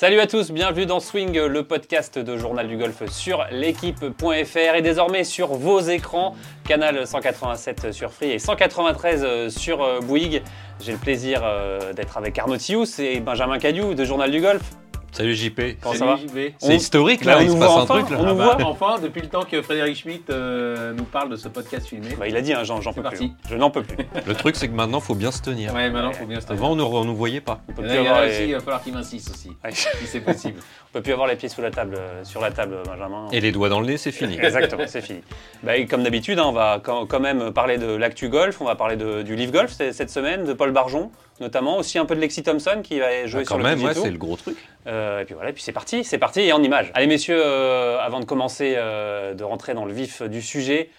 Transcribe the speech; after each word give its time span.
Salut 0.00 0.18
à 0.20 0.26
tous, 0.26 0.50
bienvenue 0.50 0.86
dans 0.86 0.98
Swing, 0.98 1.38
le 1.38 1.62
podcast 1.62 2.18
de 2.18 2.38
Journal 2.38 2.66
du 2.66 2.78
Golf 2.78 3.06
sur 3.10 3.44
l'équipe.fr 3.50 4.74
et 4.74 4.80
désormais 4.80 5.24
sur 5.24 5.48
vos 5.48 5.78
écrans, 5.78 6.34
canal 6.66 7.06
187 7.06 7.92
sur 7.92 8.10
Free 8.10 8.30
et 8.30 8.38
193 8.38 9.54
sur 9.54 9.82
euh, 9.82 10.00
Bouygues. 10.00 10.40
J'ai 10.80 10.92
le 10.92 10.98
plaisir 10.98 11.42
euh, 11.44 11.92
d'être 11.92 12.16
avec 12.16 12.38
Arnaud 12.38 12.56
Thius 12.56 12.98
et 12.98 13.20
Benjamin 13.20 13.58
Cadieu 13.58 13.94
de 13.94 14.04
Journal 14.06 14.30
du 14.30 14.40
Golf. 14.40 14.62
Salut 15.12 15.34
JP. 15.34 15.60
Comment 15.82 15.94
ça 15.94 16.06
va. 16.06 16.18
C'est 16.58 16.76
historique 16.76 17.24
là, 17.24 17.34
Bah, 17.34 17.38
on 17.40 17.42
il 17.44 17.48
se 17.48 17.54
nous 17.54 17.60
passe 17.60 17.68
voit 17.70 17.80
un 17.80 17.82
enfin, 17.82 17.94
truc 17.98 18.10
là. 18.10 18.16
on 18.20 18.22
nous 18.34 18.40
Ah 18.42 18.56
voit. 18.56 18.64
enfin, 18.66 18.98
depuis 19.02 19.20
le 19.20 19.28
temps 19.28 19.42
que 19.42 19.60
Frédéric 19.60 19.96
Schmitt 19.96 20.30
euh, 20.30 20.92
nous 20.92 21.02
parle 21.04 21.30
de 21.30 21.36
ce 21.36 21.48
podcast 21.48 21.86
filmé. 21.88 22.08
Bah, 22.18 22.28
il 22.28 22.36
a 22.36 22.40
dit, 22.40 22.52
hein, 22.52 22.62
j'en 22.62 22.78
peux 22.78 22.92
plus. 22.92 23.02
parti. 23.02 23.32
Je 23.50 23.56
n'en 23.56 23.70
peux 23.70 23.82
plus. 23.82 23.96
Le 24.26 24.34
truc 24.34 24.54
c'est 24.56 24.68
que 24.68 24.72
maintenant 24.72 25.00
faut 25.00 25.16
bien 25.16 25.32
se 25.32 25.42
tenir. 25.42 25.74
Ouais, 25.74 25.90
maintenant, 25.90 26.12
faut 26.12 26.26
bien 26.26 26.40
se 26.40 26.46
tenir. 26.46 26.62
Avant 26.62 26.72
on 26.72 26.76
nous, 26.76 26.84
on 26.84 27.04
nous 27.04 27.16
voyait 27.16 27.40
pas. 27.40 27.60
On 27.68 27.72
peut 27.72 27.82
Et 27.82 27.86
plus 27.86 27.94
là, 27.96 28.00
il 28.02 28.06
avoir 28.06 28.20
là 28.20 28.26
les- 28.26 28.32
aussi, 28.34 28.44
il 28.46 28.52
va 28.54 28.60
falloir 28.60 28.82
qu'il 28.82 28.92
m'insiste 28.92 29.30
aussi, 29.30 29.48
Ouais. 29.64 29.72
si 29.72 30.06
c'est 30.06 30.20
possible. 30.20 30.60
on 30.90 30.92
peut 30.92 31.02
plus 31.02 31.12
avoir 31.12 31.26
les 31.28 31.36
pieds 31.36 31.48
sous 31.48 31.60
la 31.60 31.70
table, 31.72 31.96
euh, 31.98 32.22
sur 32.24 32.40
la 32.40 32.52
table, 32.52 32.76
Benjamin. 32.86 33.26
Et 33.32 33.40
les 33.40 33.50
doigts 33.50 33.68
dans 33.68 33.80
le 33.80 33.86
nez 33.86 33.96
c'est 33.98 34.12
fini. 34.12 34.38
Exactement, 34.40 34.84
c'est 34.86 35.02
fini. 35.02 35.20
Bah, 35.64 35.76
et 35.76 35.86
comme 35.86 36.04
d'habitude, 36.04 36.38
hein, 36.38 36.44
on 36.46 36.52
va 36.52 36.80
quand 36.80 37.20
même 37.20 37.52
parler 37.52 37.78
de 37.78 37.86
l'actu 37.96 38.28
golf, 38.28 38.60
on 38.60 38.64
va 38.64 38.76
parler 38.76 38.96
de- 38.96 39.22
du 39.22 39.34
Live 39.34 39.50
Golf 39.50 39.72
cette 39.72 40.10
semaine, 40.10 40.44
de 40.44 40.52
Paul 40.52 40.70
Barjon 40.70 41.10
notamment, 41.40 41.78
aussi 41.78 41.98
un 41.98 42.04
peu 42.04 42.14
de 42.14 42.20
Lexi 42.20 42.42
Thompson 42.42 42.80
qui 42.82 42.98
va 43.00 43.26
jouer 43.26 43.40
Ah, 43.42 43.44
sur 43.44 43.52
quand 43.54 43.58
le 43.58 43.64
même, 43.64 43.78
PGA 43.78 43.88
ouais, 43.88 43.94
c'est 43.94 44.10
le 44.10 44.18
gros 44.18 44.36
truc. 44.36 44.56
Euh, 44.86 45.20
et 45.20 45.24
puis 45.24 45.34
voilà, 45.34 45.50
et 45.50 45.52
puis 45.52 45.62
c'est 45.62 45.72
parti, 45.72 46.04
c'est 46.04 46.18
parti 46.18 46.40
et 46.40 46.52
en 46.52 46.62
images. 46.62 46.90
Allez 46.94 47.06
messieurs, 47.06 47.40
euh, 47.44 47.98
avant 48.00 48.20
de 48.20 48.24
commencer, 48.24 48.74
euh, 48.76 49.34
de 49.34 49.42
rentrer 49.44 49.74
dans 49.74 49.84
le 49.84 49.92
vif 49.92 50.22
du 50.22 50.42
sujet, 50.42 50.90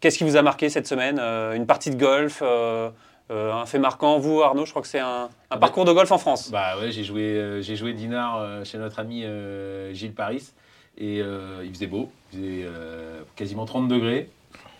qu'est-ce 0.00 0.18
qui 0.18 0.24
vous 0.24 0.36
a 0.36 0.42
marqué 0.42 0.68
cette 0.68 0.86
semaine 0.86 1.18
Euh, 1.20 1.54
Une 1.54 1.66
partie 1.66 1.90
de 1.90 1.96
golf, 1.96 2.40
euh, 2.42 2.90
euh, 3.30 3.52
un 3.52 3.66
fait 3.66 3.78
marquant, 3.78 4.18
vous 4.18 4.42
Arnaud, 4.42 4.66
je 4.66 4.70
crois 4.70 4.82
que 4.82 4.88
c'est 4.88 4.98
un, 5.00 5.24
un 5.24 5.28
bah- 5.50 5.58
parcours 5.58 5.84
de 5.84 5.92
golf 5.92 6.10
en 6.12 6.18
France. 6.18 6.50
Bah 6.50 6.78
ouais, 6.78 6.90
j'ai 6.90 7.04
joué, 7.04 7.22
euh, 7.22 7.62
j'ai 7.62 7.76
joué 7.76 7.92
Dinard 7.94 8.38
euh, 8.40 8.64
chez 8.64 8.76
notre 8.78 8.98
ami 8.98 9.22
euh, 9.24 9.92
Gilles 9.94 10.12
Paris. 10.14 10.52
Et 10.96 11.20
euh, 11.20 11.62
il 11.64 11.70
faisait 11.74 11.88
beau, 11.88 12.10
il 12.32 12.38
faisait 12.38 12.62
euh, 12.66 13.22
quasiment 13.34 13.64
30 13.64 13.88
degrés. 13.88 14.28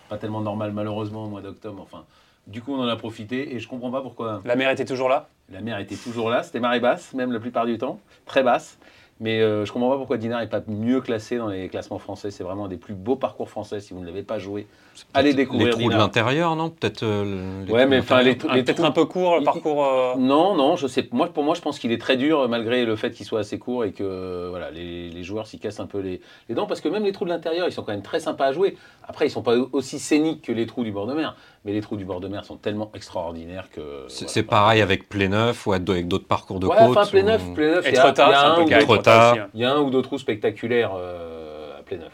Pas 0.08 0.16
tellement 0.18 0.42
normal 0.42 0.70
malheureusement 0.72 1.24
au 1.24 1.28
mois 1.28 1.40
d'octobre. 1.40 1.80
Enfin, 1.82 2.04
du 2.46 2.62
coup 2.62 2.74
on 2.74 2.80
en 2.80 2.88
a 2.88 2.96
profité 2.96 3.54
et 3.54 3.58
je 3.58 3.68
comprends 3.68 3.90
pas 3.90 4.02
pourquoi 4.02 4.42
La 4.44 4.56
mer 4.56 4.70
était 4.70 4.84
toujours 4.84 5.08
là? 5.08 5.28
La 5.50 5.60
mer 5.60 5.78
était 5.78 5.96
toujours 5.96 6.30
là, 6.30 6.42
c'était 6.42 6.60
marée 6.60 6.80
basse, 6.80 7.12
même 7.12 7.32
la 7.32 7.40
plupart 7.40 7.66
du 7.66 7.76
temps, 7.76 8.00
très 8.26 8.42
basse. 8.42 8.78
Mais 9.20 9.40
euh, 9.40 9.64
je 9.64 9.72
comprends 9.72 9.90
pas 9.90 9.96
pourquoi 9.96 10.16
Dinard 10.16 10.40
n'est 10.40 10.48
pas 10.48 10.60
mieux 10.66 11.00
classé 11.00 11.38
dans 11.38 11.46
les 11.48 11.68
classements 11.68 12.00
français. 12.00 12.30
C'est 12.32 12.42
vraiment 12.42 12.64
un 12.64 12.68
des 12.68 12.76
plus 12.76 12.94
beaux 12.94 13.14
parcours 13.16 13.48
français. 13.48 13.78
Si 13.80 13.94
vous 13.94 14.00
ne 14.00 14.06
l'avez 14.06 14.24
pas 14.24 14.40
joué, 14.40 14.66
allez 15.14 15.32
découvrir 15.34 15.68
Les 15.68 15.72
trous 15.72 15.90
de 15.90 15.96
l'intérieur, 15.96 16.56
non? 16.56 16.68
Peut-être. 16.70 17.04
euh, 17.04 17.64
Ouais, 17.68 17.86
mais 17.86 17.98
enfin, 18.00 18.16
l'intérieur. 18.16 18.22
les, 18.24 18.36
trous- 18.38 18.48
Ah, 18.50 18.54
Peut-être 18.54 18.76
trous- 18.78 18.84
un 18.86 18.90
peu 18.90 19.04
court 19.04 19.36
le 19.36 19.42
il- 19.42 19.44
parcours. 19.44 19.84
euh, 19.86 20.14
Non, 20.18 20.56
non, 20.56 20.74
je 20.76 20.88
sais. 20.88 21.08
Moi, 21.12 21.28
pour 21.28 21.44
moi, 21.44 21.54
je 21.54 21.60
pense 21.60 21.78
qu'il 21.78 21.92
est 21.92 22.00
très 22.00 22.16
dur 22.16 22.48
malgré 22.48 22.84
le 22.84 22.96
fait 22.96 23.12
qu'il 23.12 23.24
soit 23.24 23.38
assez 23.40 23.58
court 23.58 23.84
et 23.84 23.92
que 23.92 24.48
voilà, 24.50 24.72
les, 24.72 25.10
les 25.10 25.22
joueurs 25.22 25.46
s'y 25.46 25.60
cassent 25.60 25.80
un 25.80 25.86
peu 25.86 26.00
les, 26.00 26.20
les 26.48 26.54
dents 26.56 26.66
parce 26.66 26.80
que 26.80 26.88
même 26.88 27.04
les 27.04 27.12
trous 27.12 27.24
de 27.24 27.30
l'intérieur, 27.30 27.68
ils 27.68 27.72
sont 27.72 27.82
quand 27.84 27.92
même 27.92 28.02
très 28.02 28.18
sympas 28.20 28.46
à 28.46 28.52
jouer. 28.52 28.76
Après, 29.06 29.26
ils 29.26 29.30
sont 29.30 29.42
pas 29.42 29.54
aussi 29.72 30.00
scéniques 30.00 30.42
que 30.42 30.52
les 30.52 30.66
trous 30.66 30.82
du 30.82 30.90
bord 30.90 31.06
de 31.06 31.14
mer, 31.14 31.36
mais 31.64 31.72
les 31.72 31.80
trous 31.82 31.96
du 31.96 32.04
bord 32.04 32.20
de 32.20 32.26
mer 32.28 32.44
sont 32.44 32.56
tellement 32.56 32.90
extraordinaires 32.94 33.68
que. 33.70 34.06
C'est 34.08 34.26
voilà. 34.46 34.48
pareil 34.48 34.80
avec 34.82 35.08
Pléneuf 35.08 35.66
ou 35.66 35.72
avec 35.72 36.08
d'autres 36.08 36.26
parcours 36.26 36.58
de 36.58 36.66
Ouais, 36.66 36.76
côte. 36.76 36.96
enfin, 36.96 37.06
Pléneuf, 37.08 37.42
ou- 37.48 37.52
Pléneuf, 37.54 37.86
Et 37.86 37.90
il 37.90 37.94
y 37.94 37.98
a- 37.98 38.02
trop 38.02 38.12
tard, 38.12 38.28
il 38.28 38.32
y 38.32 38.34
a 38.34 38.40
c'est 38.40 38.46
un 38.46 38.52
un 38.52 38.54
peu 38.56 38.64
hein. 39.12 39.48
Il 39.54 39.60
y 39.60 39.64
a 39.64 39.72
un 39.72 39.80
ou 39.80 39.90
deux 39.90 40.02
trous 40.02 40.18
spectaculaires 40.18 40.92
euh, 40.96 41.78
à 41.78 41.82
Pléneuf. 41.82 42.12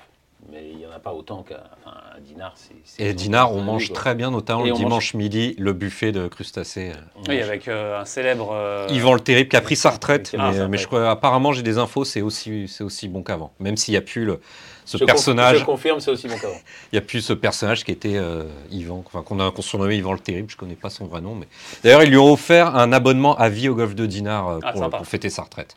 Mais 0.50 0.68
il 0.72 0.78
n'y 0.78 0.86
en 0.86 0.90
a 0.90 0.98
pas 0.98 1.12
autant 1.12 1.42
qu'à 1.44 1.62
enfin, 1.84 1.96
Dinard. 2.22 2.54
c'est- 2.56 2.72
c'est- 2.84 3.02
Et 3.04 3.12
Dinard, 3.14 3.52
on 3.54 3.60
mange 3.60 3.92
très 3.92 4.16
bien, 4.16 4.30
notamment 4.32 4.64
Et 4.64 4.70
le 4.70 4.74
dimanche 4.74 5.14
midi, 5.14 5.54
le 5.58 5.72
buffet 5.74 6.10
de 6.10 6.26
crustacés. 6.26 6.90
On 7.14 7.20
Oui, 7.28 7.36
mange- 7.36 7.44
avec 7.48 7.68
euh, 7.68 8.00
un 8.00 8.04
célèbre. 8.04 8.48
euh, 8.52 8.88
Yvan 8.90 9.14
le 9.14 9.20
Terrible 9.20 9.48
qui 9.50 9.56
a 9.56 9.60
pris 9.60 9.76
sa 9.76 9.90
retraite, 9.90 10.34
Ah, 10.36 10.50
mais, 10.68 10.78
je 10.78 10.86
crois, 10.88 11.08
apparemment 11.08 11.52
j'ai 11.52 11.62
des 11.62 11.78
infos, 11.78 12.04
c'est 12.04 12.20
aussi, 12.22 12.66
c'est 12.66 12.82
aussi 12.82 13.06
bon 13.06 13.22
qu'avant. 13.22 13.52
Même 13.60 13.76
s'il 13.76 13.92
n'y 13.92 13.98
a 13.98 14.00
plus 14.00 14.24
le, 14.24 14.40
ce 14.86 14.96
Je 14.98 15.04
personnage, 15.04 15.58
Je 15.58 15.64
confirme, 15.64 16.00
c'est 16.00 16.10
aussi 16.10 16.26
bon 16.26 16.36
qu'avant. 16.36 16.58
il 16.92 16.96
y 16.96 16.98
a 16.98 17.02
plus 17.02 17.20
ce 17.20 17.32
personnage 17.34 17.84
qui 17.84 17.92
était 17.92 18.16
euh, 18.16 18.44
Yvan, 18.72 19.04
enfin 19.06 19.22
qu'on 19.22 19.38
a 19.38 19.52
qu'on 19.52 19.62
surnommé 19.62 19.96
Yvan 19.98 20.14
le 20.14 20.18
Terrible, 20.18 20.50
je 20.50 20.56
connais 20.56 20.74
pas 20.74 20.90
son 20.90 21.06
vrai 21.06 21.20
nom, 21.20 21.36
mais 21.36 21.46
d'ailleurs 21.84 22.02
ils 22.02 22.10
lui 22.10 22.18
ont 22.18 22.32
offert 22.32 22.74
un 22.74 22.92
abonnement 22.92 23.36
à 23.36 23.50
vie 23.50 23.68
au 23.68 23.76
golf 23.76 23.94
de 23.94 24.06
Dinard 24.06 24.48
euh, 24.48 24.58
Ah, 24.64 24.72
pour 24.72 25.06
fêter 25.06 25.30
sa 25.30 25.42
retraite. 25.42 25.76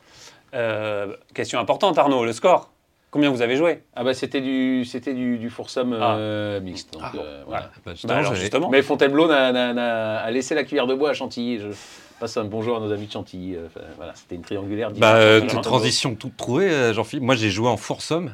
Euh, 0.53 1.15
question 1.33 1.59
importante, 1.59 1.97
Arnaud, 1.97 2.25
le 2.25 2.33
score. 2.33 2.69
Combien 3.11 3.29
vous 3.29 3.43
avez 3.43 3.55
joué 3.55 3.83
Ah 3.95 4.03
bah 4.03 4.15
c'était 4.15 4.41
du 4.41 4.85
c'était 4.85 5.13
du, 5.13 5.37
du 5.37 5.51
foursome 5.51 5.93
euh, 5.93 6.59
mixte. 6.59 6.93
donc, 6.93 7.03
Ah, 7.05 7.11
euh, 7.15 7.43
voilà. 7.45 7.69
Bah, 7.85 7.91
justement, 7.91 8.13
Bah 8.13 8.17
alors, 8.19 8.31
j'avais- 8.31 8.41
justement. 8.41 8.69
Mais 8.69 8.81
Fontainebleau 8.81 9.27
n'a- 9.27 9.51
n'a- 9.51 9.71
n'a- 9.73 10.17
a 10.17 10.31
laissé 10.31 10.55
la 10.55 10.63
cuillère 10.63 10.87
de 10.87 10.95
bois 10.95 11.11
à 11.11 11.13
Chantilly. 11.13 11.59
Je 11.59 11.67
passe 12.19 12.37
un 12.37 12.45
bonjour 12.45 12.77
à 12.77 12.79
nos 12.79 12.91
amis 12.91 13.05
de 13.05 13.11
Chantilly. 13.11 13.55
euh, 13.55 13.67
enfin, 13.67 13.81
voilà, 13.97 14.13
c'était 14.15 14.33
une 14.33 14.41
triangulaire. 14.41 14.89
Bah, 14.89 14.95
dimanche, 14.95 15.13
euh, 15.15 15.41
toute 15.47 15.61
transition 15.61 16.15
toute 16.15 16.35
trouvée, 16.37 16.91
Jean-Philippe. 16.93 17.23
Moi, 17.23 17.35
j'ai 17.35 17.51
joué 17.51 17.67
en 17.69 17.77
foursome 17.77 18.33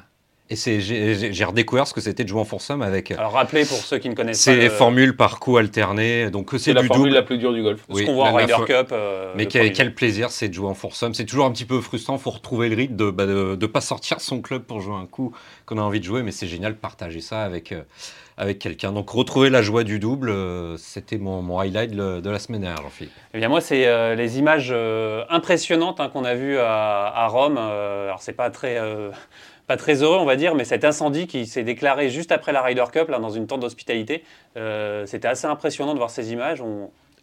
et 0.52 0.56
c'est 0.56 0.80
j'ai 0.82 1.44
redécouvert 1.46 1.86
ce 1.86 1.94
que 1.94 2.02
c'était 2.02 2.24
de 2.24 2.30
jouer 2.30 2.40
en 2.42 2.46
foursome 2.46 2.82
avec 2.82 3.12
euh, 3.12 3.16
Alors 3.20 3.34
rappelez 3.34 3.66
pour 3.66 3.78
ceux 3.78 3.98
qui 4.00 4.10
ne 4.10 4.16
connaissent 4.16 4.44
pas. 4.44 4.52
ces 4.52 4.64
le- 4.64 4.70
formules 4.70 5.16
par 5.16 5.40
coup 5.40 5.58
alterné. 5.58 6.30
Donc 6.32 6.50
C'est 6.54 6.60
c'est 6.60 6.74
la 6.74 6.84
formule 6.84 7.06
double. 7.10 7.16
la 7.16 7.22
plus 7.22 7.38
dure 7.38 7.54
du 7.54 7.62
golf. 7.62 7.82
ce 7.94 8.02
qu'on 8.04 8.14
voit 8.16 8.30
en 8.30 8.34
Ryder 8.36 8.56
Cup. 8.66 8.90
euh, 8.92 9.32
Mais 9.36 9.44
le 9.46 9.70
quel, 9.70 9.94
plaisir 9.94 10.32
c'est 10.32 10.50
de 10.50 10.54
jouer 10.54 10.68
en 10.68 10.74
foursome. 10.74 11.14
C'est 11.14 11.26
toujours 11.26 11.46
un 11.46 11.52
petit 11.52 11.66
peu 11.66 11.80
frustrant, 11.82 12.18
faut 12.18 12.32
retrouver 12.32 12.70
le 12.70 12.76
rythme 12.76 12.96
de 12.96 13.12
bah, 13.12 13.26
de, 13.26 13.56
de 13.56 13.66
pas 13.68 13.82
sortir 13.82 14.22
son 14.22 14.42
club 14.42 14.64
pour 14.64 14.82
jouer 14.82 14.96
un 14.96 15.06
coup 15.06 15.34
qu'on 15.66 15.78
a 15.78 15.82
envie 15.82 16.00
de 16.00 16.06
jouer, 16.06 16.24
mais 16.24 16.32
c'est 16.32 16.48
génial 16.48 16.74
de 16.74 16.78
partager 16.80 17.22
ça 17.22 17.44
avec, 17.44 17.72
euh, 17.72 17.82
avec 18.38 18.58
quelqu'un. 18.58 18.92
Donc 18.92 19.10
retrouver 19.12 19.50
la 19.52 19.62
joie 19.62 19.84
du 19.84 20.00
double, 20.00 20.30
euh, 20.30 20.78
c'était 20.78 21.18
mon, 21.20 21.42
mon 21.44 21.60
highlight 21.60 21.92
de, 21.92 22.22
de 22.22 22.30
la 22.30 22.40
semaine 22.40 22.62
dernière, 22.62 22.82
Jean-Philippe. 22.82 23.14
Eh 23.36 23.38
bien 23.38 23.50
moi, 23.50 23.62
c'est 23.62 23.86
euh, 23.86 24.16
les 24.16 24.40
images 24.40 24.70
euh, 24.72 25.24
impressionnantes 25.30 26.00
hein, 26.00 26.10
qu'on 26.12 26.24
a 26.24 26.34
vues 26.34 26.58
à, 26.58 27.06
à 27.16 27.28
Rome. 27.28 27.58
Euh, 27.60 28.06
alors 28.08 28.22
c'est 28.24 28.34
pas 28.34 28.50
très, 28.50 28.78
euh, 28.80 29.10
pas 29.70 29.78
très 29.78 30.02
heureux, 30.02 30.18
on 30.18 30.26
va 30.26 30.36
dire, 30.36 30.56
mais 30.56 30.66
cet 30.66 30.84
incendie 30.84 31.28
qui 31.28 31.46
s'est 31.46 31.64
déclaré 31.64 32.10
juste 32.10 32.32
après 32.32 32.52
la 32.52 32.64
Ryder 32.64 32.86
Cup, 32.92 33.12
dans 33.12 33.30
une 33.30 33.46
tente 33.46 33.60
d'hospitalité, 33.60 34.24
euh, 34.58 35.06
c'était 35.06 35.28
assez 35.28 35.46
impressionnant 35.46 35.94
de 35.94 36.00
voir 36.00 36.10
ces 36.10 36.34
images. 36.34 36.60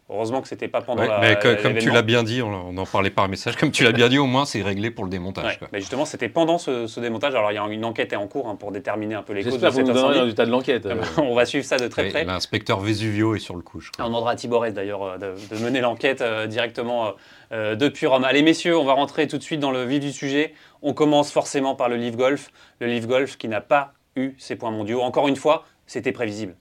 Heureusement 0.09 0.39
que 0.41 0.47
c'était 0.47 0.69
pas 0.69 0.79
pendant 0.81 1.01
Ouais, 1.01 1.09
la. 1.09 1.19
mais 1.19 1.35
que- 1.37 1.61
comme 1.61 1.75
tu 1.77 1.89
l'as 1.91 2.01
bien 2.01 2.23
dit, 2.23 2.41
on, 2.41 2.77
en 2.77 2.85
parlait 2.85 3.09
par 3.09 3.27
message, 3.27 3.57
comme 3.57 3.71
tu 3.71 3.83
l'as 3.83 3.91
bien 3.91 4.07
dit, 4.07 4.17
au 4.17 4.25
moins 4.25 4.45
c'est 4.45 4.61
réglé 4.61 4.89
pour 4.89 5.03
le 5.03 5.09
démontage. 5.09 5.43
Ouais, 5.45 5.57
quoi. 5.57 5.67
mais 5.73 5.81
justement, 5.81 6.05
c'était 6.05 6.29
pendant 6.29 6.57
ce, 6.57 6.87
ce 6.87 7.01
démontage. 7.01 7.35
Alors, 7.35 7.51
il 7.51 7.55
y 7.55 7.57
a 7.57 7.67
une 7.67 7.83
enquête 7.83 8.13
est 8.13 8.15
en 8.15 8.25
cours 8.27 8.47
hein, 8.47 8.55
pour 8.55 8.71
déterminer 8.71 9.15
un 9.15 9.21
peu 9.21 9.33
les 9.33 9.43
causes 9.43 9.53
de 9.53 9.59
J'espère 9.59 9.69
que 9.71 9.73
vous 9.73 9.79
cet 9.79 9.87
nous 9.87 9.93
donnerez 9.93 10.03
le 10.03 10.09
incendie. 10.11 10.21
résultat 10.21 10.45
de 10.45 10.51
l'enquête. 10.51 10.85
Euh. 10.85 10.95
On 11.17 11.35
va 11.35 11.45
suivre 11.45 11.65
ça 11.65 11.75
de 11.77 11.87
très 11.89 12.03
Ouais, 12.03 12.09
près. 12.09 12.23
L'inspecteur 12.23 12.79
Vesuvio 12.79 13.35
est 13.35 13.39
sur 13.39 13.55
le 13.57 13.61
coup, 13.61 13.81
je 13.81 13.91
crois. 13.91 14.05
On 14.05 14.07
demandera 14.07 14.31
à 14.31 14.35
Thiborès 14.37 14.73
d'ailleurs 14.73 15.03
euh, 15.03 15.17
de, 15.17 15.33
de 15.55 15.61
mener 15.61 15.81
l'enquête 15.81 16.21
euh, 16.21 16.47
directement 16.47 17.11
euh, 17.51 17.75
depuis 17.75 18.05
Rome. 18.07 18.23
Allez 18.23 18.43
messieurs, 18.43 18.77
on 18.77 18.85
va 18.85 18.93
rentrer 18.93 19.27
tout 19.27 19.37
de 19.37 19.43
suite 19.43 19.59
dans 19.59 19.71
le 19.71 19.83
vif 19.83 19.99
du 19.99 20.13
sujet. 20.13 20.53
On 20.81 20.93
commence 20.93 21.33
forcément 21.33 21.75
par 21.75 21.89
le 21.89 21.97
Live 21.97 22.15
Golf. 22.15 22.51
Le 22.79 22.87
Live 22.87 23.07
Golf 23.07 23.37
qui 23.37 23.49
n'a 23.49 23.59
pas 23.59 23.91
eu 24.15 24.35
ses 24.37 24.55
points 24.55 24.71
mondiaux. 24.71 25.01
Encore 25.01 25.27
une 25.27 25.35
fois, 25.35 25.65
c'était 25.85 26.11
prévisible. 26.13 26.55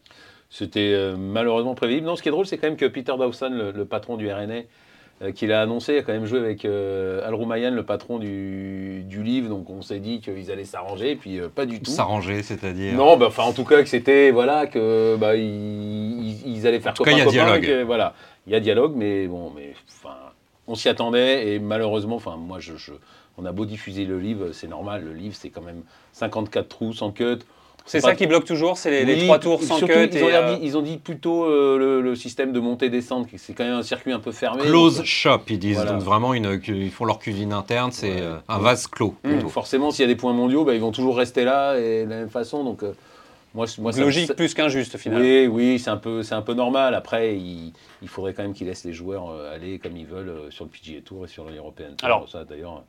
C'était 0.50 0.92
euh, 0.94 1.16
malheureusement 1.16 1.74
prévisible. 1.74 2.06
Non, 2.06 2.16
ce 2.16 2.22
qui 2.22 2.28
est 2.28 2.32
drôle, 2.32 2.46
c'est 2.46 2.56
quand 2.58 2.68
même 2.68 2.76
que 2.76 2.86
Peter 2.86 3.12
Dawson, 3.18 3.50
le, 3.50 3.70
le 3.72 3.84
patron 3.84 4.16
du 4.16 4.30
RNA, 4.30 4.62
euh, 5.22 5.32
qui 5.32 5.46
l'a 5.46 5.62
annoncé, 5.62 5.98
a 5.98 6.02
quand 6.02 6.12
même 6.12 6.26
joué 6.26 6.38
avec 6.38 6.64
euh, 6.64 7.26
Al 7.26 7.34
Roumayan, 7.34 7.70
le 7.72 7.82
patron 7.82 8.18
du, 8.18 9.02
du 9.04 9.22
livre. 9.22 9.48
Donc 9.48 9.68
on 9.70 9.82
s'est 9.82 9.98
dit 9.98 10.20
qu'ils 10.20 10.50
allaient 10.52 10.64
s'arranger, 10.64 11.12
et 11.12 11.16
puis 11.16 11.40
euh, 11.40 11.48
pas 11.48 11.66
du 11.66 11.80
tout. 11.80 11.90
S'arranger, 11.90 12.42
c'est-à-dire. 12.42 12.94
Non, 12.94 13.16
bah, 13.16 13.26
enfin, 13.28 13.42
en 13.44 13.52
tout 13.52 13.64
cas, 13.64 13.82
que 13.82 13.88
c'était, 13.88 14.30
voilà, 14.30 14.66
que, 14.66 15.16
bah, 15.16 15.34
ils, 15.36 15.42
ils- 16.44 16.56
ils 16.58 16.66
allaient 16.66 16.80
faire 16.80 16.92
cas, 17.04 17.10
il 17.12 17.18
y 17.18 17.20
a 17.20 17.24
dialogue. 17.30 17.66
que, 17.66 17.82
voilà, 17.82 18.14
il 18.46 18.52
y 18.52 18.56
a 18.56 18.60
dialogue, 18.60 18.92
mais 18.94 19.26
bon, 19.26 19.50
mais, 19.56 19.72
enfin, 19.88 20.14
on 20.68 20.74
s'y 20.74 20.88
attendait, 20.88 21.48
et 21.54 21.58
malheureusement, 21.58 22.16
enfin, 22.16 22.36
moi, 22.36 22.58
je, 22.60 22.76
je- 22.76 22.92
on 23.38 23.44
a 23.46 23.52
beau 23.52 23.64
diffuser 23.66 24.04
le 24.04 24.18
livre, 24.20 24.52
c'est 24.52 24.68
normal, 24.68 25.04
le 25.04 25.12
livre, 25.12 25.34
c'est 25.34 25.50
quand 25.50 25.60
même 25.62 25.82
54 26.12 26.68
trous 26.68 26.92
sans 26.92 27.10
cut. 27.10 27.38
C'est 27.86 28.00
ça 28.00 28.14
qui 28.14 28.26
bloque 28.26 28.44
toujours, 28.44 28.76
c'est 28.76 29.04
les, 29.04 29.18
trois 29.24 29.38
tours 29.38 29.62
sans 29.62 29.78
surtout, 29.78 29.92
cut. 29.94 30.08
Ils 30.12 30.22
ont, 30.24 30.28
et, 30.28 30.34
euh, 30.34 30.54
dit- 30.56 30.60
ils 30.66 30.76
ont 30.76 30.82
dit 30.82 30.96
plutôt 30.96 31.44
euh, 31.44 31.78
le, 31.78 32.00
le 32.00 32.16
système 32.16 32.52
de 32.52 32.58
montée-descente, 32.60 33.28
qui- 33.28 33.38
c'est 33.38 33.52
quand 33.54 33.64
même 33.64 33.74
un 33.74 33.82
circuit 33.82 34.12
un 34.12 34.18
peu 34.18 34.32
fermé. 34.32 34.62
Close 34.64 34.96
donc, 34.98 35.06
shop, 35.06 35.40
ils 35.48 35.58
disent. 35.58 35.76
Voilà. 35.76 35.92
Donc 35.92 36.02
vraiment, 36.02 36.34
une, 36.34 36.60
ils 36.66 36.90
font 36.90 37.04
leur 37.04 37.18
cuisine 37.20 37.52
interne, 37.52 37.92
c'est 37.92 38.10
Ouais. 38.10 38.20
euh, 38.20 38.36
un 38.48 38.58
vase 38.58 38.86
clos. 38.88 39.14
Mmh. 39.24 39.28
plutôt. 39.30 39.48
forcément, 39.48 39.90
s'il 39.92 40.02
y 40.02 40.04
a 40.04 40.08
des 40.12 40.16
points 40.16 40.32
mondiaux, 40.32 40.64
bah, 40.64 40.74
ils 40.74 40.80
vont 40.80 40.90
toujours 40.92 41.16
rester 41.16 41.44
là 41.44 41.78
et 41.78 42.04
de 42.04 42.10
la 42.10 42.16
même 42.16 42.28
façon. 42.30 42.64
Donc, 42.64 42.82
euh, 42.82 42.92
moi, 43.54 43.66
logique 43.96 44.26
ça- 44.26 44.34
plus 44.34 44.52
qu'injuste 44.52 44.96
finalement. 44.98 45.24
Oui, 45.24 45.46
oui, 45.46 45.78
c'est 45.78 45.88
un 45.90 45.96
peu, 45.96 46.22
c'est 46.22 46.34
un 46.34 46.42
peu 46.42 46.54
normal. 46.54 46.94
Après, 46.94 47.36
il, 47.36 47.72
il 48.02 48.08
faudrait 48.08 48.34
quand 48.34 48.42
même 48.42 48.52
qu'ils 48.52 48.66
laissent 48.66 48.84
les 48.84 48.92
joueurs 48.92 49.30
euh, 49.30 49.54
aller 49.54 49.78
comme 49.78 49.96
ils 49.96 50.06
veulent 50.06 50.28
euh, 50.28 50.50
sur 50.50 50.64
le 50.64 50.70
PGA 50.70 51.00
Tour 51.02 51.24
et 51.24 51.28
sur 51.28 51.48
l'European 51.48 51.94
Tour. 51.96 52.04
Alors- 52.06 52.28
ça, 52.28 52.44
d'ailleurs, 52.44 52.82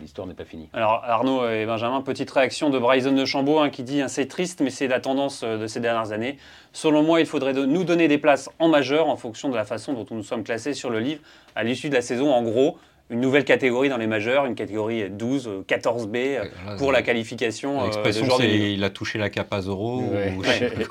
l'histoire 0.00 0.26
n'est 0.26 0.34
pas 0.34 0.44
finie. 0.44 0.68
Alors 0.72 1.02
Arnaud 1.04 1.48
et 1.48 1.66
Benjamin, 1.66 2.00
petite 2.02 2.30
réaction 2.30 2.70
de 2.70 2.78
Bryson 2.78 3.12
de 3.12 3.24
Chambaud 3.24 3.58
hein, 3.60 3.70
qui 3.70 3.82
dit 3.82 4.00
hein, 4.00 4.08
c'est 4.08 4.26
triste 4.26 4.60
mais 4.60 4.70
c'est 4.70 4.88
la 4.88 5.00
tendance 5.00 5.42
euh, 5.44 5.58
de 5.58 5.66
ces 5.66 5.80
dernières 5.80 6.12
années. 6.12 6.38
Selon 6.72 7.02
moi, 7.02 7.20
il 7.20 7.26
faudrait 7.26 7.52
de- 7.52 7.64
nous 7.64 7.84
donner 7.84 8.08
des 8.08 8.18
places 8.18 8.48
en 8.58 8.68
majeur 8.68 9.08
en 9.08 9.16
fonction 9.16 9.48
de 9.48 9.54
la 9.56 9.64
façon 9.64 9.92
dont 9.92 10.06
nous 10.10 10.22
sommes 10.22 10.42
classés 10.44 10.74
sur 10.74 10.90
le 10.90 10.98
livre 11.00 11.20
à 11.54 11.62
l'issue 11.64 11.88
de 11.88 11.94
la 11.94 12.02
saison. 12.02 12.32
En 12.32 12.42
gros, 12.42 12.78
une 13.10 13.20
nouvelle 13.20 13.44
catégorie 13.44 13.88
dans 13.88 13.96
les 13.96 14.06
majeurs, 14.06 14.46
une 14.46 14.54
catégorie 14.54 15.10
12, 15.10 15.48
euh, 15.48 15.62
14B 15.68 16.16
euh, 16.16 16.44
Voilà, 16.64 16.78
pour 16.78 16.92
la 16.92 17.02
qualification 17.02 17.78
euh, 17.78 17.80
de 17.80 17.86
L'expression, 17.86 18.26
c'est 18.36 18.48
il 18.72 18.84
a 18.84 18.90
touché 18.90 19.18
la 19.18 19.30
cape 19.30 19.52
à 19.52 19.60
Zoro. 19.62 20.00
Ouais. 20.02 20.32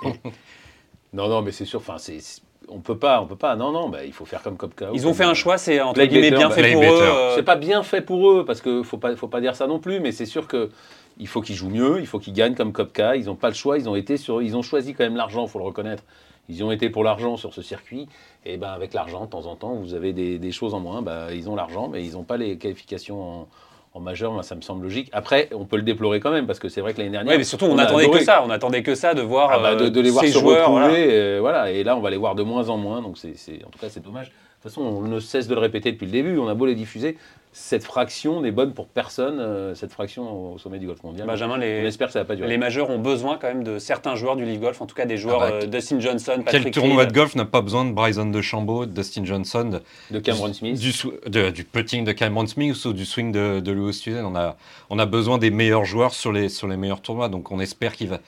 ou- 0.04 0.10
non, 1.14 1.28
non, 1.30 1.42
mais 1.42 1.52
c'est 1.52 1.66
sûr. 1.66 1.80
Enfin, 1.80 1.98
c'est- 1.98 2.42
on 2.72 2.80
peut 2.80 2.98
pas, 2.98 3.22
on 3.22 3.26
peut 3.26 3.36
pas. 3.36 3.56
Non, 3.56 3.72
non, 3.72 3.90
bah, 3.90 4.04
il 4.06 4.14
faut 4.14 4.26
faire 4.26 4.42
comme 4.42 4.58
Kopka. 4.58 4.90
Ils 4.94 5.08
ont 5.08 5.14
fait 5.14 5.24
un 5.24 5.34
choix, 5.34 5.58
c'est 5.58 5.82
entre 5.82 6.02
guillemets 6.04 6.32
bien 6.32 6.50
bah, 6.50 6.56
fait 6.56 6.72
pour 6.72 6.82
better. 6.82 6.94
eux. 6.94 7.02
euh, 7.02 7.36
C'est 7.36 7.44
pas 7.44 7.56
bien 7.56 7.84
fait 7.84 8.02
pour 8.02 8.30
eux, 8.30 8.46
parce 8.46 8.62
que 8.62 8.84
faut 8.84 8.98
pas, 8.98 9.16
faut 9.16 9.28
pas 9.28 9.42
dire 9.42 9.56
ça 9.56 9.68
non 9.68 9.80
plus, 9.80 10.00
mais 10.00 10.12
c'est 10.12 10.26
sûr 10.26 10.48
que 10.48 10.70
il 11.18 11.28
faut 11.28 11.42
qu'ils 11.42 11.56
jouent 11.56 11.70
mieux, 11.70 12.00
il 12.00 12.08
faut 12.08 12.20
qu'ils 12.20 12.34
gagnent 12.34 12.56
comme 12.56 12.72
Kopka. 12.72 13.16
Ils 13.16 13.26
n'ont 13.26 13.36
pas 13.36 13.50
le 13.50 13.54
choix, 13.56 13.78
ils 13.78 13.90
ont 13.90 13.96
été 13.96 14.18
sur, 14.18 14.42
ils 14.42 14.56
ont 14.56 14.62
choisi 14.62 14.94
quand 14.94 15.04
même 15.04 15.16
l'argent, 15.18 15.46
faut 15.48 15.60
le 15.60 15.66
reconnaître. 15.66 16.04
Ils 16.48 16.64
ont 16.64 16.72
été 16.72 16.90
pour 16.90 17.04
l'argent 17.04 17.38
sur 17.38 17.54
ce 17.54 17.62
circuit, 17.62 18.08
et 18.46 18.58
ben 18.58 18.70
avec 18.70 18.94
l'argent, 18.94 19.26
de 19.26 19.30
temps 19.30 19.46
en 19.46 19.56
temps, 19.56 19.76
vous 19.76 19.94
avez 19.94 20.14
des, 20.14 20.40
des 20.40 20.52
choses 20.52 20.74
en 20.74 20.80
moins. 20.80 21.02
Bah, 21.04 21.28
ils 21.34 21.48
ont 21.50 21.56
l'argent, 21.56 21.90
mais 21.90 22.04
ils 22.04 22.14
n'ont 22.14 22.24
pas 22.24 22.38
les 22.38 22.58
qualifications 22.58 23.22
en, 23.22 23.48
en 23.94 24.00
majeur. 24.00 24.32
Moi, 24.32 24.44
ça 24.44 24.56
me 24.56 24.62
semble 24.62 24.84
logique. 24.84 25.10
Après, 25.14 25.50
on 25.54 25.66
peut 25.66 25.78
le 25.78 25.82
déplorer 25.84 26.20
quand 26.20 26.32
même, 26.32 26.46
parce 26.48 26.60
que 26.60 26.70
c'est 26.70 26.82
vrai 26.82 26.94
que 26.94 27.00
l'année 27.00 27.10
dernière, 27.12 27.38
mais 27.38 27.44
surtout, 27.44 27.66
on, 27.66 27.78
attendait 27.78 28.04
adoré. 28.04 28.20
que 28.20 28.26
ça. 28.26 28.44
On 28.46 28.50
attendait 28.50 28.84
que 28.84 28.96
ça 28.96 29.14
de 29.14 29.22
voir, 29.22 29.50
Ah 29.54 29.60
bah, 29.60 29.76
de, 29.76 29.86
euh, 29.86 29.90
de 29.90 30.02
les 30.02 30.10
voir 30.10 30.24
ces 30.24 30.32
se 30.32 30.40
joueurs. 30.40 30.70
retrouver, 30.72 30.90
voilà. 30.90 31.14
euh, 31.14 31.38
voilà. 31.42 31.72
Et 31.72 31.84
là, 31.84 31.96
on 31.98 32.02
va 32.02 32.10
les 32.10 32.18
voir 32.18 32.36
de 32.36 32.44
moins 32.44 32.70
en 32.70 32.78
moins. 32.78 33.02
Donc, 33.02 33.18
c'est, 33.18 33.36
c'est- 33.36 33.64
en 33.66 33.70
tout 33.70 33.80
cas, 33.80 33.90
c'est 33.90 34.04
dommage. 34.04 34.28
De 34.28 34.64
toute 34.64 34.72
façon, 34.72 34.82
on 34.82 35.02
ne 35.02 35.20
cesse 35.20 35.48
de 35.48 35.56
le 35.56 35.62
répéter 35.62 35.92
depuis 35.92 36.06
le 36.06 36.12
début. 36.12 36.38
On 36.38 36.48
a 36.50 36.54
beau 36.54 36.66
les 36.66 36.76
diffuser, 36.76 37.18
cette 37.52 37.84
fraction 37.84 38.42
n'est 38.42 38.52
bonne 38.52 38.74
pour 38.74 38.88
personne. 38.88 39.40
euh, 39.40 39.74
cette 39.76 39.92
fraction 39.92 40.54
au 40.54 40.58
sommet 40.60 40.78
du 40.80 40.86
golf 40.88 41.02
mondial. 41.04 41.26
Benjamin, 41.28 41.56
on 41.56 41.58
les, 41.58 41.86
espère 41.86 42.08
que 42.08 42.14
ça 42.14 42.20
va 42.20 42.26
pas 42.26 42.36
durer. 42.36 42.48
les 42.48 42.58
majeurs 42.58 42.90
ont 42.90 43.00
besoin 43.00 43.38
quand 43.40 43.48
même 43.48 43.64
de 43.64 43.80
certains 43.80 44.16
joueurs 44.16 44.36
du 44.36 44.46
League 44.46 44.62
Golf, 44.62 44.82
en 44.82 44.86
tout 44.86 44.96
cas 44.96 45.06
des 45.06 45.18
joueurs 45.18 45.42
Ah 45.42 45.50
bah, 45.50 45.56
euh, 45.64 45.66
Dustin 45.66 46.00
Johnson, 46.00 46.44
Quel 46.50 46.70
tournoi 46.72 47.04
Reed. 47.04 47.10
de 47.10 47.14
golf 47.16 47.36
n'a 47.36 47.46
pas 47.46 47.62
besoin 47.62 47.86
de 47.86 47.92
Bryson 47.92 48.28
DeChambeau, 48.28 48.86
de 48.86 48.92
Dustin 48.94 49.26
Johnson, 49.26 49.66
de- 49.66 49.82
De 50.16 50.20
Cameron 50.20 50.54
Smith. 50.54 50.80
du, 50.80 50.92
sw- 50.92 51.28
de- 51.28 51.50
du 51.50 51.64
putting 51.64 52.04
de 52.06 52.12
Cameron 52.12 52.46
Smith 52.48 52.86
ou 52.86 52.94
du 52.94 53.06
swing 53.06 53.32
de, 53.32 53.60
de 53.60 53.72
Louis 53.72 53.90
Oosthuizen. 53.90 54.26
On 54.26 54.36
a, 54.36 54.56
on 54.92 55.00
a 55.00 55.06
besoin 55.08 55.38
des 55.40 55.50
meilleurs 55.50 55.86
joueurs 55.86 56.14
sur 56.14 56.32
les, 56.32 56.50
sur 56.50 56.68
les 56.68 56.78
meilleurs 56.78 57.02
tournois. 57.02 57.30
Donc 57.30 57.52
on 57.52 57.60
espère 57.60 57.94
qu'il 57.96 58.10
va, 58.10 58.20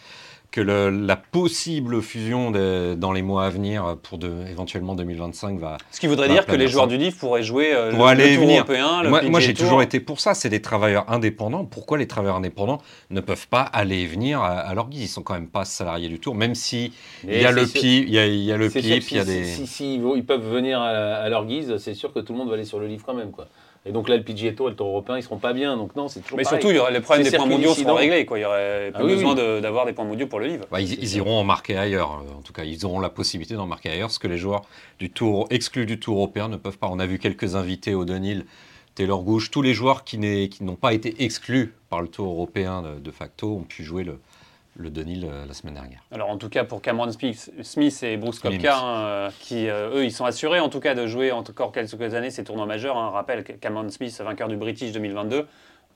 que 0.51 0.59
le- 0.61 0.89
la 0.89 1.15
possible 1.15 2.01
fusion 2.01 2.51
de- 2.51 2.93
dans 2.95 3.13
les 3.13 3.21
mois 3.21 3.45
à 3.45 3.49
venir 3.49 3.95
pour 4.03 4.17
de, 4.17 4.29
éventuellement 4.49 4.95
2025 4.95 5.57
va. 5.59 5.77
Ce 5.91 5.99
qui 6.01 6.07
voudrait 6.07 6.27
dire 6.27 6.45
que 6.45 6.51
les 6.51 6.65
de 6.65 6.69
joueurs 6.69 6.87
du 6.87 6.97
livre 6.97 7.15
pourraient 7.17 7.41
jouer 7.43 7.73
euh, 7.73 7.91
Pour 7.91 8.03
le, 8.03 8.09
aller 8.09 8.29
le 8.31 8.35
Tour 8.35 8.43
venir. 8.43 8.57
européen, 8.57 9.01
le 9.03 9.29
Moi, 9.29 9.39
j'ai 9.39 9.53
toujours 9.53 9.81
été 9.81 9.99
pour 10.01 10.19
ça. 10.19 10.33
C'est 10.33 10.49
des 10.49 10.61
travailleurs 10.61 11.05
indépendants. 11.09 11.63
Pourquoi 11.65 11.97
les 11.97 12.07
travailleurs 12.07 12.35
indépendants 12.35 12.81
ne 13.11 13.21
peuvent 13.21 13.47
pas 13.47 13.61
aller 13.61 13.99
et 13.99 14.05
venir 14.07 14.41
à, 14.41 14.49
à 14.59 14.73
leur 14.73 14.89
guise? 14.89 15.03
Ils 15.03 15.07
sont 15.07 15.23
quand 15.23 15.33
même 15.35 15.47
pas 15.47 15.63
salariés 15.63 16.09
du 16.09 16.19
tour, 16.19 16.35
même 16.35 16.53
si 16.55 16.91
Mais 17.23 17.37
il 17.37 17.41
y 17.41 17.45
a 17.45 17.51
le 17.51 17.65
PIB, 17.65 18.05
il 18.07 18.13
y 18.13 18.19
a, 18.19 18.25
il 18.27 18.43
y 18.43 18.51
a 18.51 18.57
le 18.57 18.69
PIB, 18.69 19.01
il 19.09 19.17
y 19.17 19.19
a 19.19 19.23
des. 19.23 19.45
si, 19.45 19.65
si- 19.65 19.67
si 19.67 19.95
ils, 19.95 20.25
peuvent 20.25 20.45
venir 20.47 20.81
à, 20.81 20.89
à 20.89 21.29
leur 21.29 21.45
guise, 21.45 21.77
c'est 21.77 21.93
sûr 21.93 22.11
que 22.13 22.19
tout 22.19 22.33
le 22.33 22.39
monde 22.39 22.49
va 22.49 22.55
aller 22.55 22.65
sur 22.65 22.79
le 22.79 22.87
livre 22.87 23.03
quand 23.05 23.13
même. 23.13 23.31
Quoi. 23.31 23.47
Et 23.83 23.91
donc 23.91 24.09
là, 24.09 24.15
le 24.15 24.21
PGA 24.23 24.51
Tour 24.51 24.67
et 24.67 24.71
le 24.71 24.75
Tour 24.75 24.85
européen, 24.89 25.17
ils 25.17 25.23
seront 25.23 25.37
pas 25.39 25.53
bien. 25.53 25.75
Donc 25.75 25.95
non, 25.95 26.07
c'est 26.07 26.19
toujours 26.19 26.37
Mais 26.37 26.43
pareil. 26.43 26.59
surtout, 26.61 26.71
il 26.71 26.77
y 26.77 26.79
aurait, 26.79 26.91
les 26.93 26.99
problèmes 26.99 27.25
des 27.27 27.35
points 27.35 27.47
mondiaux 27.47 27.73
seront 27.73 27.95
réglés. 27.95 28.25
Quoi. 28.27 28.37
Il 28.37 28.41
y 28.43 28.45
aurait 28.45 28.91
plus 28.93 29.01
Ah 29.01 29.05
oui, 29.05 29.13
besoin 29.15 29.33
oui. 29.33 29.41
de- 29.41 29.59
d'avoir 29.59 29.87
des 29.87 29.93
points 29.93 30.05
mondiaux 30.05 30.27
pour 30.27 30.39
le 30.41 30.47
livre. 30.47 30.65
Bah, 30.71 30.81
ils, 30.81 30.93
ils 31.01 31.15
iront 31.15 31.37
en 31.39 31.43
marquer 31.43 31.77
ailleurs. 31.77 32.21
euh, 32.27 32.37
En 32.37 32.41
tout 32.41 32.53
cas, 32.53 32.63
ils 32.63 32.85
auront 32.85 32.99
la 32.99 33.09
possibilité 33.09 33.55
d'en 33.55 33.67
marquer 33.67 33.89
ailleurs, 33.89 34.11
ce 34.11 34.19
que 34.19 34.27
les 34.27 34.37
joueurs 34.37 34.63
du 34.99 35.09
tour 35.09 35.47
exclus 35.49 35.85
du 35.85 35.99
tour 35.99 36.17
européen 36.17 36.47
ne 36.49 36.57
peuvent 36.57 36.77
pas. 36.77 36.89
On 36.89 36.99
a 36.99 37.05
vu 37.05 37.19
quelques 37.19 37.55
invités 37.55 37.93
au 37.95 38.03
Denil, 38.05 38.45
Taylor 38.95 39.23
Gouche, 39.23 39.51
tous 39.51 39.61
les 39.61 39.73
joueurs 39.73 40.03
qui 40.03 40.17
n'ont 40.61 40.75
pas 40.75 40.93
été 40.93 41.23
exclus 41.23 41.73
par 41.89 42.01
le 42.01 42.07
tour 42.09 42.27
européen 42.33 42.81
de, 42.81 42.99
de 42.99 43.11
facto 43.11 43.55
ont 43.55 43.63
pu 43.63 43.83
jouer 43.83 44.03
le, 44.03 44.19
le 44.75 44.89
Denil 44.89 45.25
euh, 45.25 45.45
la 45.45 45.53
semaine 45.53 45.75
dernière. 45.75 46.01
Alors 46.11 46.29
en 46.29 46.37
tout 46.37 46.49
cas 46.49 46.65
pour 46.65 46.81
Cameron 46.81 47.09
Smith, 47.11 48.03
et 48.03 48.17
Brooks 48.17 48.35
Smith. 48.35 48.53
Koepka, 48.61 48.77
hein, 48.77 48.99
euh, 49.05 49.29
qui 49.39 49.69
euh, 49.69 49.95
eux 49.95 50.03
ils 50.03 50.11
sont 50.11 50.25
assurés 50.25 50.59
en 50.59 50.67
tout 50.69 50.81
cas 50.81 50.93
de 50.93 51.07
jouer 51.07 51.31
encore 51.31 51.71
quelques 51.71 52.13
années 52.13 52.31
ces 52.31 52.43
tournois 52.43 52.65
majeurs. 52.65 52.97
Hein. 52.97 53.09
Rappel 53.11 53.43
Cameron 53.43 53.89
Smith 53.89 54.19
vainqueur 54.21 54.49
du 54.49 54.57
British 54.57 54.91
2022, 54.91 55.47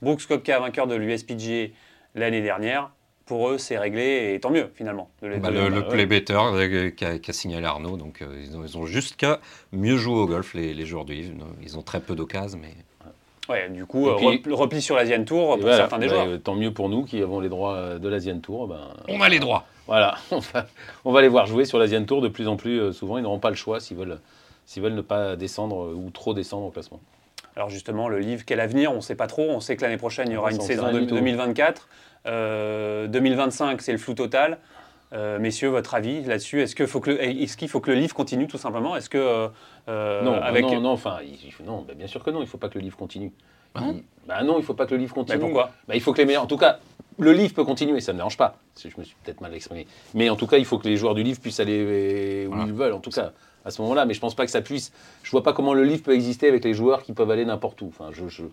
Brooks 0.01 0.25
Koepka 0.27 0.59
vainqueur 0.59 0.87
de 0.87 0.95
l'USPGA 0.95 1.73
l'année 2.15 2.41
dernière. 2.41 2.91
Pour 3.25 3.49
eux 3.49 3.57
c'est 3.57 3.77
réglé 3.79 4.33
et 4.35 4.39
tant 4.39 4.51
mieux 4.51 4.69
finalement. 4.75 5.09
de 5.21 5.27
les- 5.27 5.37
Bah, 5.37 5.49
de- 5.49 5.55
le 5.55 5.69
le 5.69 5.79
ouais. 5.79 5.87
play 5.87 6.05
better 6.05 6.33
euh, 6.37 6.89
qu'a 6.91 7.33
signalé 7.33 7.65
Arnaud, 7.65 7.97
donc 7.97 8.21
euh, 8.21 8.39
ils, 8.43 8.55
ont, 8.55 8.63
ils 8.63 8.77
ont 8.77 8.85
juste 8.85 9.15
qu'à 9.15 9.39
mieux 9.71 9.97
jouer 9.97 10.19
au 10.19 10.27
golf, 10.27 10.53
les, 10.53 10.73
les 10.75 10.85
joueurs 10.85 11.05
du. 11.05 11.25
Ils 11.63 11.77
ont 11.77 11.81
très 11.81 11.99
peu 12.01 12.15
d'occasions, 12.15 12.59
mais 12.61 12.73
Ouais, 13.47 13.69
du 13.69 13.85
coup 13.85 14.07
Et 14.07 14.11
euh, 14.11 14.15
puis- 14.15 14.25
repli, 14.27 14.53
repli 14.53 14.81
sur 14.81 14.95
l'Asian 14.95 15.23
Tour 15.23 15.49
pour 15.53 15.61
voilà, 15.61 15.77
certains 15.77 15.99
des 15.99 16.07
bah, 16.07 16.25
joueurs. 16.25 16.41
tant 16.43 16.55
mieux 16.55 16.71
pour 16.73 16.89
nous 16.89 17.03
qui 17.03 17.21
avons 17.21 17.39
les 17.39 17.49
droits 17.49 17.99
de 17.99 18.09
l'Asian 18.09 18.39
Tour. 18.39 18.67
Ben, 18.67 18.79
on 19.07 19.21
a 19.21 19.29
les 19.29 19.37
droits. 19.39 19.65
Voilà, 19.87 20.15
on 20.31 20.39
va, 20.39 20.65
on 21.03 21.11
va 21.11 21.21
les 21.21 21.27
voir 21.27 21.45
jouer 21.45 21.65
sur 21.65 21.77
l'Asian 21.77 22.03
Tour 22.05 22.21
de 22.21 22.27
plus 22.27 22.47
en 22.47 22.55
plus 22.57 22.91
souvent. 22.93 23.17
Ils 23.19 23.21
n'auront 23.23 23.37
pas 23.39 23.51
le 23.51 23.55
choix 23.55 23.79
s'ils 23.79 23.97
veulent, 23.97 24.19
s'ils 24.65 24.81
veulent 24.81 24.95
ne 24.95 25.01
pas 25.01 25.35
descendre 25.35 25.93
ou 25.95 26.09
trop 26.09 26.33
descendre 26.33 26.65
au 26.65 26.71
classement. 26.71 26.99
Alors 27.55 27.69
justement, 27.69 28.09
le 28.09 28.19
livre, 28.19 28.43
quel 28.45 28.59
avenir 28.59 28.91
On 28.91 28.95
ne 28.97 29.01
sait 29.01 29.15
pas 29.15 29.27
trop. 29.27 29.43
On 29.49 29.59
sait 29.59 29.75
que 29.77 29.81
l'année 29.81 29.97
prochaine, 29.97 30.27
il 30.29 30.33
y 30.33 30.37
aura 30.37 30.51
une 30.51 30.59
saison 30.61 30.91
de- 30.91 30.99
mytho. 30.99 31.15
2024. 31.15 31.87
Euh, 32.25 33.07
2025, 33.07 33.81
c'est 33.81 33.91
le 33.91 33.97
flou 33.97 34.13
total. 34.13 34.57
Euh, 35.13 35.39
messieurs, 35.39 35.69
votre 35.69 35.93
avis 35.93 36.23
là-dessus 36.23 36.61
Est-ce 36.61 36.75
qu'il 36.75 36.87
faut, 36.87 36.99
que 36.99 37.11
le- 37.11 37.23
est-ce 37.23 37.55
qu'il 37.55 37.69
faut 37.69 37.79
que 37.79 37.91
le 37.91 37.97
livre 37.97 38.13
continue 38.15 38.47
tout 38.47 38.57
simplement? 38.57 38.95
Est-ce 38.97 39.09
que 39.09 39.17
euh, 39.19 39.47
euh, 39.87 40.23
non, 40.23 40.33
avec... 40.33 40.63
non, 40.65 40.81
non, 40.81 40.89
enfin, 40.89 41.19
non, 41.65 41.85
bah, 41.87 41.93
bien 41.95 42.07
sûr 42.07 42.23
que 42.23 42.31
non. 42.31 42.39
Il 42.39 42.45
ne 42.45 42.47
faut 42.49 42.57
pas 42.57 42.67
que 42.69 42.77
le 42.77 42.83
livre 42.83 42.97
continue. 42.97 43.31
Ah 43.75 43.81
Il- 43.93 44.03
bah 44.27 44.43
non, 44.43 44.55
il 44.55 44.61
ne 44.61 44.65
faut 44.65 44.73
pas 44.73 44.85
que 44.85 44.91
le 44.95 44.99
livre 44.99 45.13
Mais 45.15 45.21
continue. 45.21 45.39
pourquoi? 45.39 45.71
Bah, 45.87 45.95
il 45.95 46.01
faut 46.01 46.11
que 46.11 46.17
les 46.17 46.25
meilleurs. 46.25 46.43
En 46.43 46.47
tout 46.47 46.57
cas, 46.57 46.79
le 47.19 47.31
livre 47.31 47.53
peut 47.53 47.63
continuer, 47.63 48.01
ça 48.01 48.11
ne 48.11 48.15
me 48.15 48.19
dérange 48.19 48.37
pas. 48.37 48.57
Je 48.81 48.89
me 48.97 49.03
suis 49.03 49.15
peut-être 49.23 49.39
mal 49.41 49.53
exprimé. 49.53 49.85
Mais 50.15 50.29
en 50.29 50.35
tout 50.35 50.47
cas, 50.47 50.57
il 50.57 50.65
faut 50.65 50.79
que 50.79 50.87
les 50.87 50.97
joueurs 50.97 51.13
du 51.15 51.23
livre 51.23 51.39
puissent 51.39 51.59
aller 51.59 51.77
euh, 51.79 52.47
où 52.47 52.49
Voilà. 52.49 52.65
ils 52.65 52.73
veulent, 52.73 52.93
en 52.93 52.99
tout 52.99 53.11
cas, 53.11 53.31
à 53.65 53.71
ce 53.71 53.81
moment-là. 53.81 54.05
Mais 54.05 54.13
je 54.13 54.19
ne 54.19 54.21
pense 54.21 54.35
pas 54.35 54.45
que 54.45 54.51
ça 54.51 54.61
puisse. 54.61 54.91
Je 55.23 55.31
vois 55.31 55.43
pas 55.43 55.53
comment 55.53 55.73
le 55.73 55.83
livre 55.83 56.03
peut 56.03 56.13
exister 56.13 56.47
avec 56.47 56.63
les 56.63 56.73
joueurs 56.73 57.03
qui 57.03 57.13
peuvent 57.13 57.31
aller 57.31 57.45
n'importe 57.45 57.81
où. 57.81 57.87
Enfin, 57.87 58.09
je, 58.11 58.43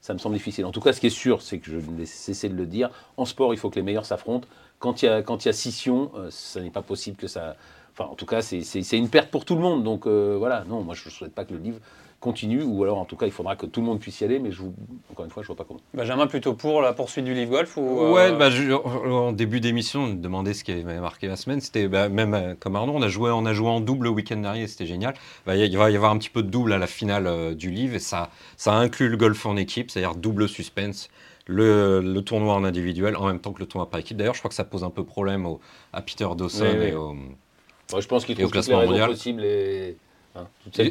ça 0.00 0.14
me 0.14 0.18
semble 0.18 0.36
difficile. 0.36 0.64
En 0.64 0.72
tout 0.72 0.80
cas, 0.80 0.92
ce 0.92 1.00
qui 1.00 1.08
est 1.08 1.10
sûr, 1.10 1.42
c'est 1.42 1.58
que 1.58 1.70
je 1.70 1.76
vais 1.76 2.06
cesser 2.06 2.48
de 2.48 2.54
le 2.54 2.66
dire. 2.66 2.90
En 3.16 3.24
sport, 3.24 3.52
il 3.52 3.58
faut 3.58 3.70
que 3.70 3.76
les 3.76 3.82
meilleurs 3.82 4.06
s'affrontent. 4.06 4.48
Quand 4.78 5.02
il 5.02 5.06
y 5.06 5.08
a, 5.08 5.22
quand 5.22 5.44
il 5.44 5.48
y 5.48 5.50
a 5.50 5.52
scission, 5.52 6.10
euh, 6.16 6.28
ça 6.30 6.60
n'est 6.60 6.70
pas 6.70 6.82
possible 6.82 7.16
que 7.16 7.26
ça. 7.26 7.56
Enfin, 7.92 8.10
en 8.10 8.14
tout 8.14 8.24
cas, 8.24 8.40
c'est 8.40 8.96
une 8.96 9.10
perte 9.10 9.30
pour 9.30 9.44
tout 9.44 9.56
le 9.56 9.60
monde. 9.60 9.84
Donc 9.84 10.06
euh, 10.06 10.36
voilà, 10.38 10.64
non, 10.68 10.82
moi 10.82 10.94
je 10.94 11.06
ne 11.06 11.10
souhaite 11.10 11.34
pas 11.34 11.44
que 11.44 11.52
le 11.52 11.58
livre 11.60 11.80
continue, 12.20 12.62
ou 12.62 12.82
alors 12.84 12.98
en 12.98 13.06
tout 13.06 13.16
cas, 13.16 13.24
il 13.26 13.32
faudra 13.32 13.56
que 13.56 13.64
tout 13.64 13.80
le 13.80 13.86
monde 13.86 13.98
puisse 13.98 14.20
y 14.20 14.24
aller, 14.24 14.38
mais 14.38 14.52
je 14.52 14.60
vous, 14.60 14.74
encore 15.10 15.24
une 15.24 15.30
fois, 15.30 15.42
je 15.42 15.46
vois 15.46 15.56
pas 15.56 15.64
comment. 15.64 15.80
Benjamin, 15.94 16.26
plutôt 16.26 16.52
pour 16.52 16.82
la 16.82 16.92
poursuite 16.92 17.24
du 17.24 17.32
livre 17.32 17.50
golf 17.52 17.76
ou, 17.78 18.00
euh, 18.02 18.12
Ouais, 18.12 18.36
bah, 18.36 18.50
je- 18.50 18.72
en 18.72 19.32
début 19.32 19.58
d'émission, 19.60 20.00
on 20.02 20.06
me 20.08 20.14
demandait 20.14 20.52
ce 20.52 20.62
qui 20.62 20.70
avait 20.72 21.00
marqué 21.00 21.26
la 21.28 21.36
semaine. 21.36 21.60
C'était 21.62 21.88
bah, 21.88 22.08
même 22.10 22.34
euh, 22.34 22.54
comme 22.60 22.76
Arnaud, 22.76 22.92
on 22.94 23.00
a 23.02 23.08
joué, 23.08 23.30
on 23.30 23.46
a 23.46 23.54
joué 23.54 23.68
en 23.68 23.80
double 23.80 24.04
le 24.04 24.10
week-end 24.10 24.36
dernier, 24.36 24.66
c'était 24.66 24.86
génial. 24.86 25.14
Bah, 25.46 25.56
Il 25.56 25.76
va 25.78 25.90
y 25.90 25.96
avoir 25.96 26.12
un 26.12 26.18
petit 26.18 26.28
peu 26.30 26.42
de 26.42 26.48
double 26.50 26.72
à 26.74 26.78
la 26.78 26.86
finale 26.86 27.26
euh, 27.26 27.54
du 27.54 27.70
livre, 27.70 27.94
et 27.94 28.00
ça, 28.00 28.28
ça 28.58 28.74
inclut 28.74 29.08
le 29.08 29.16
golf 29.16 29.46
en 29.46 29.56
équipe, 29.56 29.90
c'est-à-dire 29.90 30.14
double 30.14 30.48
suspense. 30.48 31.08
Le, 31.46 32.00
le 32.00 32.22
tournoi 32.22 32.54
en 32.54 32.62
individuel 32.64 33.16
en 33.16 33.26
même 33.26 33.40
temps 33.40 33.52
que 33.52 33.58
le 33.60 33.66
tournoi 33.66 33.88
par 33.90 33.98
équipe. 33.98 34.16
D'ailleurs, 34.16 34.34
je 34.34 34.40
crois 34.40 34.50
que 34.50 34.54
ça 34.54 34.62
pose 34.64 34.84
un 34.84 34.90
peu 34.90 35.02
problème 35.04 35.46
au- 35.46 35.58
à 35.92 36.00
Peter 36.00 36.28
Dawson 36.36 36.64
Oui, 36.64 36.76
oui. 36.78 36.86
et 36.88 36.94
au, 36.94 37.14
Moi, 37.14 38.00
je 38.00 38.06
pense 38.06 38.22
au 38.22 38.26
trouvent 38.26 38.36
toutes 38.36 38.38
les 38.38 38.50
classement 38.50 38.78
raisons 38.78 38.90
mondial. 38.92 39.08
possibles 39.10 39.42
et. 39.44 39.96
Hein, 40.36 40.46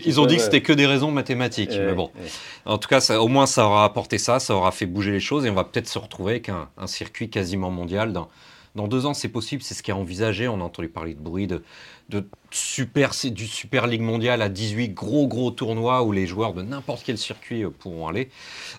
Ils 0.05 0.19
ont 0.19 0.25
dit 0.25 0.35
que 0.35 0.41
c'était 0.45 0.61
que 0.61 0.73
des 0.73 0.85
raisons 0.85 1.11
mathématiques, 1.11 1.71
euh, 1.71 1.89
mais 1.89 1.95
bon. 1.95 2.11
En 2.65 2.77
tout 2.77 2.87
cas, 2.89 2.99
ça- 2.99 3.21
au 3.21 3.27
moins, 3.27 3.45
ça 3.45 3.65
aura 3.65 3.85
apporté 3.85 4.17
ça, 4.17 4.39
ça 4.39 4.55
aura 4.55 4.71
fait 4.71 4.85
bouger 4.85 5.11
les 5.11 5.19
choses 5.19 5.45
et 5.45 5.49
on 5.49 5.53
va 5.55 5.63
peut-être 5.63 5.87
se 5.87 5.99
retrouver 5.99 6.33
avec 6.33 6.49
un, 6.49 6.69
un 6.77 6.87
circuit 6.87 7.29
quasiment 7.29 7.71
mondial. 7.71 8.13
Dans, 8.13 8.29
dans 8.75 8.87
deux 8.87 9.05
ans, 9.05 9.13
c'est 9.13 9.29
possible, 9.29 9.63
c'est 9.63 9.73
ce 9.73 9.81
qui 9.83 9.91
est 9.91 9.93
envisagé. 9.95 10.47
On 10.47 10.61
a 10.61 10.63
entendu 10.63 10.89
parler 10.89 11.13
de 11.15 11.19
bruit, 11.19 11.47
de, 11.47 11.63
de 12.09 12.27
super, 12.51 13.11
du 13.31 13.47
Super 13.47 13.87
League 13.87 14.01
mondiale 14.01 14.41
à 14.41 14.49
18 14.49 14.89
gros, 14.89 15.27
gros 15.27 15.51
tournois 15.51 16.03
où 16.03 16.11
les 16.11 16.27
joueurs 16.27 16.53
de 16.53 16.61
n'importe 16.61 17.03
quel 17.05 17.17
circuit 17.17 17.63
euh, 17.63 17.69
pourront 17.69 18.07
aller. 18.07 18.29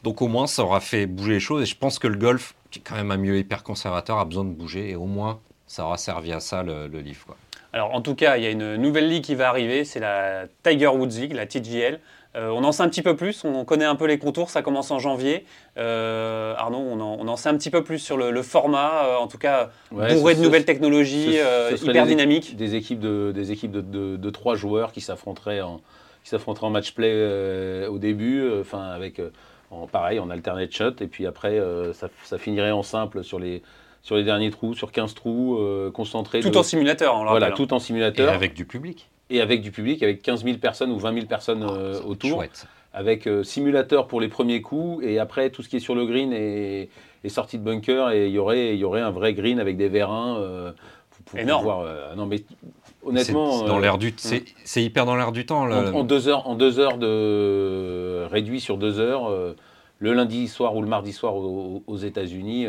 Donc, 0.04 0.22
au 0.22 0.28
moins, 0.28 0.46
ça 0.46 0.62
aura 0.64 0.80
fait 0.80 1.06
bouger 1.06 1.32
les 1.34 1.40
choses 1.40 1.62
et 1.62 1.66
je 1.66 1.76
pense 1.76 1.98
que 1.98 2.06
le 2.06 2.16
golf, 2.18 2.54
qui 2.70 2.78
est 2.78 2.82
quand 2.82 2.94
même 2.94 3.10
un 3.10 3.16
milieu 3.16 3.36
hyper 3.38 3.62
conservateur, 3.64 4.18
a 4.18 4.24
besoin 4.24 4.44
de 4.44 4.50
bouger 4.50 4.90
et 4.90 4.94
au 4.96 5.06
moins, 5.06 5.40
ça 5.66 5.84
aura 5.84 5.96
servi 5.98 6.32
à 6.32 6.40
ça 6.40 6.62
le, 6.62 6.86
le 6.86 7.00
livre. 7.00 7.24
quoi. 7.26 7.36
Alors 7.72 7.94
en 7.94 8.00
tout 8.00 8.14
cas, 8.14 8.36
il 8.36 8.42
y 8.42 8.46
a 8.46 8.50
une 8.50 8.76
nouvelle 8.76 9.08
ligue 9.08 9.22
qui 9.24 9.34
va 9.34 9.48
arriver, 9.48 9.84
c'est 9.84 10.00
la 10.00 10.44
Tiger 10.62 10.88
Woods 10.88 11.18
League, 11.20 11.32
la 11.32 11.46
TGL. 11.46 12.00
Euh, 12.36 12.48
on 12.50 12.62
en 12.62 12.70
sait 12.70 12.84
un 12.84 12.88
petit 12.88 13.02
peu 13.02 13.16
plus, 13.16 13.44
on 13.44 13.64
connaît 13.64 13.84
un 13.84 13.96
peu 13.96 14.06
les 14.06 14.18
contours, 14.18 14.50
ça 14.50 14.62
commence 14.62 14.92
en 14.92 15.00
janvier. 15.00 15.44
Euh, 15.78 16.54
Arnaud, 16.56 16.78
on 16.78 17.00
en, 17.00 17.16
on 17.18 17.26
en 17.26 17.36
sait 17.36 17.48
un 17.48 17.56
petit 17.56 17.70
peu 17.70 17.82
plus 17.82 17.98
sur 17.98 18.16
le, 18.16 18.30
le 18.30 18.42
format, 18.42 19.04
euh, 19.04 19.16
en 19.16 19.26
tout 19.26 19.38
cas 19.38 19.70
Ouais, 19.90 20.14
bourré 20.14 20.34
ce- 20.34 20.38
de 20.40 20.44
nouvelles 20.44 20.64
technologies, 20.64 21.38
ce- 21.38 21.70
ce 21.72 21.76
serait 21.76 21.90
hyper 21.90 22.06
dynamiques. 22.06 22.56
Des 22.56 22.76
équipes 22.76 23.00
de, 23.00 23.32
des 23.34 23.50
équipes 23.50 23.72
de, 23.72 23.80
de- 23.80 24.16
de 24.16 24.30
trois 24.30 24.54
joueurs 24.54 24.92
qui 24.92 25.00
s'affronteraient 25.00 25.60
en, 25.60 25.80
qui 26.22 26.30
s'affronteraient 26.30 26.66
en 26.68 26.70
match 26.70 26.92
play 26.92 27.10
euh, 27.12 27.88
au 27.88 27.98
début, 27.98 28.48
enfin 28.60 28.82
avec 28.90 29.20
en, 29.72 29.88
pareil 29.88 30.20
en 30.20 30.30
alternate 30.30 30.70
shot, 30.72 30.92
et 31.00 31.06
puis 31.08 31.26
après 31.26 31.60
ça, 31.94 32.08
ça 32.24 32.38
finirait 32.38 32.70
en 32.70 32.82
simple 32.84 33.24
sur 33.24 33.40
les, 33.40 33.62
sur 34.02 34.16
les 34.16 34.24
derniers 34.24 34.50
trous, 34.50 34.74
sur 34.74 34.92
15 34.92 35.14
trous, 35.14 35.58
euh, 35.58 35.90
concentrés. 35.90 36.40
Tout 36.40 36.50
de- 36.50 36.56
en 36.58 36.62
simulateur, 36.62 37.14
on 37.16 37.24
Voilà, 37.24 37.48
hein. 37.48 37.52
tout 37.54 37.72
en 37.72 37.76
Et 37.76 37.80
simulateur. 37.80 38.32
avec 38.32 38.54
du 38.54 38.64
public. 38.64 39.08
et 39.32 39.40
avec 39.40 39.60
du 39.62 39.70
public, 39.70 40.02
avec 40.02 40.22
15 40.22 40.42
000 40.44 40.58
personnes 40.58 40.90
ou 40.90 40.98
20 40.98 41.12
000 41.14 41.26
personnes 41.26 41.64
Ah, 41.68 41.72
euh, 41.72 42.00
autour, 42.04 42.38
chouette. 42.40 42.66
avec 42.92 43.28
euh, 43.28 43.44
simulateur 43.44 44.08
pour 44.08 44.20
les 44.20 44.26
premiers 44.28 44.60
coups, 44.60 45.04
et 45.04 45.18
après 45.20 45.50
tout 45.50 45.62
ce 45.62 45.68
qui 45.68 45.76
est 45.76 45.80
sur 45.80 45.94
le 45.94 46.04
green 46.06 46.32
est, 46.32 46.88
est 47.22 47.28
sorti 47.28 47.56
de 47.58 47.62
bunker, 47.62 48.10
et 48.10 48.26
il 48.26 48.32
y 48.32 48.38
aurait, 48.38 48.74
il 48.74 48.78
y 48.80 48.84
aurait 48.84 49.02
un 49.02 49.12
vrai 49.12 49.32
green 49.34 49.60
avec 49.60 49.76
des 49.76 49.88
vérins. 49.88 50.36
euh, 50.38 50.72
pour 51.10 51.24
pouvoir 51.24 51.42
Énorme. 51.44 51.64
voir, 51.64 51.80
euh, 51.82 52.14
non 52.16 52.24
mais 52.26 52.40
honnêtement, 53.04 53.52
c'est 53.60 53.66
dans 53.66 53.76
euh, 53.78 53.80
l'air 53.82 53.98
du, 53.98 54.14
c'est 54.16 54.42
c'est 54.64 54.82
hyper 54.82 55.04
dans 55.06 55.14
l'air 55.14 55.30
du 55.32 55.44
temps. 55.46 55.60
en, 55.60 55.66
le- 55.66 55.94
en 55.94 56.02
deux 56.02 56.26
heures, 56.28 56.48
en 56.48 56.54
deux 56.54 56.78
heures 56.80 56.96
de 56.98 58.26
réduit 58.30 58.58
sur 58.60 58.78
deux 58.78 58.98
heures, 59.00 59.28
euh, 59.30 59.54
le 59.98 60.12
lundi 60.14 60.48
soir 60.48 60.74
ou 60.76 60.82
le 60.82 60.88
mardi 60.88 61.12
soir 61.12 61.36
aux, 61.36 61.82
aux 61.86 61.96
États-Unis. 61.96 62.66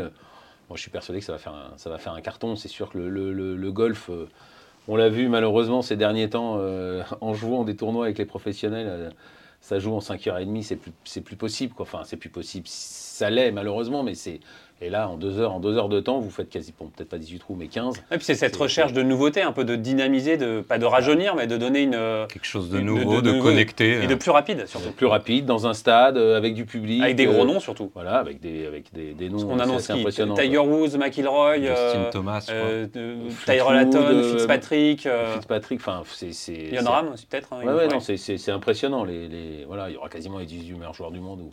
Moi, 0.71 0.77
je 0.77 0.81
suis 0.83 0.91
persuadé 0.91 1.19
que 1.19 1.25
ça 1.25 1.33
va 1.33 1.37
faire 1.39 1.53
un, 1.53 1.73
ça 1.77 1.89
va 1.89 1.97
faire 1.97 2.13
un 2.13 2.21
carton. 2.21 2.55
C'est 2.55 2.67
sûr 2.69 2.89
que 2.91 2.97
le, 2.97 3.09
le- 3.09 3.55
le- 3.55 3.71
golf, 3.71 4.09
euh, 4.09 4.27
on 4.87 4.95
l'a 4.95 5.09
vu 5.09 5.29
malheureusement 5.29 5.81
ces 5.81 5.97
derniers 5.97 6.29
temps 6.29 6.57
euh, 6.59 7.03
en 7.21 7.33
jouant 7.33 7.63
des 7.65 7.75
tournois 7.75 8.05
avec 8.05 8.17
les 8.17 8.25
professionnels. 8.25 8.87
euh, 8.89 9.09
ça 9.61 9.79
joue 9.79 9.93
en 9.93 10.01
5h30, 10.01 10.63
c'est 10.63 10.77
plus, 10.77 10.91
plus 11.21 11.35
possible. 11.37 11.73
Quoi. 11.75 11.83
Enfin, 11.85 12.03
c'est 12.05 12.17
plus 12.17 12.29
possible. 12.29 12.67
Ça 12.67 13.29
l'est 13.29 13.51
malheureusement, 13.51 14.03
mais 14.03 14.15
c'est. 14.15 14.39
Et 14.83 14.89
là, 14.89 15.07
en 15.07 15.15
deux 15.15 15.37
heures, 15.39 15.51
en 15.53 15.59
deux 15.59 15.77
heures 15.77 15.89
de 15.89 15.99
temps, 15.99 16.19
vous 16.19 16.31
faites 16.31 16.49
quasi, 16.49 16.73
bon, 16.79 16.87
peut-être 16.87 17.09
pas 17.09 17.19
18 17.19 17.37
trous, 17.37 17.55
mais 17.55 17.67
15. 17.67 17.97
Et 18.11 18.15
puis 18.17 18.25
c'est 18.25 18.33
cette 18.33 18.55
recherche 18.55 18.93
de 18.93 19.03
nouveauté, 19.03 19.43
un 19.43 19.51
peu 19.51 19.63
de 19.63 19.75
dynamiser, 19.75 20.37
de 20.37 20.61
pas 20.61 20.79
de 20.79 20.85
rajeunir, 20.85 21.35
mais 21.35 21.45
de 21.45 21.55
donner 21.55 21.81
une 21.83 21.93
euh, 21.93 22.25
Quelque 22.25 22.47
chose 22.47 22.71
de 22.71 22.79
nouveau, 22.79 23.21
de- 23.21 23.29
de, 23.29 23.35
de- 23.37 23.41
connecté. 23.41 24.03
et 24.03 24.07
de 24.07 24.15
plus 24.15 24.31
rapide 24.31 24.65
surtout, 24.65 24.89
Plus 24.91 25.05
rapide, 25.05 25.45
dans 25.45 25.67
un 25.67 25.75
stade, 25.75 26.17
euh, 26.17 26.35
avec 26.35 26.55
du 26.55 26.65
public. 26.65 27.03
avec 27.03 27.15
des 27.15 27.27
euh, 27.27 27.31
gros 27.31 27.45
noms 27.45 27.59
surtout. 27.59 27.91
Voilà, 27.93 28.15
avec 28.17 28.39
des, 28.39 28.65
avec 28.65 28.91
des, 28.91 29.13
des 29.13 29.29
noms. 29.29 29.33
Parce 29.33 29.43
qu'on 29.43 29.57
c'est 29.57 29.63
annonce 29.63 29.85
qui 29.85 29.91
impressionnant. 29.91 30.33
Tiger. 30.33 30.57
Woods, 30.57 30.97
McIlroy, 30.97 31.57
Justin 31.59 31.73
euh, 31.75 32.11
Thomas, 32.11 32.47
euh, 32.49 32.87
Tyrell 33.45 33.77
Hatton, 33.77 33.97
euh, 34.01 34.31
Fitzpatrick, 34.33 35.05
euh, 35.05 35.33
Fitzpatrick, 35.35 35.79
enfin, 35.79 36.01
c'est. 36.07 36.33
c'est- 36.33 36.71
Ram 36.83 37.09
aussi 37.13 37.27
peut-être. 37.27 37.49
hein, 37.53 37.57
Ouais, 37.63 37.73
ouais, 37.73 37.87
non, 37.87 37.99
c'est- 37.99 38.49
impressionnant. 38.49 39.03
Les, 39.03 39.27
les- 39.27 39.63
voilà, 39.67 39.89
il 39.89 39.93
y 39.93 39.97
aura 39.97 40.09
quasiment 40.09 40.39
les 40.39 40.45
18 40.47 40.73
meilleurs 40.73 40.95
joueurs 40.95 41.11
du 41.11 41.19
monde 41.19 41.41
ou, 41.41 41.51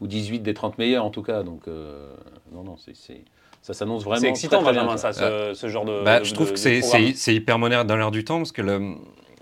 ou 0.00 0.06
18 0.06 0.40
des 0.40 0.54
30 0.54 0.78
meilleurs 0.78 1.04
en 1.04 1.10
tout 1.10 1.22
cas. 1.22 1.42
Donc, 1.42 1.62
euh, 1.68 2.14
non, 2.52 2.62
non, 2.64 2.76
c'est 2.76 2.94
ça 3.62 3.74
s'annonce 3.74 4.04
vraiment. 4.04 4.20
C'est 4.20 4.28
excitant, 4.28 4.62
très, 4.62 4.72
très 4.72 4.80
Benjamin, 4.80 4.96
ça, 4.96 5.12
ce, 5.12 5.52
ce 5.54 5.68
genre 5.68 5.84
de. 5.84 6.02
Bah, 6.04 6.20
de- 6.20 6.24
je 6.24 6.32
trouve 6.34 6.48
de- 6.48 6.52
que 6.52 6.58
c'est- 6.58 6.80
programme. 6.80 7.06
c'est 7.08 7.16
c'est 7.16 7.34
hyper 7.34 7.58
moderne 7.58 7.86
dans 7.86 7.96
l'air 7.96 8.10
du 8.10 8.24
temps 8.24 8.38
parce 8.38 8.52
que 8.52 8.62
le- 8.62 8.94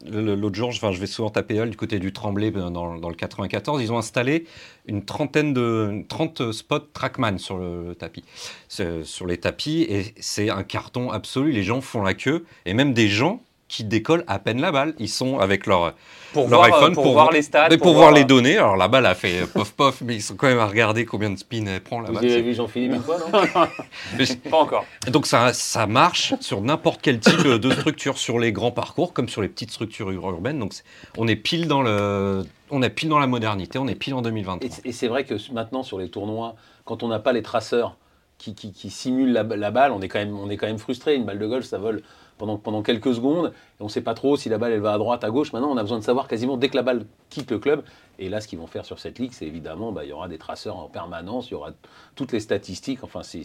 le- 0.08 0.34
l'autre 0.34 0.54
jour, 0.56 0.70
je, 0.72 0.78
enfin, 0.78 0.92
je 0.92 0.98
vais 1.00 1.06
souvent 1.06 1.30
taper 1.30 1.58
Hull 1.60 1.70
du 1.70 1.76
côté 1.76 1.98
du 1.98 2.12
Tremblay 2.12 2.52
euh, 2.56 2.70
dans, 2.70 2.96
dans 2.96 3.08
le 3.08 3.14
94. 3.14 3.82
Ils 3.82 3.92
ont 3.92 3.98
installé 3.98 4.46
une 4.86 5.04
trentaine 5.04 5.52
de 5.52 6.04
30 6.08 6.52
spots 6.52 6.78
Trackman 6.92 7.38
sur 7.38 7.58
le, 7.58 7.94
tapis, 7.94 8.25
sur 8.68 9.26
les 9.26 9.36
tapis 9.38 9.82
et 9.88 10.14
c'est 10.20 10.48
un 10.50 10.62
carton 10.62 11.10
absolu. 11.10 11.52
Les 11.52 11.62
gens 11.62 11.80
font 11.80 12.02
la 12.02 12.14
queue 12.14 12.44
et 12.66 12.75
même 12.75 12.92
des 12.94 13.08
gens 13.08 13.42
qui 13.68 13.82
décollent 13.85 14.25
à 14.28 14.38
peine 14.38 14.61
la 14.61 14.70
balle. 14.70 14.94
Ils 14.99 15.08
sont 15.08 15.38
avec 15.40 15.66
leur 15.66 15.94
pour 16.32 16.49
leur 16.49 16.61
voir, 16.61 16.62
euh, 16.62 16.76
iPhone 16.76 16.94
pour 16.94 17.02
pour 17.04 17.12
voir 17.14 17.32
les 17.32 17.42
stats, 17.42 17.68
mais 17.68 17.78
pour, 17.78 17.94
voir 17.94 18.12
les 18.12 18.23
euh, 18.23 18.25
données. 18.25 18.56
Alors 18.58 18.76
la 18.76 18.87
balle 18.88 19.06
a 19.06 19.14
fait 19.14 19.46
pof 19.52 19.73
pof, 19.73 20.02
mais 20.02 20.14
ils 20.14 20.23
sont 20.23 20.37
quand 20.37 20.46
même 20.46 20.58
à 20.61 20.66
regarder 20.66 21.04
combien 21.04 21.30
de 21.30 21.37
spin 21.37 21.64
elle 21.66 21.80
prend 21.80 22.00
la 22.00 22.08
Vous 22.08 22.14
balle. 22.14 22.25
avez 22.25 22.32
C'est- 22.35 22.42
vu 22.42 22.54
Jean-Philippe 22.54 22.92
une 22.94 23.02
fois, 23.02 23.18
non 23.18 23.30
Pas 24.50 24.56
encore. 24.56 24.85
Donc 25.08 25.26
ça, 25.26 25.52
ça 25.52 25.87
marche 25.87 26.35
sur 26.40 26.61
n'importe 26.61 27.00
quel 27.02 27.18
type 27.20 27.42
de 27.46 27.70
structure, 27.73 28.18
sur 28.18 28.38
les 28.38 28.52
grands 28.52 28.70
parcours 28.70 29.12
comme 29.12 29.28
sur 29.28 29.42
les 29.42 29.49
petites 29.49 29.70
structures 29.70 30.11
ur- 30.11 30.30
urbaines. 30.30 30.58
Donc 30.58 30.73
on 31.16 31.26
est 31.26 31.37
pile 31.37 31.66
dans 31.66 31.82
le, 31.82 32.44
on 32.70 32.82
est 32.82 32.90
pile 32.90 33.08
dans 33.08 33.18
la 33.18 33.26
modernité, 33.26 33.78
on 33.78 33.88
est 33.88 33.94
pile 33.94 34.14
en 34.14 34.23
2023. 34.23 34.66
Et, 34.66 34.70
c- 34.73 34.82
et 34.85 34.92
c'est 34.92 35.08
vrai 35.08 35.25
que 35.25 35.35
maintenant, 35.52 35.82
sur 35.82 35.99
les 35.99 36.08
tournois, 36.08 36.54
quand 36.85 37.02
on 37.02 37.08
n'a 37.08 37.18
pas 37.18 37.32
les 37.32 37.42
traceurs 37.42 37.96
qui, 38.38 38.54
qui- 38.54 38.73
qui 38.73 38.90
simulent 38.90 39.32
la, 39.32 39.42
la 39.42 39.70
balle, 39.70 39.92
on 39.92 40.00
est, 40.02 40.08
quand 40.08 40.18
même, 40.18 40.38
on 40.38 40.50
est 40.50 40.56
quand 40.56 40.66
même 40.66 40.78
frustré. 40.78 41.16
Une 41.16 41.25
balle 41.25 41.38
de 41.38 41.46
golf, 41.46 41.64
ça 41.64 41.78
vole 41.78 42.02
pendant, 42.38 42.57
pendant 42.57 42.83
quelques 42.83 43.14
secondes. 43.14 43.52
Et 43.78 43.83
on 43.83 43.85
ne 43.85 43.90
sait 43.90 44.00
pas 44.00 44.14
trop 44.14 44.37
si 44.37 44.49
la 44.49 44.59
balle, 44.59 44.73
elle 44.73 44.81
va 44.81 44.93
à 44.95 44.99
droite, 44.99 45.25
à 45.25 45.31
gauche. 45.31 45.52
Maintenant, 45.52 45.71
on 45.71 45.76
a 45.76 45.83
besoin 45.83 45.99
de 45.99 46.05
savoir 46.05 46.28
quasiment 46.28 46.57
dès 46.57 46.69
que 46.69 46.76
la 46.76 46.83
balle 46.83 47.05
quitte 47.31 47.50
le 47.50 47.59
club. 47.59 47.83
Et 48.19 48.31
là, 48.31 48.40
ce 48.40 48.49
qu'ils 48.49 48.59
vont 48.59 48.66
faire 48.66 48.87
sur 48.87 48.99
cette 48.99 49.19
ligue, 49.19 49.33
c'est 49.35 49.45
évidemment, 49.45 49.93
bah, 49.93 50.02
il 50.05 50.09
y 50.09 50.12
aura 50.12 50.26
des 50.28 50.38
traceurs 50.38 50.76
en 50.78 50.88
permanence, 50.88 51.49
il 51.49 51.52
y 51.52 51.55
aura 51.55 51.71
toutes 52.14 52.33
les 52.33 52.40
statistiques. 52.40 53.00
Enfin, 53.02 53.21
c'est 53.23 53.40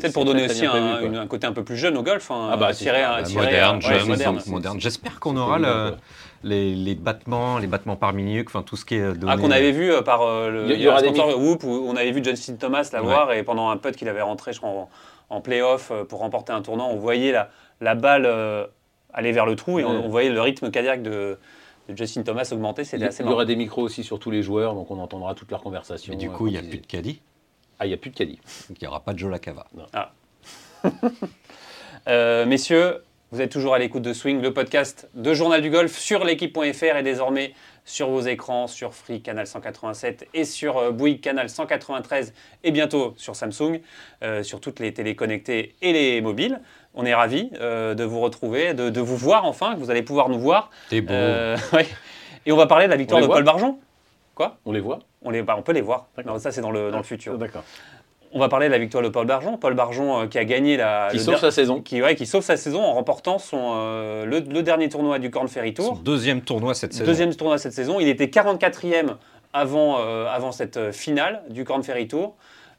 Peut-être 0.00 0.14
pour 0.14 0.24
donner 0.24 0.46
aussi 0.46 0.64
un, 0.64 0.96
prévu, 0.96 1.28
côté 1.28 1.46
un 1.46 1.52
peu 1.52 1.62
plus 1.62 1.76
jeune 1.76 1.96
au 1.98 2.02
golf. 2.02 2.30
hein, 2.30 2.48
Ah 2.52 2.56
bah, 2.56 2.72
c'est 2.72 2.84
tirer 2.84 3.02
un- 3.02 3.16
bah, 3.18 3.22
tirer 3.22 3.44
moderne, 3.44 3.82
jeune, 3.82 4.08
moderne. 4.08 4.40
moderne. 4.46 4.80
J'espère 4.80 5.20
qu'on 5.20 5.36
aura 5.36 5.58
le- 5.58 5.94
les, 6.42 6.74
les 6.74 6.94
battements, 6.94 7.58
les 7.58 7.66
battements 7.66 7.96
par 7.96 8.12
minute, 8.14 8.46
enfin 8.48 8.62
tout 8.62 8.76
ce 8.76 8.84
qui 8.84 8.94
est 8.96 9.12
donné. 9.14 9.32
Ah, 9.32 9.36
qu'on 9.36 9.50
avait 9.50 9.72
vu 9.72 9.90
euh, 9.92 10.02
par 10.02 10.22
euh, 10.22 10.50
le, 10.50 10.70
Il 10.74 10.80
y- 10.80 10.88
aura 10.88 11.00
sponsor 11.00 11.38
Whoop, 11.38 11.64
où 11.64 11.86
on 11.88 11.96
avait 11.96 12.10
vu 12.12 12.22
Justin 12.24 12.56
Thomas 12.56 12.88
la 12.92 13.00
Ouais. 13.00 13.06
voir 13.06 13.32
et 13.32 13.42
pendant 13.42 13.68
un 13.70 13.76
putt 13.78 13.94
qu'il 13.96 14.08
avait 14.08 14.20
rentré, 14.22 14.52
je 14.52 14.58
crois, 14.58 14.70
en, 14.70 14.88
en 15.30 15.40
play-off 15.40 15.90
euh, 15.90 16.04
pour 16.04 16.20
remporter 16.20 16.52
un 16.52 16.60
tournant, 16.62 16.90
on 16.90 16.96
voyait 16.96 17.32
la, 17.32 17.48
la 17.80 17.94
balle 17.94 18.26
euh, 18.26 18.66
aller 19.12 19.32
vers 19.32 19.46
le 19.46 19.56
trou 19.56 19.78
et 19.78 19.84
on, 19.84 19.90
Ouais. 19.90 20.02
on 20.04 20.08
voyait 20.08 20.30
le 20.30 20.40
rythme 20.40 20.70
cardiaque 20.70 21.02
de, 21.02 21.38
de 21.88 21.96
Justin 21.96 22.22
Thomas 22.22 22.48
augmenter. 22.52 22.82
Il 22.82 22.86
C'était 22.86 23.04
y, 23.04 23.06
assez 23.08 23.22
il 23.22 23.28
y 23.28 23.32
aura 23.32 23.44
des 23.44 23.56
micros 23.56 23.82
aussi 23.82 24.02
sur 24.04 24.18
tous 24.18 24.30
les 24.30 24.42
joueurs, 24.42 24.74
donc 24.74 24.90
on 24.90 24.98
entendra 24.98 25.34
toutes 25.34 25.50
leurs 25.50 25.62
conversations. 25.62 26.12
Mais 26.12 26.18
du 26.18 26.28
euh, 26.28 26.32
coup, 26.32 26.46
il 26.48 26.52
n'y 26.52 26.58
a 26.58 26.62
quand 26.62 26.68
plus 26.68 26.78
de 26.78 26.86
caddie, 26.86 27.20
Ah, 27.78 27.86
il 27.86 27.88
n'y 27.88 27.94
a 27.94 27.98
plus 27.98 28.10
de 28.10 28.16
caddie. 28.16 28.40
donc 28.68 28.78
il 28.80 28.82
n'y 28.82 28.88
aura 28.88 29.00
pas 29.00 29.12
de 29.12 29.18
Joe 29.18 29.30
Lacava. 29.30 29.66
Euh, 32.06 32.44
messieurs, 32.44 33.02
vous 33.30 33.40
êtes 33.40 33.50
toujours 33.50 33.74
à 33.74 33.78
l'écoute 33.78 34.02
de 34.02 34.12
Swing, 34.12 34.42
le 34.42 34.52
podcast 34.52 35.08
de 35.14 35.32
Journal 35.32 35.62
du 35.62 35.70
Golf 35.70 35.96
sur 35.98 36.22
l'équipe.fr 36.24 36.96
et 36.96 37.02
désormais 37.02 37.54
sur 37.86 38.10
vos 38.10 38.20
écrans, 38.20 38.66
sur 38.66 38.92
Free 38.94 39.22
Canal 39.22 39.46
187 39.46 40.28
et 40.34 40.44
sur 40.44 40.76
euh, 40.76 40.90
Bouygues 40.90 41.20
Canal 41.22 41.48
193 41.48 42.34
et 42.62 42.70
bientôt 42.72 43.14
sur 43.16 43.36
Samsung, 43.36 43.80
euh, 44.22 44.42
sur 44.42 44.60
toutes 44.60 44.80
les 44.80 44.92
télés 44.92 45.16
connectées 45.16 45.74
et 45.80 45.92
les 45.94 46.20
mobiles. 46.20 46.60
On 46.94 47.04
est 47.04 47.14
ravis 47.14 47.50
euh, 47.60 47.94
de 47.94 48.04
vous 48.04 48.20
retrouver, 48.20 48.72
de, 48.74 48.88
de 48.90 49.00
vous 49.00 49.16
voir 49.16 49.44
enfin, 49.44 49.74
que 49.74 49.80
vous 49.80 49.90
allez 49.90 50.02
pouvoir 50.02 50.28
nous 50.28 50.38
voir. 50.38 50.70
T'es 50.90 51.00
beau. 51.00 51.12
Euh, 51.12 51.56
ouais. 51.72 51.86
Et 52.46 52.52
on 52.52 52.56
va 52.56 52.66
parler 52.66 52.86
de 52.86 52.90
la 52.90 52.96
victoire 52.96 53.20
de 53.20 53.26
Paul 53.26 53.44
Barjon. 53.44 53.78
On 54.64 54.72
les 54.72 54.80
voit? 54.80 55.00
On, 55.22 55.30
les, 55.30 55.42
bah, 55.42 55.54
on 55.58 55.62
peut 55.62 55.72
les 55.72 55.80
voir. 55.80 56.06
Non, 56.26 56.38
ça, 56.38 56.50
c'est 56.50 56.60
dans 56.60 56.70
le, 56.70 56.90
dans 56.90 56.98
le 56.98 57.04
futur. 57.04 57.38
D'accord. 57.38 57.62
On 58.32 58.40
va 58.40 58.48
parler 58.48 58.66
de 58.66 58.72
la 58.72 58.78
victoire 58.78 59.02
de 59.02 59.08
Paul 59.08 59.26
Barjon. 59.26 59.56
Paul 59.58 59.74
Barjon 59.74 60.22
euh, 60.22 60.26
qui 60.26 60.38
a 60.38 60.44
gagné 60.44 60.76
la. 60.76 61.08
Qui 61.12 61.20
sauve 61.20 61.36
sa 61.36 61.52
saison. 61.52 61.80
qui, 61.80 62.02
ouais, 62.02 62.16
qui 62.16 62.26
sauve 62.26 62.42
sa 62.42 62.56
saison 62.56 62.82
en 62.82 62.92
remportant 62.92 63.38
son, 63.38 63.74
euh, 63.76 64.24
le, 64.26 64.40
le 64.40 64.62
dernier 64.64 64.88
tournoi 64.88 65.20
du 65.20 65.30
Corn 65.30 65.46
Ferry 65.46 65.72
Son 65.76 65.84
Tour. 65.84 65.96
deuxième 65.98 66.40
tournoi 66.40 66.74
cette 66.74 66.92
saison. 66.92 67.04
Deuxième 67.04 67.34
tournoi 67.34 67.58
cette 67.58 67.74
saison. 67.74 68.00
Il 68.00 68.08
était 68.08 68.26
44e 68.26 69.14
avant, 69.52 70.00
euh, 70.00 70.26
avant 70.26 70.50
cette 70.50 70.90
finale 70.90 71.42
du 71.48 71.64
Corn 71.64 71.84
Ferry 71.84 72.08
Tour. 72.08 72.34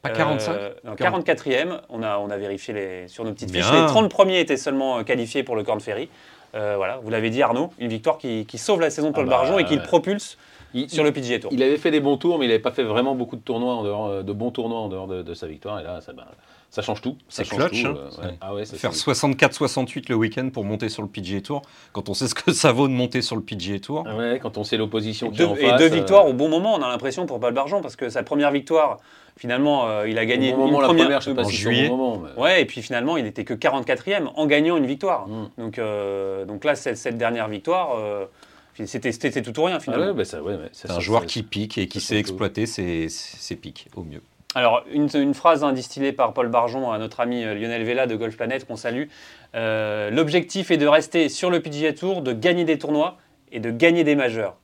Pas 0.09 0.15
45 0.15 0.51
Euh, 0.53 0.69
non, 0.83 0.93
44e. 0.95 1.79
On 1.89 2.03
a, 2.03 2.17
on 2.17 2.29
a 2.29 2.37
vérifié 2.37 2.73
les, 2.73 3.07
sur 3.07 3.23
nos 3.23 3.31
petites 3.33 3.51
Bien. 3.51 3.61
fiches. 3.63 3.73
Les 3.73 3.85
30 3.87 4.09
premiers 4.09 4.39
étaient 4.39 4.57
seulement 4.57 4.99
euh, 4.99 5.03
qualifiés 5.03 5.43
pour 5.43 5.55
le 5.55 5.63
Corn 5.63 5.79
Ferry. 5.79 6.09
Euh, 6.55 6.75
voilà, 6.77 6.99
vous 7.03 7.09
l'avez 7.09 7.29
dit 7.29 7.41
Arnaud, 7.41 7.71
une 7.79 7.89
victoire 7.89 8.17
qui, 8.17 8.45
qui 8.45 8.57
sauve 8.57 8.79
la 8.79 8.89
saison 8.89 9.09
de 9.09 9.13
Paul 9.15 9.25
Ah 9.27 9.29
bah, 9.29 9.37
Barjon 9.37 9.59
et 9.59 9.65
qui 9.65 9.75
le 9.75 9.81
propulse 9.83 10.37
Il, 10.73 10.89
sur 10.89 11.03
le 11.03 11.11
PGA 11.11 11.39
Tour. 11.39 11.51
il 11.53 11.61
avait 11.61 11.77
fait 11.77 11.91
des 11.91 11.99
bons 11.99 12.15
tours, 12.17 12.39
mais 12.39 12.45
il 12.45 12.47
n'avait 12.47 12.59
pas 12.61 12.71
fait 12.71 12.83
vraiment 12.83 13.13
beaucoup 13.13 13.35
de 13.35 13.41
tournois 13.41 13.73
en 13.75 13.83
dehors, 13.83 14.07
euh, 14.07 14.23
de 14.23 14.31
bons 14.31 14.51
tournois 14.51 14.79
en 14.79 14.87
dehors 14.87 15.07
de, 15.07 15.21
de 15.21 15.33
sa 15.33 15.47
victoire. 15.47 15.79
Et 15.81 15.83
là, 15.83 15.99
ça, 16.01 16.13
bah, 16.13 16.27
ça 16.75 16.81
change 16.81 16.99
tout. 17.01 17.15
Ça 17.29 17.43
C'est 17.45 17.49
change 17.49 17.59
clutch, 17.69 17.83
tout, 17.83 17.87
hein. 17.87 17.95
euh, 18.19 18.27
ouais. 18.27 18.33
Ah 18.41 18.53
ouais, 18.53 18.65
Faire 18.65 18.93
c'est- 18.93 18.99
64-68 19.11 20.09
le 20.09 20.15
week-end 20.15 20.49
pour 20.51 20.65
monter 20.65 20.89
sur 20.89 21.01
le 21.01 21.07
PGA 21.07 21.39
Tour, 21.39 21.61
quand 21.93 22.09
on 22.09 22.13
sait 22.13 22.27
ce 22.27 22.35
que 22.35 22.51
ça 22.51 22.73
vaut 22.73 22.89
de 22.89 22.93
monter 22.93 23.21
sur 23.21 23.37
le 23.37 23.41
PGA 23.41 23.79
Tour. 23.79 24.03
Ah 24.05 24.15
ouais, 24.17 24.39
quand 24.41 24.57
on 24.57 24.63
sait 24.65 24.75
l'opposition 24.75 25.31
qui 25.31 25.37
Deux- 25.37 25.43
est 25.45 25.47
en 25.47 25.55
et 25.55 25.69
face. 25.69 25.79
deux 25.79 25.85
euh, 25.91 25.95
victoires 25.95 26.27
au 26.27 26.33
bon 26.33 26.49
moment, 26.49 26.75
on 26.75 26.81
a 26.81 26.89
l'impression 26.89 27.25
pour 27.25 27.39
Paul 27.39 27.53
Barjon, 27.53 27.81
parce 27.81 27.95
que 27.95 28.09
sa 28.09 28.23
première 28.23 28.51
victoire, 28.51 28.97
finalement, 29.37 29.87
euh, 29.87 30.07
il 30.09 30.17
a 30.19 30.25
gagné 30.25 30.53
au 30.53 30.57
bon 30.57 30.65
moment, 30.65 30.77
une 30.77 30.81
la 30.81 30.87
première. 30.89 31.03
première, 31.05 31.21
je 31.21 31.29
sais 31.29 31.35
pas 31.35 31.43
en 31.43 31.45
si 31.45 31.55
au 31.55 31.69
juillet. 31.71 31.87
bon 31.87 31.95
moment. 31.97 32.23
mais- 32.35 32.41
Ouais, 32.41 32.61
et 32.61 32.65
puis 32.65 32.81
finalement, 32.81 33.15
il 33.15 33.23
n'était 33.23 33.45
que 33.45 33.53
44e 33.53 34.29
en 34.35 34.45
gagnant 34.45 34.75
une 34.75 34.85
victoire. 34.85 35.27
Mm. 35.29 35.49
Donc, 35.57 35.79
euh, 35.79 36.43
donc 36.45 36.65
là, 36.65 36.75
cette, 36.75 36.97
cette 36.97 37.17
dernière 37.17 37.47
victoire, 37.47 37.95
euh, 37.97 38.25
c'était 38.85 39.41
tout 39.41 39.57
ou 39.59 39.63
rien 39.63 39.77
Ah 39.77 39.79
finalement. 39.79 40.07
ouais, 40.07 40.13
bah 40.13 40.25
ça, 40.25 40.41
ouais, 40.43 40.55
ouais, 40.55 40.69
ça- 40.73 40.87
C'est 40.87 40.91
un 40.91 40.95
ça- 40.95 40.99
joueur 40.99 41.21
ça- 41.21 41.27
qui 41.27 41.43
pique 41.43 41.77
et 41.77 41.87
qui 41.87 42.01
sait 42.01 42.17
exploiter 42.17 42.65
ses, 42.65 43.07
ses 43.09 43.55
pics 43.55 43.87
au 43.95 44.03
mieux. 44.03 44.21
Alors, 44.55 44.83
une, 44.91 45.09
une 45.13 45.33
phrase 45.33 45.63
hein, 45.63 45.73
distillée 45.73 46.13
par 46.13 46.33
Paul 46.33 46.47
Barjon 46.47 46.89
à 46.91 46.97
notre 46.97 47.19
ami 47.19 47.43
euh, 47.43 47.53
Lionel 47.53 47.83
Vella 47.83 48.07
de 48.07 48.15
Golf 48.15 48.37
Planet, 48.37 48.65
qu'on 48.65 48.77
salue. 48.77 49.03
Euh, 49.53 50.09
L'objectif 50.09 50.71
est 50.71 50.77
de 50.77 50.87
rester 50.87 51.27
sur 51.29 51.49
le 51.51 51.59
PGA 51.61 51.93
Tour, 51.93 52.21
de 52.21 52.31
gagner 52.33 52.63
des 52.63 52.77
tournois 52.77 53.17
et 53.51 53.59
de 53.59 53.69
gagner 53.69 54.03
des 54.05 54.15
majeurs. 54.15 54.55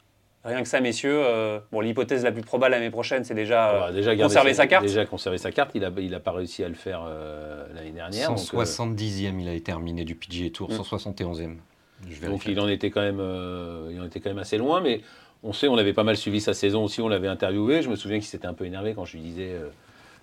Rien 0.43 0.63
que 0.63 0.67
ça, 0.67 0.79
messieurs. 0.81 1.21
euh, 1.23 1.59
bon, 1.71 1.81
l'hypothèse 1.81 2.23
la 2.23 2.31
plus 2.31 2.41
probable 2.41 2.71
l'année 2.71 2.89
prochaine, 2.89 3.23
c'est 3.23 3.35
déjà. 3.35 3.87
euh, 3.89 3.91
déjà 3.91 4.15
conserver 4.15 4.53
sa 4.55 4.65
carte. 4.65 4.85
Déjà 4.85 5.05
conserver 5.05 5.37
sa 5.37 5.51
carte. 5.51 5.71
Il 5.75 5.81
n'a 5.81 5.91
il 5.99 6.15
a 6.15 6.19
pas 6.19 6.31
réussi 6.31 6.63
à 6.63 6.69
le 6.69 6.73
faire 6.73 7.03
euh, 7.05 7.65
l'année 7.75 7.91
dernière. 7.91 8.29
donc, 8.29 8.39
euh, 8.39 8.63
170e, 8.63 9.39
il 9.39 9.49
a 9.49 9.59
terminé 9.59 10.03
du 10.03 10.15
PGA 10.15 10.49
Tour, 10.51 10.69
Mm. 10.71 10.77
171e. 10.77 11.55
Je 12.09 12.25
Donc 12.25 12.47
il 12.47 12.59
en 12.59 12.67
était 12.67 12.89
quand 12.89 13.01
même, 13.01 13.19
euh, 13.19 13.89
il 13.91 14.01
en 14.01 14.05
était 14.05 14.19
quand 14.19 14.31
même 14.31 14.39
assez 14.39 14.57
loin, 14.57 14.81
mais 14.81 15.01
on 15.43 15.53
sait, 15.53 15.67
on 15.67 15.77
avait 15.77 15.93
pas 15.93 16.03
mal 16.03 16.17
suivi 16.17 16.39
sa 16.41 16.53
saison 16.53 16.83
aussi, 16.83 17.01
on 17.01 17.07
l'avait 17.07 17.27
interviewé. 17.27 17.81
Je 17.81 17.89
me 17.89 17.95
souviens 17.95 18.17
qu'il 18.19 18.27
s'était 18.27 18.47
un 18.47 18.53
peu 18.53 18.65
énervé 18.65 18.93
quand 18.93 19.05
je 19.05 19.13
lui 19.17 19.23
disais 19.23 19.51
euh, 19.53 19.69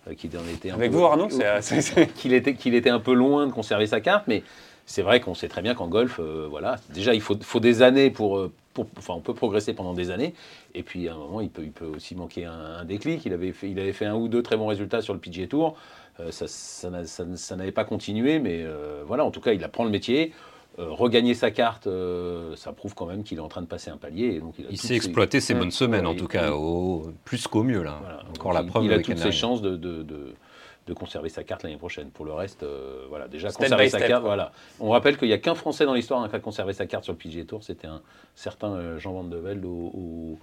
euh, 0.08 0.14
qu'il 0.14 0.30
en 0.36 0.46
était 0.52 0.70
un 0.70 0.74
Avec 0.74 0.90
peu- 0.92 0.96
vous, 0.98 1.04
Arnaud 1.04 1.28
euh, 1.40 1.60
qu'il 2.16 2.32
était, 2.32 2.54
qu'il 2.54 2.74
était 2.74 2.90
un 2.90 3.00
peu 3.00 3.14
loin 3.14 3.46
de 3.46 3.52
conserver 3.52 3.86
sa 3.86 4.00
carte, 4.00 4.24
mais 4.28 4.42
c'est 4.86 5.02
vrai 5.02 5.20
qu'on 5.20 5.34
sait 5.34 5.48
très 5.48 5.60
bien 5.62 5.74
qu'en 5.74 5.88
golf, 5.88 6.18
euh, 6.20 6.46
voilà, 6.48 6.76
déjà 6.90 7.14
il 7.14 7.20
faut, 7.20 7.36
faut 7.42 7.60
des 7.60 7.82
années 7.82 8.10
pour, 8.10 8.48
pour- 8.74 8.86
enfin 8.96 9.14
on 9.14 9.20
peut 9.20 9.34
progresser 9.34 9.74
pendant 9.74 9.92
des 9.92 10.10
années, 10.10 10.34
et 10.74 10.82
puis 10.82 11.08
à 11.08 11.14
un 11.14 11.18
moment 11.18 11.40
il 11.40 11.50
peut, 11.50 11.62
il 11.64 11.72
peut 11.72 11.86
aussi 11.86 12.14
manquer 12.14 12.44
un, 12.46 12.52
un 12.80 12.84
déclic. 12.84 13.24
Il 13.26 13.32
avait, 13.32 13.52
fait, 13.52 13.68
il 13.68 13.78
avait 13.80 13.92
fait 13.92 14.06
un 14.06 14.14
ou 14.14 14.28
deux 14.28 14.42
très 14.42 14.56
bons 14.56 14.68
résultats 14.68 15.02
sur 15.02 15.14
le 15.14 15.20
PGA 15.20 15.46
Tour, 15.46 15.76
Euh, 16.20 16.32
ça, 16.32 16.46
ça, 16.48 16.90
ça- 17.04 17.24
ça 17.36 17.54
n'avait 17.56 17.70
pas 17.72 17.84
continué, 17.84 18.38
mais 18.40 18.64
voilà, 19.06 19.24
en 19.24 19.30
tout 19.30 19.40
cas 19.40 19.52
il 19.52 19.62
apprend 19.62 19.84
le 19.84 19.90
métier. 19.90 20.32
Euh, 20.78 20.90
regagner 20.90 21.34
sa 21.34 21.50
carte, 21.50 21.88
euh, 21.88 22.54
ça 22.54 22.72
prouve 22.72 22.94
quand 22.94 23.06
même 23.06 23.24
qu'il 23.24 23.38
est 23.38 23.40
en 23.40 23.48
train 23.48 23.62
de 23.62 23.66
passer 23.66 23.90
un 23.90 23.96
palier. 23.96 24.26
Et 24.36 24.40
donc 24.40 24.54
il 24.70 24.76
sait 24.80 24.94
exploiter 24.94 25.40
ses 25.40 25.54
bonnes 25.54 25.72
semaines, 25.72 26.06
ouais, 26.06 26.12
en 26.12 26.16
tout 26.16 26.28
cas, 26.28 26.52
au- 26.52 27.10
plus 27.24 27.48
qu'au 27.48 27.64
mieux. 27.64 27.82
Là. 27.82 27.98
voilà. 28.00 28.20
Encore 28.30 28.52
Donc, 28.52 28.54
la 28.54 28.60
il- 28.62 28.66
preuve 28.68 28.84
Il 28.84 28.90
a 28.90 28.94
avec 28.94 29.06
toutes 29.06 29.18
ses 29.18 29.32
chances 29.32 29.60
de, 29.60 29.70
de, 29.76 30.02
de- 30.04 30.34
de 30.86 30.94
conserver 30.94 31.28
sa 31.30 31.42
carte 31.42 31.64
l'année 31.64 31.76
prochaine. 31.76 32.10
Pour 32.10 32.24
le 32.24 32.32
reste, 32.32 32.62
euh, 32.62 33.04
voilà, 33.08 33.26
déjà 33.28 33.50
Step 33.50 33.64
conserver 33.64 33.88
sa 33.90 33.98
step, 33.98 34.08
carte. 34.08 34.22
quoi. 34.22 34.28
Voilà. 34.30 34.52
On 34.78 34.90
rappelle 34.90 35.18
qu'il 35.18 35.26
n'y 35.28 35.34
a 35.34 35.38
qu'un 35.38 35.54
Français 35.56 35.84
dans 35.84 35.94
l'histoire 35.94 36.22
hein, 36.22 36.28
qui 36.28 36.36
a 36.36 36.40
conservé 36.40 36.72
sa 36.72 36.86
carte 36.86 37.02
sur 37.04 37.12
le 37.12 37.18
PGA 37.18 37.44
Tour. 37.44 37.62
C'était 37.64 37.88
un 37.88 38.00
certain 38.36 38.96
Jean 38.98 39.12
Van 39.12 39.24
de 39.24 39.36
Velde 39.36 39.64
au, 39.64 39.68
au- 39.94 40.38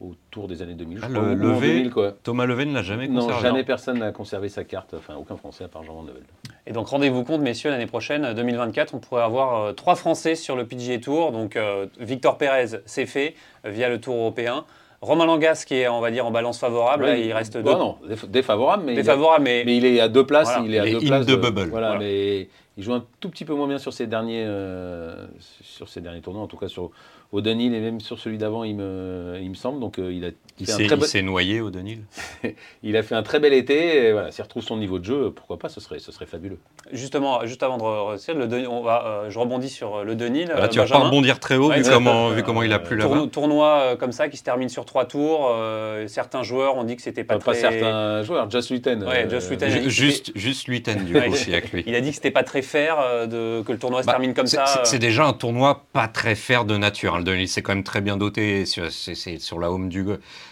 au 0.00 0.14
Tour 0.30 0.46
des 0.48 0.60
années 0.62 0.74
2000. 0.74 0.98
je 0.98 1.04
Ah, 1.04 1.08
crois, 1.08 1.22
le 1.22 1.28
ou 1.28 1.32
en 1.50 1.54
Levé 1.54 1.68
2000, 1.68 1.90
quoi. 1.90 2.12
Thomas 2.22 2.44
Leven 2.46 2.68
ne 2.68 2.74
l'a 2.74 2.82
jamais 2.82 3.08
Non, 3.08 3.22
conservé. 3.22 3.42
jamais 3.42 3.64
personne 3.64 3.98
n'a 3.98 4.12
conservé 4.12 4.48
sa 4.50 4.62
carte. 4.64 4.94
Enfin, 4.94 5.14
aucun 5.16 5.36
Français 5.36 5.64
à 5.64 5.68
part 5.68 5.84
Jean 5.84 5.94
Van 5.94 6.02
de 6.02 6.12
Velde. 6.12 6.24
Et 6.66 6.72
donc 6.72 6.88
rendez-vous 6.88 7.24
compte, 7.24 7.40
messieurs, 7.40 7.70
l'année 7.70 7.86
prochaine, 7.86 8.34
2024, 8.34 8.94
on 8.94 8.98
pourrait 8.98 9.22
avoir 9.22 9.62
euh, 9.64 9.72
trois 9.72 9.94
Français 9.94 10.34
sur 10.34 10.54
le 10.56 10.66
PGA 10.66 10.98
Tour. 10.98 11.32
Donc 11.32 11.56
euh, 11.56 11.86
Victor 11.98 12.36
Pérez, 12.36 12.80
c'est 12.84 13.06
fait 13.06 13.34
euh, 13.64 13.70
via 13.70 13.88
le 13.88 14.00
Tour 14.00 14.14
européen. 14.16 14.64
Romain 15.02 15.26
Langas, 15.26 15.64
qui 15.66 15.74
est, 15.74 15.88
on 15.88 16.00
va 16.00 16.10
dire, 16.10 16.26
en 16.26 16.30
balance 16.30 16.58
favorable, 16.58 17.04
Ouais, 17.04 17.10
là, 17.10 17.18
il 17.18 17.32
reste 17.32 17.58
bah 17.58 17.72
deux- 17.74 17.78
non, 17.78 17.96
déf- 18.08 18.26
défavorable, 18.28 18.82
mais, 18.86 18.92
il 18.94 18.98
a- 18.98 19.02
défavorable, 19.02 19.44
mais, 19.44 19.62
mais 19.64 19.76
il 19.76 19.84
est 19.84 20.00
à 20.00 20.08
deux 20.08 20.24
places. 20.26 20.48
Voilà. 20.48 20.64
Il 20.66 20.74
est 20.74 20.78
à 20.78 20.86
Il 20.86 20.88
est 20.96 21.00
deux 21.00 21.04
in 21.06 21.08
places. 21.08 21.26
the 21.26 21.30
de- 21.30 21.36
bubble. 21.36 21.68
Voilà, 21.70 21.88
Voilà. 21.88 22.00
mais 22.02 22.48
il 22.78 22.82
joue 22.82 22.94
un 22.94 23.04
tout 23.20 23.28
petit 23.28 23.44
peu 23.44 23.54
moins 23.54 23.68
bien 23.68 23.78
sur 23.78 23.92
ses 23.92 24.06
derniers, 24.06 24.44
euh, 24.46 25.26
sur 25.60 25.88
ses 25.88 26.00
derniers 26.00 26.22
tournois, 26.22 26.42
en 26.42 26.46
tout 26.46 26.56
cas 26.56 26.68
sur 26.68 26.90
Dunhill 27.32 27.74
et 27.74 27.80
même 27.80 28.00
sur 28.00 28.18
celui 28.18 28.38
d'avant, 28.38 28.64
il 28.64 28.76
me, 28.76 29.38
il 29.40 29.48
me 29.50 29.54
semble. 29.54 29.80
Donc 29.80 29.98
euh, 29.98 30.12
il 30.12 30.24
a 30.24 30.30
Il 30.58 30.66
s'est 30.66 31.22
noyé 31.22 31.60
au 31.60 31.70
Denil. 31.70 32.00
il 32.82 32.96
a 32.96 33.02
fait 33.02 33.14
un 33.14 33.22
très 33.22 33.40
bel 33.40 33.52
été. 33.52 34.06
Et 34.06 34.12
voilà, 34.12 34.30
s'il 34.30 34.42
retrouve 34.42 34.62
son 34.62 34.76
niveau 34.76 34.98
de 34.98 35.04
jeu, 35.04 35.30
pourquoi 35.34 35.58
pas 35.58 35.68
Ce 35.68 35.80
serait, 35.80 35.98
ce 35.98 36.12
serait 36.12 36.26
fabuleux. 36.26 36.58
justement, 36.92 37.44
juste 37.44 37.62
avant 37.62 37.76
de 37.78 37.82
re- 37.82 38.34
le 38.34 38.68
on 38.68 38.82
va, 38.82 39.04
euh, 39.06 39.30
je 39.30 39.38
rebondis 39.38 39.68
sur 39.68 39.96
euh, 39.96 40.04
le 40.04 40.14
Denil. 40.14 40.48
Là, 40.48 40.64
euh, 40.64 40.68
tu 40.68 40.78
vas 40.78 40.86
pas 40.86 40.98
rebondir 40.98 41.40
très 41.40 41.56
haut 41.56 41.68
Ouais, 41.68 41.80
vu, 41.82 41.90
comment, 41.90 42.28
euh, 42.30 42.34
vu 42.34 42.42
comment 42.42 42.62
il 42.62 42.72
a 42.72 42.78
plu 42.78 42.96
Tourno- 42.98 43.14
là-bas. 43.20 43.30
tournoi 43.30 43.68
euh, 43.80 43.96
comme 43.96 44.12
ça 44.12 44.28
qui 44.28 44.36
se 44.36 44.44
termine 44.44 44.68
sur 44.68 44.84
trois 44.86 45.04
tours. 45.04 45.50
euh, 45.52 46.06
certains 46.08 46.42
joueurs 46.42 46.76
ont 46.76 46.84
dit 46.84 46.96
que 46.96 47.02
c'était 47.02 47.24
pas 47.24 47.38
Pas, 47.38 47.52
très. 47.52 47.60
certains 47.60 48.22
joueurs. 48.22 48.50
Just 48.50 48.70
Lutten. 48.70 49.04
Ouais, 49.04 49.26
Lutten. 49.26 49.88
Juste, 49.90 50.32
juste 50.34 50.68
Luiten 50.68 51.04
du 51.04 51.12
coup 51.12 51.30
aussi 51.30 51.52
avec 51.52 51.70
lui. 51.72 51.84
Il 51.86 51.94
a 51.94 52.00
dit 52.00 52.10
que 52.10 52.14
c'était 52.16 52.30
pas 52.30 52.44
très 52.44 52.62
fair 52.62 52.96
de, 53.28 53.62
que 53.62 53.72
le 53.72 53.78
tournoi 53.78 54.02
se 54.02 54.06
Bah, 54.06 54.12
termine 54.12 54.32
comme 54.34 54.46
c'est- 54.46 54.56
ça. 54.56 54.66
c'est-. 54.66 54.84
C'est 54.86 54.98
déjà 54.98 55.26
un 55.26 55.32
tournoi 55.32 55.84
pas 55.92 56.08
très 56.08 56.34
fair 56.34 56.64
de 56.64 56.76
nature. 56.76 57.14
hein. 57.14 57.18
Le 57.18 57.24
Denil, 57.24 57.48
c'est 57.48 57.60
quand 57.62 57.74
même 57.74 57.84
très 57.84 58.00
bien 58.00 58.16
doté. 58.16 58.64
sur- 58.64 58.90
C'est 58.90 59.14
c'est 59.14 59.38
sur 59.38 59.58
la 59.58 59.70
home 59.70 59.88
du 59.88 60.04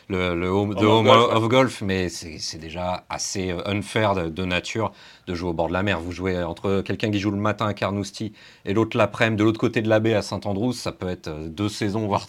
le, 0.09 0.35
le 0.35 0.49
home, 0.49 0.71
of 0.71 0.77
golf, 0.77 1.07
ouais. 1.07 1.37
of 1.37 1.49
golf, 1.49 1.83
mais 1.83 2.09
c'est 2.09 2.59
déjà 2.59 3.05
assez 3.09 3.51
euh, 3.51 3.63
unfair 3.67 4.15
de, 4.15 4.29
de 4.29 4.45
nature 4.45 4.93
de 5.27 5.35
jouer 5.35 5.51
au 5.51 5.53
bord 5.53 5.69
de 5.69 5.73
la 5.73 5.83
mer. 5.83 6.01
Vous 6.01 6.13
jouez 6.13 6.43
entre 6.43 6.83
quelqu'un 6.83 7.11
qui 7.11 7.19
joue 7.19 7.31
le 7.31 7.37
matin 7.37 7.67
à 7.67 7.75
Carnoustie 7.75 8.33
et 8.65 8.75
l'autre 8.75 8.97
l'après-midi 8.97 9.39
de 9.39 9.45
l'autre 9.45 9.61
côté 9.61 9.83
de 9.83 9.89
la 9.89 10.01
baie 10.01 10.15
à 10.15 10.23
Saint-Andrews, 10.23 10.73
ça 10.73 10.93
peut 10.93 11.09
être 11.09 11.29
euh, 11.29 11.49
deux 11.49 11.69
saisons, 11.69 12.07
voire 12.07 12.27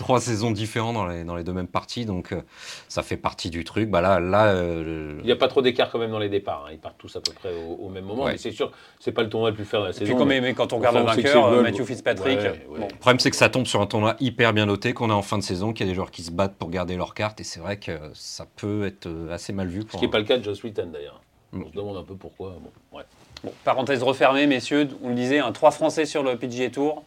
trois 0.00 0.20
saisons 0.20 0.50
différentes 0.50 0.94
dans 0.94 1.06
les, 1.06 1.22
dans 1.24 1.36
les 1.36 1.44
deux 1.44 1.52
mêmes 1.52 1.68
parties. 1.68 2.04
Donc 2.06 2.32
euh, 2.32 2.42
ça 2.88 3.02
fait 3.02 3.16
partie 3.16 3.50
du 3.50 3.62
truc. 3.64 3.88
Bah 3.88 4.00
là, 4.00 4.18
là 4.18 4.46
euh, 4.48 5.16
Il 5.20 5.26
n'y 5.26 5.32
a 5.32 5.36
pas 5.36 5.46
trop 5.48 5.62
d'écart 5.62 5.90
quand 5.90 5.98
même 5.98 6.10
dans 6.10 6.18
les 6.18 6.28
départs. 6.28 6.64
hein. 6.66 6.70
Ils 6.72 6.78
partent 6.78 6.98
tous 6.98 7.14
à 7.16 7.20
peu 7.20 7.32
près 7.32 7.50
au, 7.54 7.84
au 7.86 7.88
même 7.88 8.04
moment. 8.04 8.24
Ouais. 8.24 8.32
Mais 8.32 8.38
c'est 8.38 8.50
sûr, 8.50 8.72
c'est 8.98 9.12
pas 9.12 9.22
le 9.22 9.28
tournoi 9.28 9.50
le 9.50 9.56
plus 9.56 9.64
fair 9.64 9.80
de 9.82 9.86
la 9.86 9.92
saison. 9.92 10.04
puis 10.06 10.14
quand, 10.16 10.24
mais- 10.26 10.54
quand 10.54 10.72
on 10.72 10.78
regarde 10.78 10.96
Enfin, 10.96 11.14
le 11.16 11.22
vainqueur, 11.22 11.46
euh. 11.46 11.62
Matthew 11.62 11.84
Fitzpatrick, 11.84 12.38
Ouais, 12.40 12.48
ouais. 12.48 12.78
bon, 12.80 12.88
Le 12.90 12.96
problème, 12.98 13.20
c'est 13.20 13.30
que 13.30 13.36
ça 13.36 13.48
tombe 13.48 13.66
sur 13.66 13.80
un 13.80 13.86
tournoi 13.86 14.16
hyper 14.20 14.52
bien 14.52 14.66
noté, 14.66 14.92
qu'on 14.92 15.10
est 15.10 15.12
en 15.14 15.22
fin 15.22 15.38
de 15.38 15.42
saison, 15.42 15.72
qu'il 15.72 15.86
y 15.86 15.88
a 15.88 15.92
des 15.92 15.94
joueurs 15.94 16.10
qui 16.10 16.22
se 16.22 16.30
battent 16.30 16.56
pour 16.56 16.70
garder 16.70 16.96
leur 16.96 17.14
carte, 17.14 17.40
et 17.40 17.44
c'est 17.44 17.60
vrai 17.60 17.78
que 17.78 17.92
ça 18.14 18.46
peut 18.56 18.84
être 18.86 19.06
euh, 19.06 19.32
assez 19.32 19.52
mal 19.52 19.68
vu. 19.68 19.82
Ce 19.90 19.96
qui 19.96 20.02
n'est 20.04 20.10
pas 20.10 20.18
le 20.18 20.24
cas 20.24 20.38
de 20.38 20.44
Joss 20.44 20.62
Wheaton 20.64 20.88
d'ailleurs. 20.92 21.20
Mm. 21.52 21.62
On 21.64 21.68
se 21.68 21.74
demande 21.74 21.96
un 21.96 22.02
peu 22.04 22.14
pourquoi. 22.14 22.56
Bon, 22.62 22.96
ouais. 22.98 23.04
bon, 23.44 23.52
parenthèse 23.64 24.02
refermée, 24.02 24.46
messieurs, 24.46 24.88
on 25.02 25.08
le 25.10 25.14
disait, 25.14 25.38
un 25.40 25.52
3 25.52 25.70
Français 25.72 26.04
sur 26.06 26.22
le 26.22 26.36
PGA 26.36 26.70
Tour, 26.70 27.04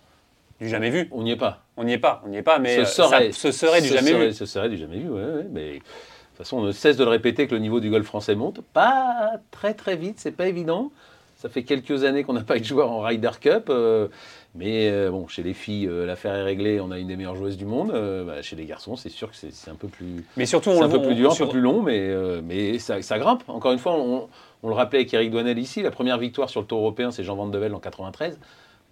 du 0.63 0.69
jamais 0.69 0.89
vu. 0.89 1.07
On 1.11 1.23
n'y 1.23 1.31
est 1.31 1.37
pas. 1.37 1.61
On 1.77 1.83
n'y 1.83 1.93
est 1.93 1.97
pas, 1.97 2.21
on 2.25 2.29
n'y 2.29 2.37
est 2.37 2.41
pas, 2.43 2.59
mais 2.59 2.75
Ce 2.75 2.81
euh, 2.81 2.85
serait- 2.85 3.31
ça, 3.31 3.39
ce 3.39 3.51
serait 3.51 3.81
du 3.81 3.87
Ce 3.89 3.93
jamais 3.95 4.11
serait- 4.11 4.27
vu. 4.27 4.33
Ce 4.33 4.45
serait 4.45 4.69
du 4.69 4.77
jamais 4.77 4.97
vu, 4.97 5.09
ouais, 5.09 5.21
ouais, 5.23 5.45
mais 5.51 5.69
de 5.73 5.77
toute 5.79 6.37
façon, 6.37 6.57
on 6.57 6.61
ne 6.63 6.71
cesse 6.71 6.97
de 6.97 7.03
le 7.03 7.09
répéter 7.09 7.47
que 7.47 7.53
le 7.55 7.61
niveau 7.61 7.79
du 7.79 7.89
golf 7.89 8.05
français 8.05 8.35
monte. 8.35 8.61
Pas 8.73 9.33
très 9.51 9.73
très 9.73 9.95
vite, 9.95 10.19
c'est 10.19 10.31
pas 10.35 10.47
évident. 10.47 10.91
Ça 11.35 11.49
fait 11.49 11.63
quelques 11.63 12.05
années 12.05 12.23
qu'on 12.23 12.33
n'a 12.33 12.41
pas 12.43 12.55
eu 12.57 12.61
de 12.61 12.65
joueur 12.65 12.89
en 12.91 13.01
Ryder 13.01 13.31
Cup. 13.41 13.65
euh, 13.69 14.07
mais 14.55 14.87
euh, 14.89 15.09
bon, 15.09 15.27
chez 15.27 15.41
les 15.43 15.53
filles, 15.53 15.87
euh, 15.87 16.05
l'affaire 16.05 16.35
est 16.35 16.43
réglée. 16.43 16.79
On 16.79 16.91
a 16.91 16.99
une 16.99 17.07
des 17.07 17.17
meilleures 17.17 17.35
joueuses 17.35 17.57
du 17.57 17.65
monde. 17.65 17.91
Bah, 18.25 18.41
chez 18.41 18.55
les 18.55 18.65
garçons, 18.65 18.95
c'est 18.95 19.09
sûr 19.09 19.29
que 19.31 19.35
c'est 19.35 19.69
un 19.71 19.75
peu 19.75 19.87
plus, 19.87 20.23
Mais 20.37 20.45
surtout, 20.45 20.69
on 20.69 20.81
un 20.83 20.87
le 20.87 20.93
peu 20.93 21.01
plus 21.01 21.15
dur, 21.15 21.31
un 21.31 21.35
peu 21.35 21.49
plus 21.49 21.59
long, 21.59 21.81
mais, 21.81 22.11
mais 22.43 22.77
ça, 22.79 23.01
ça 23.01 23.17
grimpe. 23.19 23.43
Encore 23.47 23.71
une 23.73 23.79
fois, 23.79 23.93
on, 23.99 24.29
on 24.61 24.69
le 24.69 24.75
rappelait 24.75 24.99
avec 24.99 25.13
Eric 25.13 25.31
Douanel 25.31 25.57
ici, 25.59 25.81
la 25.81 25.91
première 25.91 26.17
victoire 26.19 26.49
sur 26.49 26.61
le 26.61 26.67
Tour 26.67 26.79
européen, 26.79 27.11
c'est 27.11 27.23
Jean 27.23 27.35
Van 27.35 27.47
de 27.47 27.57
Velde 27.57 27.73
en 27.73 27.79
93. 27.79 28.39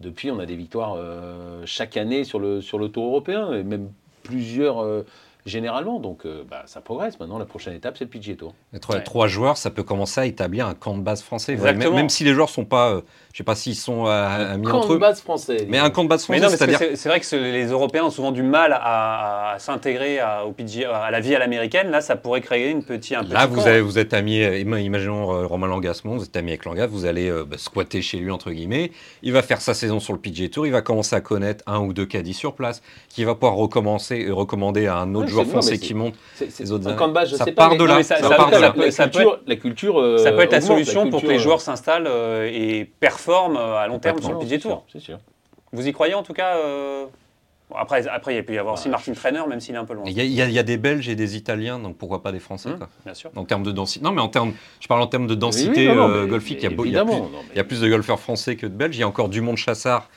Depuis, 0.01 0.31
on 0.31 0.39
a 0.39 0.46
des 0.46 0.55
victoires 0.55 0.96
euh, 0.98 1.62
chaque 1.65 1.96
année 1.96 2.24
sur 2.24 2.39
le, 2.39 2.62
Tour 2.89 3.05
européen, 3.05 3.53
et 3.53 3.63
même 3.63 3.89
plusieurs 4.24 4.84
euh, 4.84 5.05
généralement. 5.45 6.00
Donc 6.00 6.25
euh, 6.25 6.43
bah, 6.50 6.63
ça 6.65 6.81
progresse. 6.81 7.19
Maintenant, 7.19 7.38
la 7.39 7.45
prochaine 7.45 7.74
étape, 7.74 7.95
c'est 7.98 8.05
le 8.05 8.10
PGA 8.10 8.36
Tour. 8.36 8.53
Trois, 8.79 8.95
Ouais. 8.98 9.03
trois 9.03 9.27
joueurs, 9.27 9.57
ça 9.57 9.69
peut 9.69 9.83
commencer 9.83 10.21
à 10.21 10.25
établir 10.25 10.67
un 10.67 10.74
camp 10.74 10.95
de 10.98 11.01
base 11.01 11.21
français. 11.21 11.53
Même, 11.55 11.62
Exactement. 11.67 11.95
même 11.95 12.10
si 12.10 12.24
les 12.24 12.33
joueurs 12.33 12.50
sont 12.50 12.65
pas, 12.65 12.89
euh, 12.91 13.01
je 13.33 13.38
sais 13.38 13.43
pas 13.43 13.55
s'ils 13.55 13.75
sont 13.75 14.05
à, 14.05 14.13
à 14.15 14.57
mis 14.57 14.65
Camp 14.65 14.77
entre 14.79 14.89
de 14.89 14.96
eux, 14.96 14.98
base 15.00 15.22
français. 15.22 15.65
mais 15.70 15.77
un 15.77 15.89
camp 15.89 16.03
de 16.03 16.09
base 16.09 16.27
Mais 16.29 16.39
français, 16.39 16.96
c'est 16.96 17.09
vrai 17.09 17.20
que 17.20 17.25
ce- 17.25 17.35
les 17.35 17.65
Européens 17.68 18.03
ont 18.05 18.09
souvent 18.09 18.31
du 18.31 18.44
mal 18.44 18.74
à, 18.74 19.53
à 19.53 19.59
s'intégrer 19.59 20.20
à, 20.20 20.46
au 20.46 20.51
PGA 20.51 20.96
à 20.98 21.11
la 21.11 21.20
vie 21.20 21.35
à 21.35 21.39
l'américaine. 21.39 21.89
Là, 21.92 22.01
ça 22.01 22.15
pourrait 22.15 22.42
créer 22.42 22.70
une 22.70 22.83
petite, 22.83 23.15
un 23.18 23.24
petit 23.24 23.33
Là, 23.33 23.46
vous, 23.48 23.55
camp. 23.57 23.65
avez, 23.65 23.81
vous 23.81 23.98
êtes 24.00 24.13
amis, 24.13 24.42
euh, 24.44 24.57
ima- 24.59 24.79
imaginons 24.81 25.31
euh, 25.33 25.46
Romain 25.46 25.68
Langasmon, 25.68 26.18
vous 26.18 26.24
êtes 26.25 26.35
ami 26.35 26.51
avec 26.51 26.65
Langas, 26.65 26.87
vous 26.87 27.05
allez 27.05 27.29
euh, 27.29 27.46
bah, 27.46 27.57
squatter 27.57 28.01
chez 28.01 28.18
lui, 28.18 28.31
entre 28.31 28.51
guillemets. 28.51 28.92
Il 29.24 29.33
va 29.33 29.42
faire 29.42 29.61
sa 29.61 29.74
saison 29.74 30.00
sur 30.00 30.13
le 30.13 30.20
PGA 30.20 30.50
Tour, 30.50 30.65
il 30.68 30.72
va 30.72 30.81
commencer 30.81 31.15
à 31.15 31.22
connaître 31.22 31.63
un 31.68 31.79
ou 31.79 31.94
deux 31.94 32.05
caddies 32.05 32.33
sur 32.33 32.53
place, 32.53 32.81
qui 33.09 33.24
va 33.24 33.35
pouvoir 33.35 33.55
recommencer, 33.55 34.25
euh, 34.25 34.33
recommander 34.33 34.87
à 34.87 34.98
un 34.98 35.15
autre 35.15 35.30
Ouais, 35.31 35.44
joueur 35.44 35.46
c'est- 35.46 35.51
non, 35.53 35.61
français 35.61 35.77
qui 35.77 35.87
c'est- 35.89 35.94
monte. 35.94 36.13
C'est- 36.35 36.50
c'est- 36.51 36.63
les 36.63 36.72
autres 36.72 36.85
un 36.85 36.89
années. 36.89 36.98
camp 36.98 37.07
de 37.07 37.13
base, 37.13 37.29
je 37.31 37.35
Ça 37.35 37.46
sais 37.46 37.51
part 37.51 37.70
pas. 37.70 37.75
de 37.77 37.83
là, 37.83 37.96
la- 38.00 38.91
culture- 38.91 39.39
La 39.48 39.55
culture. 39.55 40.00
euh, 40.00 40.17
Ça 40.17 40.31
peut 40.31 40.41
être 40.41 40.51
la 40.51 40.57
augmente, 40.59 40.67
solution 40.72 41.09
pour 41.09 41.22
que 41.22 41.27
les 41.27 41.35
euh, 41.35 41.39
joueurs 41.39 41.61
s'installent 41.61 42.07
euh, 42.07 42.50
et 42.51 42.85
performent 43.00 43.57
euh, 43.57 43.77
à 43.77 43.87
long 43.87 44.00
terme 44.00 44.22
sur 44.22 44.33
le 44.39 44.48
c'est 44.48 44.59
Tour. 44.59 44.85
C'est 44.91 45.00
sûr. 45.00 45.17
Vous 45.74 45.87
y 45.87 45.91
croyez 45.94 46.13
en 46.13 46.24
tout 46.24 46.33
cas 46.33 46.57
euh, 46.57 47.05
bon, 47.70 47.75
Après, 47.77 48.05
après, 48.07 48.35
il 48.35 48.44
peut 48.44 48.53
y 48.53 48.57
avoir 48.57 48.74
aussi 48.74 48.85
Ouais, 48.87 48.91
Martin 48.91 49.13
Trainer, 49.13 49.41
même 49.48 49.61
s'il 49.61 49.74
est 49.74 49.77
un 49.77 49.85
peu 49.85 49.94
loin. 49.94 50.03
Il 50.05 50.11
y, 50.11 50.20
a- 50.20 50.25
y 50.25 50.41
a- 50.41 50.50
y 50.50 50.59
a 50.59 50.63
des 50.63 50.75
Belges 50.77 51.07
et 51.07 51.15
des 51.15 51.37
Italiens, 51.37 51.79
donc 51.79 51.96
pourquoi 51.98 52.22
pas 52.22 52.33
des 52.33 52.39
Français 52.39 52.70
Hum, 52.70 52.77
quoi. 52.77 52.89
Bien 53.05 53.13
sûr. 53.13 53.31
En 53.35 53.46
termes 53.46 53.63
de 53.63 53.72
densité. 53.72 54.03
Non, 54.03 54.11
mais 54.11 54.20
en 54.22 54.27
termes, 54.27 54.51
je 54.81 54.87
parle 54.87 55.01
en 55.01 55.07
termes 55.07 55.27
de 55.27 55.35
densité 55.35 55.87
oui, 55.89 55.96
non, 55.96 56.07
non, 56.07 56.09
euh, 56.09 56.24
mais- 56.24 56.27
golfique. 56.29 56.57
Il 56.59 56.63
y, 56.63 56.65
a 56.65 56.70
il 56.70 56.72
y 56.72 56.74
a 56.74 56.77
plus, 56.77 56.87
évidemment, 56.89 57.17
non, 57.20 57.29
mais- 57.31 57.50
il 57.53 57.57
y 57.57 57.61
a 57.61 57.63
plus 57.63 57.79
de 57.79 57.87
golfeurs 57.89 58.20
français 58.20 58.57
que 58.57 58.65
de 58.65 58.74
Belges. 58.74 58.98
Il 58.98 59.00
y 59.00 59.03
a 59.03 59.07
encore 59.07 59.29
du 59.29 59.39
monde 59.39 59.55
chassard 59.57 60.09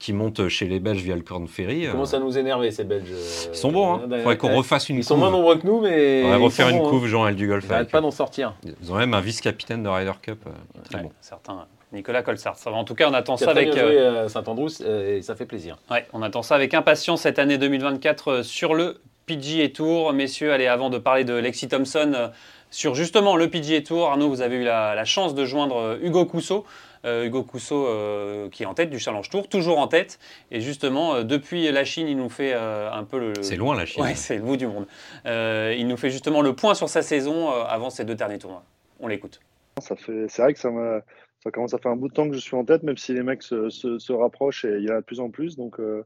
qui 0.00 0.12
monte 0.12 0.48
chez 0.48 0.66
les 0.66 0.80
Belges 0.80 1.02
via 1.02 1.14
le 1.14 1.22
Corn 1.22 1.46
Ferry. 1.46 1.80
Ils 1.82 1.86
euh, 1.86 1.92
commencent 1.92 2.14
à 2.14 2.18
nous 2.18 2.36
énerver, 2.36 2.72
ces 2.72 2.82
Belges. 2.84 3.06
Ils 3.52 3.54
sont 3.56 3.70
bons, 3.70 3.94
hein. 3.94 4.00
Faudrait 4.10 4.36
qu'on 4.38 4.56
refasse 4.56 4.88
une 4.88 4.96
Ils 4.96 5.04
sont 5.04 5.14
couve. 5.14 5.20
moins 5.24 5.30
nombreux 5.30 5.56
que 5.58 5.66
nous, 5.66 5.80
mais. 5.82 6.22
On 6.24 6.30
va 6.30 6.36
ils 6.38 6.42
refaire 6.42 6.68
sont 6.70 6.74
une 6.76 6.82
hein. 6.84 6.88
couve 6.88 7.06
Jean-El 7.06 7.36
du 7.36 7.46
golf. 7.46 7.62
Ils 7.64 7.68
n'arrêtent 7.68 7.80
avec 7.82 7.92
pas 7.92 8.00
d'en 8.00 8.10
sortir. 8.10 8.54
Ils 8.82 8.90
ont 8.92 8.96
même 8.96 9.14
un 9.14 9.20
vice-capitaine 9.20 9.82
de 9.84 9.88
Ryder 9.88 10.12
Cup. 10.20 10.40
euh, 10.46 10.50
très 10.84 10.96
Ouais, 10.98 11.02
bon. 11.04 11.12
Certains. 11.20 11.66
Nicolas 11.92 12.22
Colsart. 12.22 12.56
En 12.66 12.84
tout 12.84 12.94
cas, 12.94 13.08
on 13.10 13.14
attend 13.14 13.36
ça 13.36 13.50
avec. 13.50 13.76
euh, 13.76 14.28
Saint-Andrews 14.28 14.70
euh, 14.82 15.18
et 15.18 15.22
ça 15.22 15.34
fait 15.36 15.44
plaisir. 15.46 15.76
Ouais, 15.90 16.06
on 16.12 16.22
attend 16.22 16.42
ça 16.42 16.54
avec 16.54 16.72
impatience 16.74 17.22
cette 17.22 17.38
année 17.38 17.58
2024 17.58 18.28
euh, 18.28 18.42
sur 18.42 18.74
le 18.74 19.00
PGA 19.26 19.68
Tour. 19.68 20.12
Messieurs, 20.12 20.52
allez, 20.52 20.66
avant 20.66 20.88
de 20.88 20.98
parler 20.98 21.24
de 21.24 21.34
Lexi 21.34 21.68
Thompson, 21.68 22.12
euh, 22.14 22.28
sur 22.70 22.94
justement 22.94 23.34
le 23.36 23.50
PGA 23.50 23.80
Tour, 23.82 24.06
Arnaud, 24.08 24.28
vous 24.28 24.40
avez 24.40 24.56
eu 24.56 24.64
la, 24.64 24.94
la 24.94 25.04
chance 25.04 25.34
de 25.34 25.44
joindre 25.44 25.76
euh, 25.78 25.98
Hugo 26.00 26.24
Cousseau. 26.26 26.64
Euh, 27.06 27.24
Hugo 27.24 27.42
Cousseau 27.42 27.86
euh, 27.86 28.50
qui 28.50 28.62
est 28.62 28.66
en 28.66 28.74
tête 28.74 28.90
du 28.90 28.98
Challenge 28.98 29.26
Tour, 29.30 29.48
toujours 29.48 29.78
en 29.78 29.88
tête. 29.88 30.18
Et 30.50 30.60
justement, 30.60 31.14
euh, 31.14 31.22
depuis 31.24 31.70
la 31.72 31.84
Chine, 31.84 32.06
il 32.08 32.16
nous 32.18 32.28
fait 32.28 32.52
euh, 32.52 32.92
un 32.92 33.04
peu 33.04 33.18
le. 33.18 33.42
C'est 33.42 33.56
loin 33.56 33.74
la 33.74 33.86
Chine. 33.86 34.02
Ouais, 34.02 34.14
c'est 34.14 34.36
le 34.36 34.42
bout 34.42 34.58
du 34.58 34.66
monde. 34.66 34.86
Euh, 35.24 35.74
il 35.78 35.88
nous 35.88 35.96
fait 35.96 36.10
justement 36.10 36.42
le 36.42 36.54
point 36.54 36.74
sur 36.74 36.90
sa 36.90 37.00
saison 37.00 37.50
euh, 37.50 37.64
avant 37.64 37.88
ses 37.88 38.04
deux 38.04 38.14
derniers 38.14 38.38
tournois. 38.38 38.64
On 39.00 39.06
l'écoute. 39.08 39.40
Ça 39.80 39.96
fait, 39.96 40.26
c'est 40.28 40.42
vrai 40.42 40.52
que 40.52 40.58
ça, 40.60 40.70
me- 40.70 41.00
ça 41.42 41.50
commence 41.50 41.72
à 41.72 41.78
faire 41.78 41.90
un 41.90 41.96
bout 41.96 42.08
de 42.08 42.12
temps 42.12 42.28
que 42.28 42.34
je 42.34 42.40
suis 42.40 42.54
en 42.54 42.66
tête, 42.66 42.82
même 42.82 42.98
si 42.98 43.14
les 43.14 43.22
mecs 43.22 43.42
se, 43.42 43.70
se- 43.70 43.98
se 43.98 44.12
rapprochent 44.12 44.66
et 44.66 44.76
il 44.76 44.84
y 44.84 44.90
en 44.90 44.96
a 44.96 45.00
de 45.00 45.04
plus 45.06 45.20
en 45.20 45.30
plus. 45.30 45.56
Donc, 45.56 45.80
euh, 45.80 46.04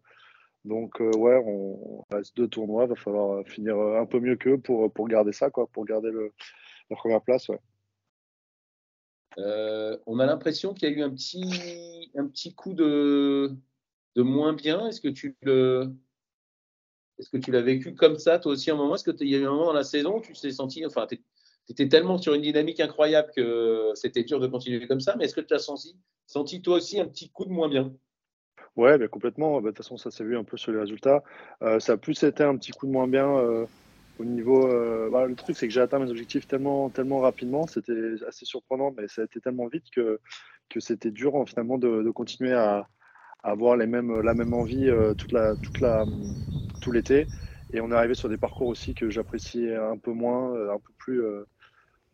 donc 0.64 1.00
euh, 1.00 1.10
ouais, 1.16 1.42
on, 1.44 2.04
on 2.10 2.16
reste 2.16 2.36
deux 2.36 2.46
tournois. 2.46 2.86
Va 2.86 2.94
falloir 2.94 3.44
finir 3.46 3.76
un 3.76 4.06
peu 4.06 4.20
mieux 4.20 4.36
qu'eux 4.36 4.58
pour, 4.58 4.92
pour 4.92 5.08
garder 5.08 5.32
ça, 5.32 5.50
quoi, 5.50 5.66
pour 5.72 5.84
garder 5.86 6.12
le, 6.12 6.32
la 6.88 6.94
première 6.96 7.20
place. 7.20 7.48
Ouais. 7.48 7.58
Euh, 9.38 9.96
on 10.06 10.18
a 10.18 10.26
l'impression 10.26 10.74
qu'il 10.74 10.88
y 10.88 10.92
a 10.92 10.94
eu 10.94 11.02
un 11.02 11.10
petit, 11.10 12.10
un 12.16 12.26
petit 12.26 12.54
coup 12.54 12.72
de, 12.72 13.52
de 14.14 14.22
moins 14.22 14.52
bien. 14.52 14.86
Est-ce 14.88 15.00
que 15.00 15.08
tu 15.08 15.36
l'as 17.50 17.62
vécu 17.62 17.94
comme 17.94 18.18
ça 18.18 18.38
toi 18.38 18.52
aussi 18.52 18.70
un 18.70 18.76
moment? 18.76 18.94
Est-ce 18.94 19.04
que 19.04 19.10
il 19.20 19.28
y 19.28 19.34
a 19.34 19.38
eu 19.38 19.46
un 19.46 19.50
moment 19.50 19.66
dans 19.66 19.72
la 19.72 19.84
saison 19.84 20.18
où 20.18 20.20
tu 20.20 20.32
t'es 20.32 20.50
senti, 20.50 20.86
enfin, 20.86 21.06
tu 21.08 21.20
étais 21.68 21.88
tellement 21.88 22.18
sur 22.18 22.34
une 22.34 22.42
dynamique 22.42 22.80
incroyable 22.80 23.30
que 23.34 23.90
c'était 23.94 24.24
dur 24.24 24.40
de 24.40 24.46
continuer 24.46 24.86
comme 24.86 25.00
ça. 25.00 25.16
Mais 25.16 25.24
est-ce 25.24 25.34
que 25.34 25.40
tu 25.40 25.54
as 25.54 25.58
senti, 25.58 25.96
senti 26.26 26.62
toi 26.62 26.76
aussi 26.76 27.00
un 27.00 27.06
petit 27.06 27.30
coup 27.30 27.44
de 27.44 27.50
moins 27.50 27.68
bien? 27.68 27.92
Ouais, 28.76 28.98
complètement. 29.08 29.60
Bah, 29.60 29.70
De 29.70 29.76
toute 29.76 29.78
façon, 29.78 29.96
ça 29.96 30.10
s'est 30.10 30.24
vu 30.24 30.36
un 30.36 30.44
peu 30.44 30.56
sur 30.56 30.72
les 30.72 30.78
résultats. 30.78 31.22
Euh, 31.62 31.78
ça 31.80 31.92
a 31.92 31.96
plus 31.96 32.22
été 32.22 32.42
un 32.42 32.56
petit 32.56 32.72
coup 32.72 32.86
de 32.86 32.92
moins 32.92 33.08
bien 33.08 33.28
euh, 33.28 33.66
au 34.18 34.24
niveau. 34.24 34.68
euh, 34.68 35.10
bah, 35.10 35.26
le 35.26 35.34
truc, 35.34 35.56
c'est 35.56 35.66
que 35.66 35.72
j'ai 35.72 35.80
atteint 35.80 35.98
mes 35.98 36.10
objectifs 36.10 36.46
tellement, 36.46 36.90
tellement 36.90 37.20
rapidement. 37.20 37.66
C'était 37.66 38.14
assez 38.26 38.44
surprenant, 38.44 38.92
mais 38.96 39.08
ça 39.08 39.22
a 39.22 39.24
été 39.24 39.40
tellement 39.40 39.66
vite 39.66 39.86
que, 39.94 40.20
que 40.68 40.80
c'était 40.80 41.10
dur 41.10 41.36
hein, 41.36 41.44
finalement 41.46 41.78
de, 41.78 42.10
continuer 42.10 42.52
à, 42.52 42.88
avoir 43.42 43.76
la 43.76 43.86
même 43.86 44.54
envie 44.54 44.88
euh, 44.88 45.14
tout 45.14 46.92
l'été. 46.92 47.28
Et 47.72 47.80
on 47.80 47.90
est 47.90 47.94
arrivé 47.94 48.14
sur 48.14 48.28
des 48.28 48.38
parcours 48.38 48.68
aussi 48.68 48.94
que 48.94 49.10
j'appréciais 49.10 49.74
un 49.74 49.98
peu 49.98 50.12
moins, 50.12 50.54
euh, 50.54 50.72
un 50.72 50.78
peu 50.78 50.92
plus 50.98 51.22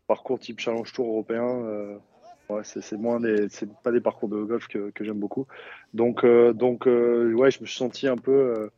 parcours 0.07 0.39
type 0.39 0.59
Challenge 0.59 0.91
Tour 0.93 1.07
européen. 1.07 2.01
ouais, 2.49 2.63
c'est 2.65 2.97
moins 2.97 3.21
des, 3.21 3.47
pas 3.83 3.93
des 3.93 4.01
parcours 4.01 4.29
de 4.29 4.43
golf 4.43 4.67
que, 4.69 4.91
que 4.91 5.05
j'aime 5.05 5.21
beaucoup. 5.21 5.47
Donc, 5.93 6.25
donc 6.25 6.87
ouais, 6.87 7.51
je 7.51 7.61
me 7.61 7.67
suis 7.67 7.77
senti 7.77 8.09
un 8.09 8.17
peu. 8.17 8.71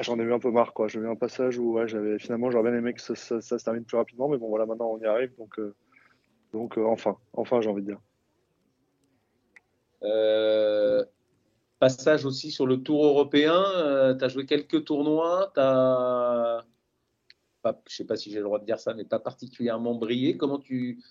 Euh, 0.00 0.12
ah, 0.12 0.16
j'en 0.16 0.18
ai 0.18 0.22
eu 0.22 0.32
un 0.32 0.38
peu 0.38 0.50
marre. 0.50 0.72
J'ai 0.88 0.98
eu 0.98 1.08
un 1.08 1.16
passage 1.16 1.58
où 1.58 1.78
j'avais 1.86 2.18
finalement, 2.18 2.50
j'aurais 2.50 2.70
bien 2.70 2.78
aimé 2.78 2.94
que 2.94 3.00
ça, 3.00 3.14
se 3.40 3.64
termine 3.64 3.84
plus 3.84 3.96
rapidement, 3.96 4.28
mais 4.28 4.38
bon, 4.38 4.48
voilà, 4.48 4.66
maintenant 4.66 4.90
on 4.90 4.98
y 4.98 5.06
arrive, 5.06 5.34
donc, 5.36 5.58
euh, 5.58 5.74
euh, 6.54 6.84
enfin, 6.84 7.16
enfin, 7.32 7.60
j'ai 7.60 7.68
envie 7.68 7.82
de 7.82 7.86
dire. 7.86 8.00
passage 11.78 12.24
aussi 12.24 12.50
sur 12.50 12.66
le 12.66 12.82
tour 12.82 13.04
européen. 13.04 14.16
tu 14.18 14.24
as 14.24 14.28
joué 14.28 14.46
quelques 14.46 14.84
tournois. 14.84 15.50
Tu 15.54 15.60
as 15.60 16.64
je 17.64 17.68
ne 17.68 17.74
sais 17.88 18.04
pas 18.04 18.16
si 18.16 18.30
j'ai 18.30 18.38
le 18.38 18.44
droit 18.44 18.58
de 18.58 18.64
dire 18.64 18.78
ça, 18.78 18.94
mais 18.94 19.04
pas 19.04 19.18
particulièrement 19.18 19.94
brillé. 19.94 20.36
Comment 20.36 20.58
tu. 20.58 21.02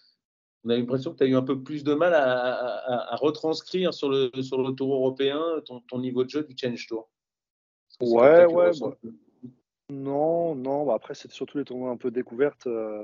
On 0.63 0.69
a 0.69 0.75
l'impression 0.75 1.13
que 1.13 1.17
tu 1.17 1.23
as 1.23 1.27
eu 1.27 1.35
un 1.35 1.41
peu 1.41 1.63
plus 1.63 1.83
de 1.83 1.93
mal 1.93 2.13
à, 2.13 3.15
retranscrire 3.15 3.93
sur 3.93 4.09
le, 4.09 4.29
sur 4.41 4.61
le 4.61 4.73
tour 4.73 4.93
européen 4.93 5.41
ton, 5.87 5.99
niveau 5.99 6.23
de 6.23 6.29
jeu 6.29 6.43
du 6.43 6.55
Change 6.57 6.87
Tour? 6.87 7.07
Ouais, 8.01 8.45
ouais. 8.45 8.71
Bah, 8.79 8.95
non, 9.89 10.55
non. 10.55 10.85
Bah, 10.85 10.93
après, 10.95 11.15
c'était 11.15 11.33
surtout 11.33 11.57
les 11.57 11.65
tournois 11.65 11.91
un 11.91 11.97
peu 11.97 12.11
découvertes. 12.11 12.67
Euh, 12.67 13.03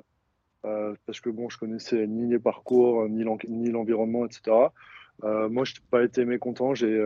euh, 0.66 0.96
parce 1.06 1.20
que 1.20 1.30
bon, 1.30 1.50
je 1.50 1.58
connaissais 1.58 2.08
ni 2.08 2.28
les 2.28 2.40
parcours, 2.40 3.08
ni 3.08 3.24
l'environnement, 3.72 4.26
etc. 4.26 4.72
Euh, 5.24 5.48
moi, 5.50 5.64
je 5.64 5.74
n'ai 5.74 5.80
pas 5.92 6.04
été 6.04 6.26
mécontent. 6.26 6.74
J'ai 6.74 7.00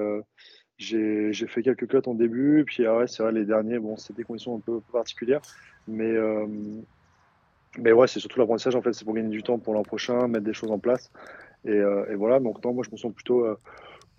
j'ai 0.78 1.48
fait 1.48 1.62
quelques 1.62 1.88
cuts 1.88 2.08
en 2.08 2.14
début, 2.14 2.64
puis 2.66 2.88
ouais, 2.88 3.08
c'est 3.08 3.22
vrai, 3.22 3.34
les 3.34 3.46
derniers, 3.46 3.80
bon, 3.80 3.98
c'était 3.98 4.14
des 4.14 4.24
conditions 4.24 4.56
un 4.56 4.60
peu 4.60 4.80
particulières. 4.94 5.42
Mais, 5.88 6.12
euh, 6.12 6.48
mais 7.78 7.92
ouais, 7.92 8.08
c'est 8.08 8.20
surtout 8.20 8.40
l'apprentissage 8.40 8.76
en 8.76 8.82
fait, 8.82 8.94
c'est 8.94 9.06
pour 9.06 9.14
gagner 9.14 9.30
du 9.30 9.44
temps 9.44 9.60
pour 9.60 9.74
l'an 9.74 9.84
prochain, 9.84 10.28
mettre 10.28 10.46
des 10.46 10.54
choses 10.54 10.72
en 10.72 10.80
place. 10.80 11.12
Et, 11.66 11.72
euh, 11.72 12.10
et, 12.10 12.16
voilà, 12.16 12.40
donc 12.40 12.64
non, 12.64 12.74
moi 12.74 12.84
je 12.86 12.92
me 12.92 12.98
sens 12.98 13.14
plutôt, 13.14 13.46
euh, 13.46 13.60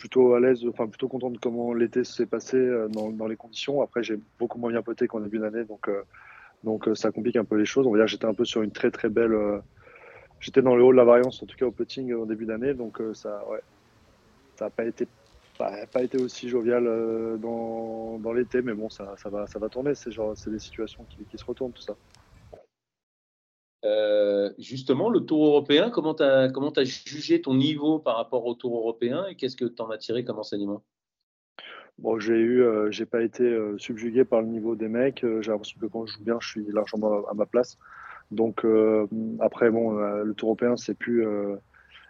plutôt 0.01 0.35
à 0.35 0.41
l'aise, 0.41 0.65
enfin 0.69 0.89
plutôt 0.89 1.07
content 1.09 1.31
de 1.31 1.39
comment 1.39 1.73
l'été 1.73 2.03
s'est 2.03 2.27
passé 2.27 2.59
dans, 2.91 3.11
dans, 3.11 3.27
les 3.29 3.37
conditions. 3.37 3.83
Après, 3.83 4.03
j'ai 4.03 4.19
beaucoup 4.39 4.59
moins 4.59 4.71
bien 4.71 4.83
poté 4.83 5.07
qu'en 5.07 5.21
début 5.21 5.39
d'année, 5.39 5.65
donc, 5.65 5.89
donc 6.65 6.89
ça 6.95 7.13
complique 7.13 7.37
un 7.37 7.45
peu 7.45 7.57
les 7.57 7.67
choses. 7.67 7.87
On 7.87 7.93
va 7.93 7.99
dire 7.99 8.07
j'étais 8.09 8.25
un 8.25 8.35
peu 8.35 8.45
sur 8.45 8.63
une 8.63 8.73
très 8.73 8.91
très 8.91 9.09
belle. 9.09 9.37
j'étais 10.41 10.63
dans 10.63 10.75
le 10.75 10.83
haut 10.83 10.93
de 10.93 10.97
la 10.97 11.05
variance, 11.05 11.43
en 11.43 11.47
tout 11.47 11.57
cas 11.57 11.67
au 11.67 11.71
putting 11.71 12.13
au 12.15 12.27
début 12.27 12.47
d'année, 12.47 12.75
donc 12.75 13.01
ça, 13.13 13.45
ouais, 13.49 13.61
ça 14.57 14.65
n'a 14.65 14.71
pas 14.71 14.85
été 14.85 15.07
pas 15.93 16.03
été 16.03 16.19
aussi 16.19 16.49
jovial 16.49 16.87
euh, 16.87 17.37
dans, 17.37 18.19
dans 18.19 18.33
l'été, 18.33 18.63
mais 18.63 18.73
bon, 18.73 18.89
ça, 18.89 19.15
ça, 19.17 19.29
va, 19.29 19.47
ça 19.47 19.59
va 19.59 19.69
tourner. 19.69 19.95
C'est 19.95 20.11
c'est 20.35 20.51
des 20.51 20.59
situations 20.59 21.05
qui, 21.09 21.25
qui, 21.25 21.39
se 21.39 21.45
retournent, 21.45 21.73
tout 21.73 21.83
ça. 21.83 21.97
Euh, 23.85 24.51
justement, 24.59 25.09
le 25.09 25.21
Tour 25.21 25.47
européen, 25.47 25.91
comment 25.91 26.15
tu 26.15 26.23
as, 26.23 26.85
jugé 26.85 27.41
ton 27.41 27.55
niveau 27.55 27.99
par 27.99 28.17
rapport 28.17 28.45
au 28.47 28.55
Tour 28.55 28.77
européen 28.77 29.25
et 29.29 29.37
qu'est-ce 29.37 29.57
que 29.57 29.65
tu 29.65 29.81
en 29.81 29.91
as 29.91 29.99
tiré 29.99 30.25
comme 30.25 30.39
enseignement? 30.39 30.83
Bon, 31.99 32.19
j'ai 32.19 32.39
eu, 32.39 32.63
euh, 32.63 32.91
j'ai 32.91 33.07
pas 33.07 33.23
été 33.23 33.59
subjugué 33.79 34.25
par 34.25 34.41
le 34.41 34.49
niveau 34.49 34.75
des 34.75 34.89
mecs. 34.89 35.21
j'ai 35.41 35.51
l'impression 35.51 35.79
que 35.81 35.87
quand 35.87 36.07
je 36.07 36.15
joue 36.15 36.25
bien, 36.25 36.39
je 36.41 36.49
suis 36.49 36.65
largement 36.73 37.27
à, 37.27 37.35
ma 37.35 37.47
place. 37.47 37.79
Donc 38.31 38.65
après, 39.41 39.71
bon, 39.71 39.93
le 39.93 40.35
Tour 40.35 40.51
européen, 40.51 40.77
c'est 40.77 40.95
plus, 40.95 41.27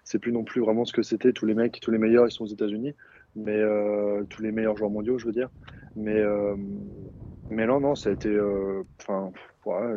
c'est 0.04 0.18
plus 0.18 0.32
non 0.32 0.44
plus 0.44 0.60
vraiment 0.60 0.84
ce 0.84 0.92
que 0.92 1.02
c'était. 1.02 1.32
Tous 1.32 1.46
les 1.46 1.54
mecs, 1.54 1.80
tous 1.80 1.90
les 1.90 1.98
meilleurs, 1.98 2.26
ils 2.26 2.32
sont 2.32 2.44
aux 2.44 2.48
États-Unis 2.48 2.94
mais 3.36 3.56
euh, 3.56 4.24
tous 4.24 4.42
les 4.42 4.52
meilleurs 4.52 4.76
joueurs 4.76 4.90
mondiaux, 4.90 5.18
je 5.18 5.26
veux 5.26 5.32
dire. 5.32 5.48
Mais, 5.96 6.18
euh, 6.18 6.56
mais 7.50 7.66
non, 7.66 7.80
non, 7.80 7.94
ça 7.94 8.10
a 8.10 8.12
été. 8.12 8.28
Euh, 8.28 8.82
enfin, 9.00 9.32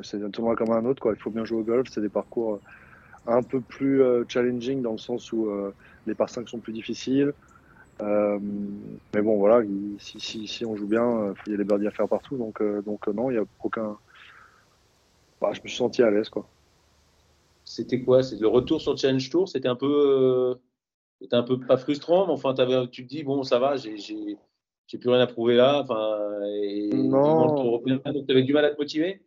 c'est 0.03 0.21
un 0.21 0.29
tournoi 0.29 0.55
comme 0.55 0.71
un 0.71 0.85
autre, 0.85 1.01
quoi. 1.01 1.13
Il 1.13 1.21
faut 1.21 1.29
bien 1.29 1.45
jouer 1.45 1.59
au 1.59 1.63
golf. 1.63 1.87
C'est 1.89 2.01
des 2.01 2.09
parcours 2.09 2.59
un 3.25 3.41
peu 3.41 3.61
plus 3.61 4.01
challenging 4.27 4.81
dans 4.81 4.91
le 4.91 4.97
sens 4.97 5.31
où 5.31 5.49
les 6.05 6.15
par 6.15 6.29
5 6.29 6.49
sont 6.49 6.59
plus 6.59 6.73
difficiles. 6.73 7.33
mais 8.01 9.21
bon, 9.21 9.37
voilà, 9.37 9.65
si, 9.99 10.19
si, 10.19 10.47
si 10.47 10.65
on 10.65 10.75
joue 10.75 10.87
bien, 10.87 11.33
il 11.45 11.51
y 11.51 11.55
a 11.55 11.57
des 11.57 11.63
birdies 11.63 11.87
à 11.87 11.91
faire 11.91 12.09
partout. 12.09 12.37
Donc, 12.37 12.61
donc 12.83 13.07
non, 13.07 13.29
il 13.29 13.33
n'y 13.35 13.39
a 13.39 13.45
aucun. 13.63 13.97
Bah, 15.39 15.51
je 15.53 15.61
me 15.61 15.67
suis 15.67 15.77
senti 15.77 16.03
à 16.03 16.11
l'aise, 16.11 16.29
quoi. 16.29 16.47
C'était 17.63 18.01
quoi? 18.01 18.23
C'est 18.23 18.39
le 18.39 18.47
retour 18.47 18.81
sur 18.81 18.97
Challenge 18.97 19.29
Tour? 19.29 19.47
C'était 19.47 19.69
un 19.69 19.75
peu 19.75 20.57
c'était 21.23 21.37
un 21.37 21.43
peu 21.43 21.57
pas 21.57 21.77
frustrant, 21.77 22.27
mais 22.27 22.33
enfin, 22.33 22.53
tu 22.91 23.03
te 23.03 23.07
dis, 23.07 23.23
bon, 23.23 23.43
ça 23.43 23.57
va, 23.57 23.77
j'ai 23.77 24.37
plus 24.87 25.09
rien 25.09 25.21
à 25.21 25.27
prouver 25.27 25.55
là. 25.55 25.81
Enfin, 25.81 26.19
et, 26.53 26.89
non. 26.93 27.81
tu 27.85 28.31
avais 28.31 28.43
du 28.43 28.53
mal 28.53 28.65
à 28.65 28.71
te 28.71 28.77
motiver? 28.77 29.21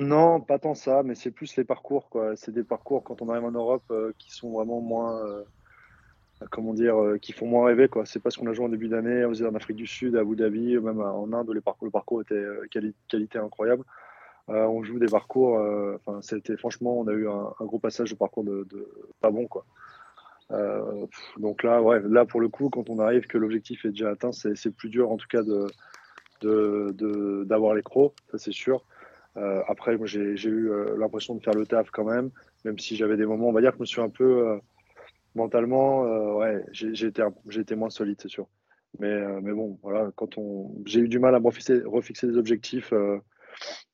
Non, 0.00 0.40
pas 0.40 0.58
tant 0.58 0.74
ça, 0.74 1.02
mais 1.02 1.14
c'est 1.14 1.30
plus 1.30 1.54
les 1.56 1.64
parcours. 1.64 2.08
quoi. 2.08 2.34
C'est 2.36 2.52
des 2.52 2.64
parcours 2.64 3.04
quand 3.04 3.20
on 3.22 3.28
arrive 3.28 3.44
en 3.44 3.50
Europe 3.50 3.84
euh, 3.90 4.12
qui 4.18 4.32
sont 4.32 4.50
vraiment 4.52 4.80
moins. 4.80 5.18
Euh, 5.26 5.44
comment 6.50 6.74
dire, 6.74 7.00
euh, 7.00 7.18
qui 7.18 7.32
font 7.32 7.46
moins 7.46 7.66
rêver. 7.66 7.88
quoi. 7.88 8.06
C'est 8.06 8.20
pas 8.20 8.30
ce 8.30 8.38
qu'on 8.38 8.48
a 8.48 8.52
joué 8.52 8.64
en 8.64 8.70
début 8.70 8.88
d'année 8.88 9.24
en 9.24 9.54
Afrique 9.54 9.76
du 9.76 9.86
Sud, 9.86 10.16
à 10.16 10.20
Abu 10.20 10.34
Dhabi, 10.34 10.78
même 10.78 11.00
en 11.00 11.32
Inde, 11.32 11.48
où 11.48 11.52
les 11.52 11.60
parcours, 11.60 11.86
le 11.86 11.92
parcours 11.92 12.22
était 12.22 12.44
qualité 13.08 13.38
incroyable. 13.38 13.84
on 14.48 14.82
joue 14.82 14.98
des 14.98 15.06
parcours. 15.06 15.60
Enfin, 15.96 16.20
c'était 16.22 16.56
franchement, 16.56 16.98
on 16.98 17.06
a 17.06 17.12
eu 17.12 17.28
un, 17.28 17.52
gros 17.60 17.78
passage 17.78 18.10
de 18.10 18.16
parcours 18.16 18.44
de, 18.44 18.66
de 18.70 18.88
pas 19.20 19.30
bon. 19.30 19.46
quoi. 19.46 19.64
Euh, 20.52 21.06
donc 21.38 21.62
là, 21.62 21.82
ouais, 21.82 22.00
là 22.08 22.24
pour 22.24 22.40
le 22.40 22.48
coup, 22.48 22.68
quand 22.68 22.90
on 22.90 22.98
arrive 22.98 23.26
que 23.26 23.38
l'objectif 23.38 23.84
est 23.84 23.90
déjà 23.90 24.10
atteint, 24.10 24.32
c'est 24.32 24.74
plus 24.74 24.88
dur 24.90 25.10
en 25.10 25.16
tout 25.16 25.28
cas 25.28 25.42
de 25.42 25.66
d'avoir 27.44 27.74
les 27.74 27.82
crocs, 27.82 28.16
ça 28.30 28.38
c'est 28.38 28.52
sûr. 28.52 28.84
Euh, 29.36 29.62
après, 29.68 29.96
j'ai 30.04 30.20
eu 30.20 30.70
euh, 30.70 30.96
l'impression 30.98 31.34
de 31.36 31.42
faire 31.42 31.54
le 31.54 31.64
taf 31.64 31.90
quand 31.90 32.04
même, 32.04 32.30
même 32.64 32.78
si 32.78 32.96
j'avais 32.96 33.16
des 33.16 33.24
moments, 33.24 33.48
on 33.48 33.52
va 33.52 33.60
dire 33.60 33.70
que 33.70 33.76
je 33.76 33.82
me 33.82 33.86
suis 33.86 34.00
un 34.00 34.10
peu 34.10 34.58
mentalement, 35.34 36.02
ouais, 36.36 36.64
été, 36.72 37.76
moins 37.76 37.90
solide, 37.90 38.18
c'est 38.20 38.28
sûr. 38.28 38.48
Mais, 38.98 39.40
mais 39.40 39.52
bon, 39.52 39.78
voilà, 39.82 40.10
quand 40.16 40.36
on, 40.36 40.74
j'ai 40.84 41.00
eu 41.00 41.08
du 41.08 41.18
mal 41.18 41.34
à 41.34 41.38
refixer 41.38 42.26
des 42.26 42.36
objectifs 42.36 42.92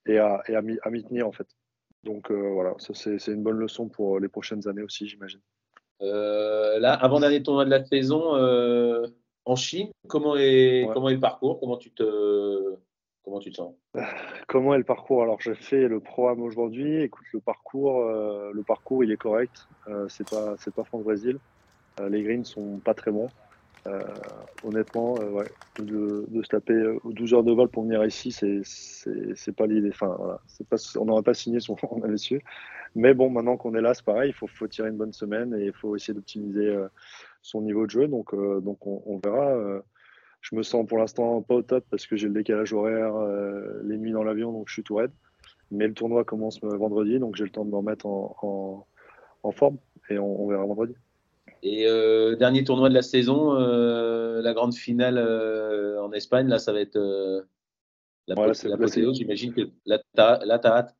et 0.07 0.19
à, 0.19 0.43
et 0.49 0.57
à 0.57 0.63
m'y 0.63 1.05
tenir 1.05 1.29
en 1.29 1.33
fait. 1.33 1.47
Donc 2.05 2.33
voilà, 2.33 2.75
c'est 2.79 3.27
une 3.29 3.43
bonne 3.43 3.59
leçon 3.59 3.89
pour 3.89 4.19
les 4.19 4.29
prochaines 4.29 4.67
années 4.67 4.83
aussi, 4.83 5.07
j'imagine. 5.07 5.41
Euh, 6.03 6.79
là, 6.79 6.93
avant-dernier 6.93 7.43
tournoi 7.43 7.65
de 7.65 7.71
la 7.71 7.85
saison 7.85 8.37
euh, 8.37 9.07
en 9.45 9.57
Chine, 9.57 9.91
comment 10.07 10.37
est, 10.37 10.89
comment 10.93 11.09
est 11.09 11.15
le 11.15 11.21
parcours? 11.21 11.59
Comment 11.61 11.77
tu 11.77 11.91
te, 11.91 12.77
comment 13.25 13.41
tu 13.41 13.51
te 13.51 13.57
sens? 13.57 13.75
Comment 14.47 14.75
est 14.75 14.79
le 14.79 14.85
parcours? 14.85 15.23
Alors, 15.23 15.41
j'ai 15.41 15.55
fait 15.55 15.89
le 15.89 16.01
programme 16.01 16.43
aujourd'hui. 16.43 17.03
Écoute, 17.03 17.27
le 17.35 17.41
parcours, 17.41 18.01
euh, 18.01 18.51
le 18.53 18.63
parcours, 18.63 19.05
il 19.05 19.11
est 19.13 19.17
correct. 19.17 19.69
c'est 20.09 20.29
pas, 20.29 20.55
c'est 20.59 20.73
pas 20.73 20.85
France-Brésil. 20.85 21.39
les 22.09 22.23
greens 22.23 22.45
sont 22.45 22.79
pas 22.79 22.95
très 22.95 23.11
bons. 23.11 23.29
honnêtement, 24.65 25.15
ouais, 25.15 25.51
de, 25.79 26.25
de, 26.29 26.43
se 26.43 26.49
taper 26.49 26.99
12 27.05 27.35
heures 27.35 27.45
de 27.45 27.53
vol 27.53 27.69
pour 27.69 27.83
venir 27.85 28.05
ici, 28.05 28.33
c'est, 28.33 28.61
c'est, 28.65 29.57
pas 29.57 29.67
l'idée. 29.67 29.91
Enfin, 29.91 30.15
voilà, 30.19 30.41
c'est 30.47 30.67
pas, 30.67 30.77
on 30.99 31.07
n'aurait 31.07 31.23
pas 31.23 31.35
signé 31.35 31.61
son 31.61 31.77
on 31.91 32.03
avait 32.03 32.17
su. 32.19 32.43
Mais 32.95 33.15
bon, 33.15 33.31
maintenant 33.31 33.57
qu'on 33.57 33.75
est 33.75 33.81
là, 33.81 33.95
c'est 33.95 34.05
pareil, 34.05 34.31
il 34.31 34.35
faut, 34.35 34.47
faut, 34.47 34.67
tirer 34.67 34.89
une 34.89 34.97
bonne 34.97 35.13
semaine 35.13 35.55
et 35.55 35.67
il 35.67 35.73
faut 35.73 35.97
essayer 35.97 36.15
d'optimiser 36.15 36.67
euh, 36.67 36.89
son 37.43 37.63
niveau 37.63 37.87
de 37.87 37.91
jeu. 37.91 38.09
Donc, 38.09 38.35
euh, 38.35 38.61
donc 38.61 38.87
on, 38.87 39.19
verra. 39.23 39.55
Euh. 39.55 39.81
je 40.41 40.57
me 40.57 40.63
sens 40.63 40.87
pour 40.87 40.99
l'instant 40.99 41.43
pas 41.43 41.55
au 41.55 41.63
top 41.63 41.85
parce 41.91 42.07
que 42.07 42.17
j'ai 42.17 42.29
le 42.29 42.35
décalage 42.35 42.73
horaire, 42.73 43.15
les 43.85 43.97
nuits 43.97 44.13
dans 44.13 44.25
l'avion, 44.25 44.53
donc 44.53 44.69
je 44.69 44.75
suis 44.75 44.83
tout 44.83 44.97
raide. 44.97 45.13
Mais 45.71 45.87
le 45.87 45.95
tournoi 45.95 46.25
commence 46.25 46.61
vendredi, 46.61 47.19
donc 47.19 47.37
j'ai 47.37 47.45
le 47.45 47.51
temps 47.51 47.65
de 47.65 47.71
me 47.71 47.77
remettre 47.77 48.07
en, 48.07 48.87
en, 49.43 49.53
forme 49.53 49.77
et 50.09 50.19
on, 50.19 50.49
verra 50.49 50.65
vendredi. 50.65 50.95
Et 51.63 51.85
dernier 52.39 52.65
tournoi 52.65 52.89
de 52.89 52.95
la 52.95 53.03
saison, 53.03 53.53
la 53.53 54.55
grande 54.55 54.75
finale 54.75 55.19
en 56.01 56.13
Espagne, 56.13 56.49
là, 56.49 56.59
ça 56.59 56.73
va 56.73 56.81
être 56.81 56.99
la, 58.29 58.35
ouais, 58.41 59.15
J'imagine 59.15 59.53
que 59.53 59.63
là, 59.87 59.99
tu 59.99 60.21
as 60.21 60.95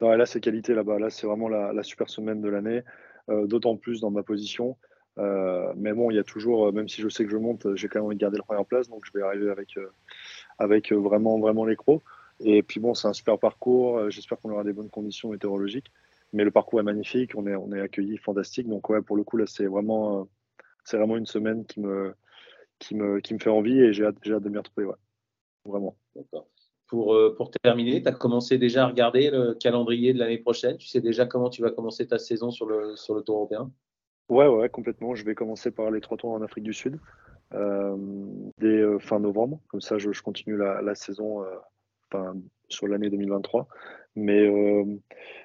hâte 0.00 0.16
là, 0.16 0.26
c'est 0.26 0.40
qualité 0.40 0.74
là-bas. 0.74 0.98
Là, 0.98 1.10
c'est 1.10 1.26
vraiment 1.26 1.48
la, 1.48 1.82
super 1.82 2.08
semaine 2.10 2.40
de 2.40 2.48
l'année, 2.48 2.82
euh, 3.28 3.46
d'autant 3.46 3.76
plus 3.76 4.00
dans 4.00 4.10
ma 4.10 4.22
position. 4.22 4.76
Euh, 5.18 5.72
mais 5.76 5.92
bon, 5.92 6.10
il 6.10 6.16
y 6.16 6.18
a 6.18 6.24
toujours, 6.24 6.66
euh, 6.66 6.72
même 6.72 6.88
si 6.88 7.00
je 7.00 7.08
sais 7.08 7.24
que 7.24 7.30
je 7.30 7.36
monte, 7.36 7.74
j'ai 7.76 7.88
quand 7.88 8.00
même 8.00 8.06
envie 8.06 8.16
de 8.16 8.20
garder 8.20 8.38
la 8.38 8.42
première 8.42 8.66
place, 8.66 8.88
donc 8.88 9.04
je 9.06 9.12
vais 9.16 9.24
arriver 9.24 9.50
avec, 9.50 9.78
avec 10.58 10.92
vraiment, 10.92 11.38
vraiment 11.38 11.64
les. 11.64 12.02
Et 12.40 12.62
puis 12.62 12.80
bon, 12.80 12.94
c'est 12.94 13.08
un 13.08 13.12
super 13.12 13.38
parcours. 13.38 14.10
J'espère 14.10 14.38
qu'on 14.38 14.50
aura 14.50 14.64
des 14.64 14.72
bonnes 14.72 14.90
conditions 14.90 15.30
météorologiques. 15.30 15.90
Mais 16.32 16.42
le 16.42 16.50
parcours 16.50 16.80
est 16.80 16.84
magnifique, 16.84 17.32
on 17.36 17.46
est, 17.46 17.54
on 17.54 17.72
est 17.72 17.80
accueillis, 17.80 18.18
fantastique. 18.18 18.68
Donc 18.68 18.88
ouais, 18.90 19.02
pour 19.02 19.16
le 19.16 19.22
coup, 19.22 19.36
là, 19.36 19.46
c'est 19.46 19.66
vraiment, 19.66 20.28
c'est 20.84 20.96
vraiment 20.96 21.16
une 21.16 21.26
semaine 21.26 21.64
qui 21.64 21.80
me, 21.80 22.14
qui 22.80 22.96
me, 22.96 23.20
qui 23.20 23.34
me 23.34 23.38
fait 23.38 23.50
envie 23.50 23.80
et 23.80 23.92
j'ai 23.92 24.04
hâte, 24.04 24.16
hâte 24.26 24.42
de 24.42 24.48
m'y 24.48 24.58
retrouver. 24.58 24.86
Ouais. 24.86 24.96
Vraiment. 25.64 25.96
D'accord. 26.14 26.48
Pour, 26.86 27.14
euh, 27.14 27.34
pour 27.36 27.50
terminer, 27.50 28.02
tu 28.02 28.08
as 28.08 28.12
commencé 28.12 28.58
déjà 28.58 28.84
à 28.84 28.88
regarder 28.88 29.30
le 29.30 29.54
calendrier 29.54 30.12
de 30.12 30.18
l'année 30.18 30.38
prochaine. 30.38 30.76
Tu 30.76 30.86
sais 30.86 31.00
déjà 31.00 31.26
comment 31.26 31.48
tu 31.48 31.62
vas 31.62 31.70
commencer 31.70 32.06
ta 32.06 32.18
saison 32.18 32.50
sur 32.50 32.66
le, 32.66 32.94
sur 32.96 33.14
le 33.14 33.22
Tour 33.22 33.36
européen? 33.36 33.70
Ouais, 34.28 34.46
ouais, 34.46 34.68
complètement. 34.68 35.14
Je 35.14 35.24
vais 35.24 35.34
commencer 35.34 35.70
par 35.70 35.90
les 35.90 36.00
trois 36.00 36.16
tours 36.16 36.32
en 36.32 36.42
Afrique 36.42 36.64
du 36.64 36.74
Sud 36.74 36.98
euh, 37.54 37.96
dès 38.58 38.66
euh, 38.66 38.98
fin 38.98 39.18
novembre. 39.18 39.60
Comme 39.68 39.80
ça, 39.80 39.98
je, 39.98 40.10
continue 40.22 40.56
la, 40.56 40.94
saison 40.94 41.44
sur 42.68 42.86
l'année 42.86 43.10
2023. 43.10 43.66
Mais 44.16 44.48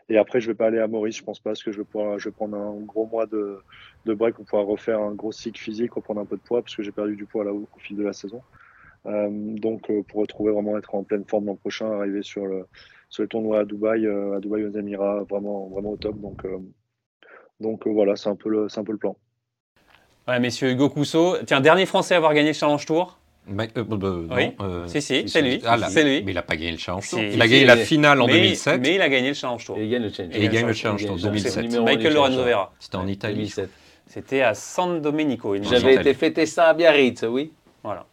et 0.10 0.18
après, 0.18 0.42
je 0.42 0.48
vais 0.48 0.56
pas 0.56 0.68
aller 0.68 0.80
à 0.80 0.88
Maurice. 0.88 1.18
Je 1.18 1.24
pense 1.24 1.40
pas 1.40 1.52
parce 1.52 1.64
que 1.64 1.72
je 1.72 1.78
vais 1.78 2.32
prendre 2.32 2.58
un 2.58 2.80
gros 2.82 3.06
mois 3.06 3.28
de, 3.28 3.60
de 4.06 4.14
break 4.14 4.36
pour 4.36 4.46
pouvoir 4.46 4.66
refaire 4.66 5.00
un 5.00 5.14
gros 5.14 5.32
cycle 5.32 5.60
physique, 5.60 5.94
reprendre 5.94 6.22
un 6.22 6.26
peu 6.26 6.36
de 6.36 6.42
poids 6.42 6.62
parce 6.62 6.76
que 6.76 6.84
j'ai 6.84 6.92
perdu 6.92 7.16
du 7.16 7.26
poids 7.26 7.44
là 7.44 7.54
au 7.54 7.68
fil 7.78 7.96
de 7.96 8.04
la 8.04 8.14
saison. 8.14 8.42
Euh, 9.06 9.28
donc 9.32 9.90
euh, 9.90 10.04
pour 10.04 10.22
retrouver 10.22 10.52
vraiment 10.52 10.78
être 10.78 10.94
en 10.94 11.04
pleine 11.04 11.24
forme 11.26 11.46
l'an 11.46 11.56
prochain, 11.56 11.92
arriver 11.92 12.22
sur 12.22 12.46
le, 12.46 12.66
sur 13.10 13.24
le 13.24 13.28
tournoi 13.30 13.60
à 13.60 13.66
Dubaï, 13.66 14.06
euh, 14.06 14.38
à 14.38 14.40
Dubaï 14.40 14.66
aux 14.66 14.78
Émirats, 14.78 15.24
vraiment, 15.30 15.68
vraiment 15.70 15.92
au 15.92 15.98
top. 15.98 16.20
Donc, 16.20 16.44
donc 17.60 17.88
voilà, 17.88 18.16
c'est 18.16 18.30
un, 18.30 18.36
peu 18.36 18.50
le, 18.50 18.68
un 18.76 18.84
peu 18.84 18.92
le 18.92 18.98
plan. 18.98 19.16
Ouais, 20.28 20.40
messieurs, 20.40 20.70
Hugo 20.72 20.90
Cousseau. 20.90 21.38
Tiens, 21.46 21.60
dernier 21.62 21.86
Français 21.86 22.14
à 22.14 22.18
avoir 22.18 22.34
gagné 22.34 22.50
le 22.50 22.54
Challenge 22.54 22.86
Tour. 22.86 23.18
Euh, 23.50 23.54
bah, 23.54 23.66
bah, 23.76 23.84
non, 23.98 24.28
Oui. 24.36 24.52
euh, 24.60 24.86
Si, 24.88 25.02
si, 25.02 25.28
c'est 25.28 25.42
lui. 25.42 25.60
ah, 25.66 25.76
lui. 25.78 26.24
Mais 26.24 26.24
il 26.28 26.34
n'a 26.36 26.42
pas 26.44 26.56
gagné 26.56 26.72
le 26.74 26.78
Challenge 26.78 27.10
Tour. 27.10 27.20
Il 27.20 27.42
a 27.42 27.48
gagné 27.48 27.66
la 27.66 27.78
finale 27.78 28.22
en 28.22 28.28
mais, 28.28 28.34
2007. 28.34 28.82
mais 28.82 28.96
il 28.96 29.02
a 29.02 29.10
gagné 29.10 29.30
le 29.30 29.34
Challenge 29.34 29.66
Tour. 29.66 29.78
Et 29.78 29.86
il 29.86 29.90
gagne 29.90 30.04
le 30.04 30.10
challenge. 30.10 30.36
Et 30.36 30.44
il 30.44 30.50
gagne 30.50 30.68
le 30.68 30.74
challenge 30.74 31.06
Tour 31.06 31.16
le 31.16 31.22
2007. 31.22 31.64
numéro 31.64 31.82
un 31.82 31.86
Michael 31.86 32.14
Lorenzo. 32.14 32.44
Vera. 32.44 32.74
C'était 32.80 32.96
en 32.98 33.08
Italie. 33.08 33.36
2007. 33.36 33.70
C'était 34.06 34.42
à 34.42 34.54
San 34.54 35.02
Domenico. 35.02 35.56
J'avais 35.64 35.96
été 35.96 36.14
fêter 36.14 36.46
ça 36.46 36.68
à 36.68 36.74
Biarritz, 36.74 37.24
oui. 37.24 37.52
Voilà. 37.84 38.06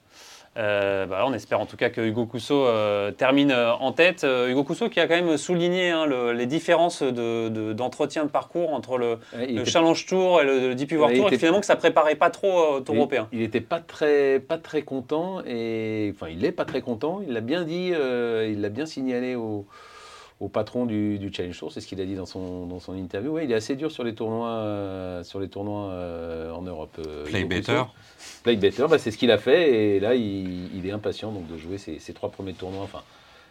Euh, 0.57 1.05
bah, 1.07 1.25
on 1.27 1.35
espère 1.35 1.61
en 1.61 1.67
tout 1.67 1.77
cas 1.77 1.91
que 1.91 2.01
Hugo 2.01 2.25
Cousseau 2.25 2.65
euh, 2.67 3.11
termine 3.11 3.51
euh, 3.51 3.73
en 3.75 3.93
tête. 3.93 4.25
Euh, 4.25 4.49
Hugo 4.49 4.65
Cousseau 4.65 4.89
qui 4.89 5.01
a 5.01 5.07
quand 5.07 5.15
même 5.15 5.37
souligné 5.37 5.91
hein, 5.91 6.07
le- 6.07 6.33
les 6.33 6.47
différences 6.47 7.03
de- 7.03 7.49
de- 7.49 7.73
d'entretien 7.75 8.25
de, 8.25 8.31
parcours 8.31 8.73
entre 8.73 8.97
le, 8.97 9.07
Ouais, 9.37 9.47
il 9.49 9.55
le 9.57 9.61
était- 9.63 9.71
Challenge 9.71 10.07
Tour 10.07 10.41
et 10.41 10.45
le, 10.45 10.69
le 10.69 10.75
Deep 10.75 10.93
Ouais, 10.93 11.15
Tour, 11.17 11.25
et 11.27 11.29
était- 11.29 11.39
finalement 11.39 11.61
que 11.61 11.67
ça 11.67 11.77
préparait 11.77 12.15
pas 12.15 12.31
trop 12.31 12.77
au 12.77 12.81
Tour 12.81 12.95
il- 12.95 12.99
européen. 12.99 13.29
Il 13.33 13.41
n'était 13.41 13.61
pas 13.61 13.81
très, 13.81 14.41
pas 14.41 14.57
très 14.59 14.83
content 14.83 15.43
et 15.47 16.13
enfin 16.15 16.29
il 16.31 16.45
est 16.45 16.53
pas 16.53 16.65
très 16.65 16.81
content. 16.81 17.21
Il 17.27 17.35
l'a 17.35 17.41
bien 17.43 17.63
dit, 17.65 17.93
il 17.93 18.61
l'a 18.61 18.69
bien 18.71 18.87
signalé 18.87 19.35
au, 19.35 19.67
au 20.41 20.49
patron 20.49 20.85
du, 20.87 21.19
du 21.19 21.33
Challenge 21.33 21.59
Tour. 21.59 21.73
C'est 21.73 21.81
ce 21.81 21.87
qu'il 21.87 22.01
a 22.01 22.05
dit 22.05 22.15
dans 22.15 22.27
son, 22.27 22.67
dans 22.67 22.79
son 22.81 22.95
interview. 22.95 23.33
Ouais, 23.33 23.45
il 23.45 23.53
est 23.53 23.55
assez 23.55 23.75
dur 23.77 23.91
sur 23.91 24.05
les 24.05 24.15
tournois, 24.15 24.51
euh, 24.51 25.23
sur 25.25 25.41
les 25.41 25.49
tournois 25.49 25.91
euh, 25.91 26.53
en 26.53 26.63
Europe. 26.63 26.97
euh, 27.07 27.25
Play 27.25 27.45
better. 27.45 27.83
Play 28.43 28.57
better, 28.57 28.87
bah, 28.89 28.99
c'est 28.99 29.11
ce 29.11 29.19
qu'il 29.19 29.31
a 29.31 29.39
fait 29.39 29.97
et 29.97 30.01
là 30.01 30.15
il, 30.15 30.77
il 30.77 30.87
est 30.87 30.91
impatient 30.91 31.33
donc 31.33 31.47
de 31.49 31.57
jouer 31.57 31.79
ses, 31.79 31.99
ses 31.99 32.13
trois 32.13 32.31
premiers 32.31 32.53
tournois. 32.55 32.83
Enfin, 32.83 33.03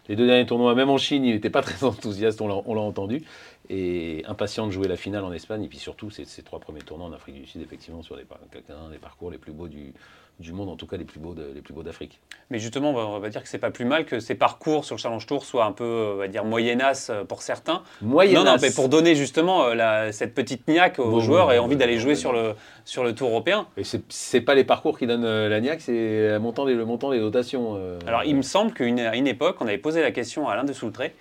les 0.08 0.16
deux 0.16 0.28
derniers 0.28 0.46
tournois, 0.46 0.76
même 0.76 0.90
en 0.92 0.98
Chine, 0.98 1.26
il 1.26 1.34
n'était 1.34 1.50
pas 1.50 1.62
très 1.64 1.84
enthousiaste, 1.84 2.40
on 2.42 2.48
l'a 2.76 2.82
entendu, 2.82 3.24
et 3.70 4.24
impatient 4.28 4.68
de 4.68 4.72
jouer 4.72 4.88
la 4.88 4.98
finale 4.98 5.24
en 5.24 5.34
Espagne. 5.34 5.64
Et 5.64 5.68
puis 5.68 5.80
surtout, 5.80 6.12
ces, 6.12 6.26
ces 6.26 6.44
trois 6.44 6.60
premiers 6.60 6.82
tournois 6.82 7.08
en 7.08 7.14
Afrique 7.14 7.36
du 7.42 7.48
Sud, 7.48 7.62
effectivement, 7.62 8.04
sur 8.04 8.16
des, 8.16 8.24
par- 8.24 8.38
quelques-uns 8.52 8.90
des 8.92 9.00
parcours 9.00 9.32
les 9.32 9.40
plus 9.40 9.52
beaux 9.52 9.68
du, 9.68 9.94
du 10.40 10.52
monde, 10.52 10.70
en 10.70 10.76
tout 10.76 10.86
cas 10.88 10.98
les 10.98 11.06
plus 11.06 11.20
beaux 11.20 11.34
de- 11.34 11.50
les 11.56 11.62
plus 11.62 11.74
beaux 11.74 11.84
d'Afrique. 11.84 12.20
Mais 12.50 12.60
justement, 12.60 12.90
on 12.92 12.94
va, 12.94 13.06
on 13.08 13.20
va 13.20 13.30
dire 13.30 13.42
que 13.42 13.48
c'est 13.48 13.58
pas 13.58 13.72
plus 13.72 13.86
mal 13.86 14.06
que 14.06 14.20
ces 14.20 14.36
parcours 14.36 14.84
sur 14.84 14.96
le 14.96 15.00
Challenge 15.00 15.26
Tour 15.26 15.46
soient 15.46 15.64
un 15.66 15.72
peu, 15.72 15.84
euh, 15.86 16.14
on 16.16 16.18
va 16.18 16.28
dire, 16.28 16.44
moyennas 16.44 17.08
euh, 17.10 17.24
pour 17.24 17.42
certains. 17.42 17.84
Moyen 18.02 18.44
non, 18.44 18.52
non, 18.52 18.58
mais 18.62 18.72
pour 18.72 18.90
donner 18.90 19.16
justement 19.16 19.64
euh, 19.66 19.76
la- 19.76 20.12
cette 20.12 20.34
petite 20.36 20.68
niaque 20.68 21.00
aux 21.00 21.10
Bon, 21.12 21.20
joueurs 21.22 21.54
et 21.54 21.60
envie 21.60 21.78
d'aller 21.78 21.98
jouer 22.00 22.16
sur 22.16 22.34
le, 22.34 22.54
sur 22.84 23.04
le 23.06 23.16
Tour 23.16 23.30
européen. 23.30 23.68
Et 23.78 23.84
c'est 24.10 24.42
pas 24.42 24.56
les 24.56 24.66
parcours 24.66 25.00
qui 25.00 25.08
donnent 25.08 25.26
la 25.48 25.62
niaque, 25.62 25.80
c'est 25.82 25.94
le 25.94 26.38
montant 26.40 26.66
des, 26.66 26.74
le 26.74 26.86
montant 26.86 27.12
des 27.12 27.20
dotations. 27.20 27.76
euh. 27.78 27.98
Alors, 28.06 28.24
il 28.26 28.36
me 28.36 28.42
semble 28.42 28.74
qu'à 28.74 28.84
une, 28.84 29.00
une 29.14 29.28
époque, 29.28 29.56
on 29.62 29.68
avait 29.68 29.78
posé 29.78 30.02
la 30.02 30.12
question 30.12 30.50
à 30.50 30.54
Alain 30.54 30.66
de 30.66 30.74
Soultré, 30.74 31.16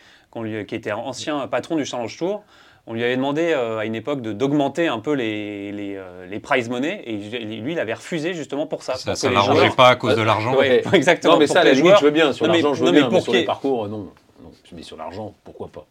qui 0.67 0.75
était 0.75 0.91
ancien 0.93 1.47
patron 1.47 1.77
du 1.77 1.85
Challenge 1.87 2.17
Tour. 2.19 2.43
On 2.87 2.93
lui 2.93 3.03
avait 3.03 3.17
demandé 3.17 3.53
euh, 3.53 3.79
à 3.79 3.87
une 3.87 3.95
époque 3.95 4.21
d'augmenter 4.21 4.89
un 4.89 4.99
peu 4.99 5.15
les, 5.15 5.73
les, 5.73 5.97
euh, 5.97 6.27
les 6.27 6.39
prize 6.39 6.69
money 6.69 7.03
et 7.07 7.17
lui, 7.17 7.73
il 7.73 7.79
avait 7.79 7.95
refusé 7.95 8.35
justement 8.35 8.67
pour 8.67 8.83
ça. 8.83 8.97
Ça 8.97 9.15
ça 9.15 9.31
joueurs- 9.31 9.75
pas 9.75 9.89
à 9.89 9.97
cause 9.97 10.17
de 10.17 10.23
l'argent. 10.23 10.55
Ouais, 10.55 10.83
exactement. 10.93 11.35
non, 11.35 11.39
mais 11.39 11.47
pour 11.47 11.55
ça, 11.55 11.61
à 11.61 11.65
la 11.65 11.71
les 11.71 11.77
limite, 11.77 11.89
joueurs- 11.93 12.01
je 12.01 12.05
veux 12.05 12.11
bien. 12.11 12.33
Sur 12.35 12.47
mais- 12.47 12.53
l'argent, 12.53 12.75
je 12.75 12.81
veux 12.81 12.87
non, 12.87 12.93
mais 12.93 12.99
bien, 12.99 13.09
mais 13.09 13.15
pour 13.15 13.23
sur 13.23 13.33
les 13.33 13.45
parcours, 13.45 13.85
euh, 13.85 13.89
non. 13.89 13.99
non. 14.43 14.51
Mais 14.73 14.83
sur 14.83 14.99
l'argent, 14.99 15.33
pourquoi 15.45 15.69
pas 15.69 15.87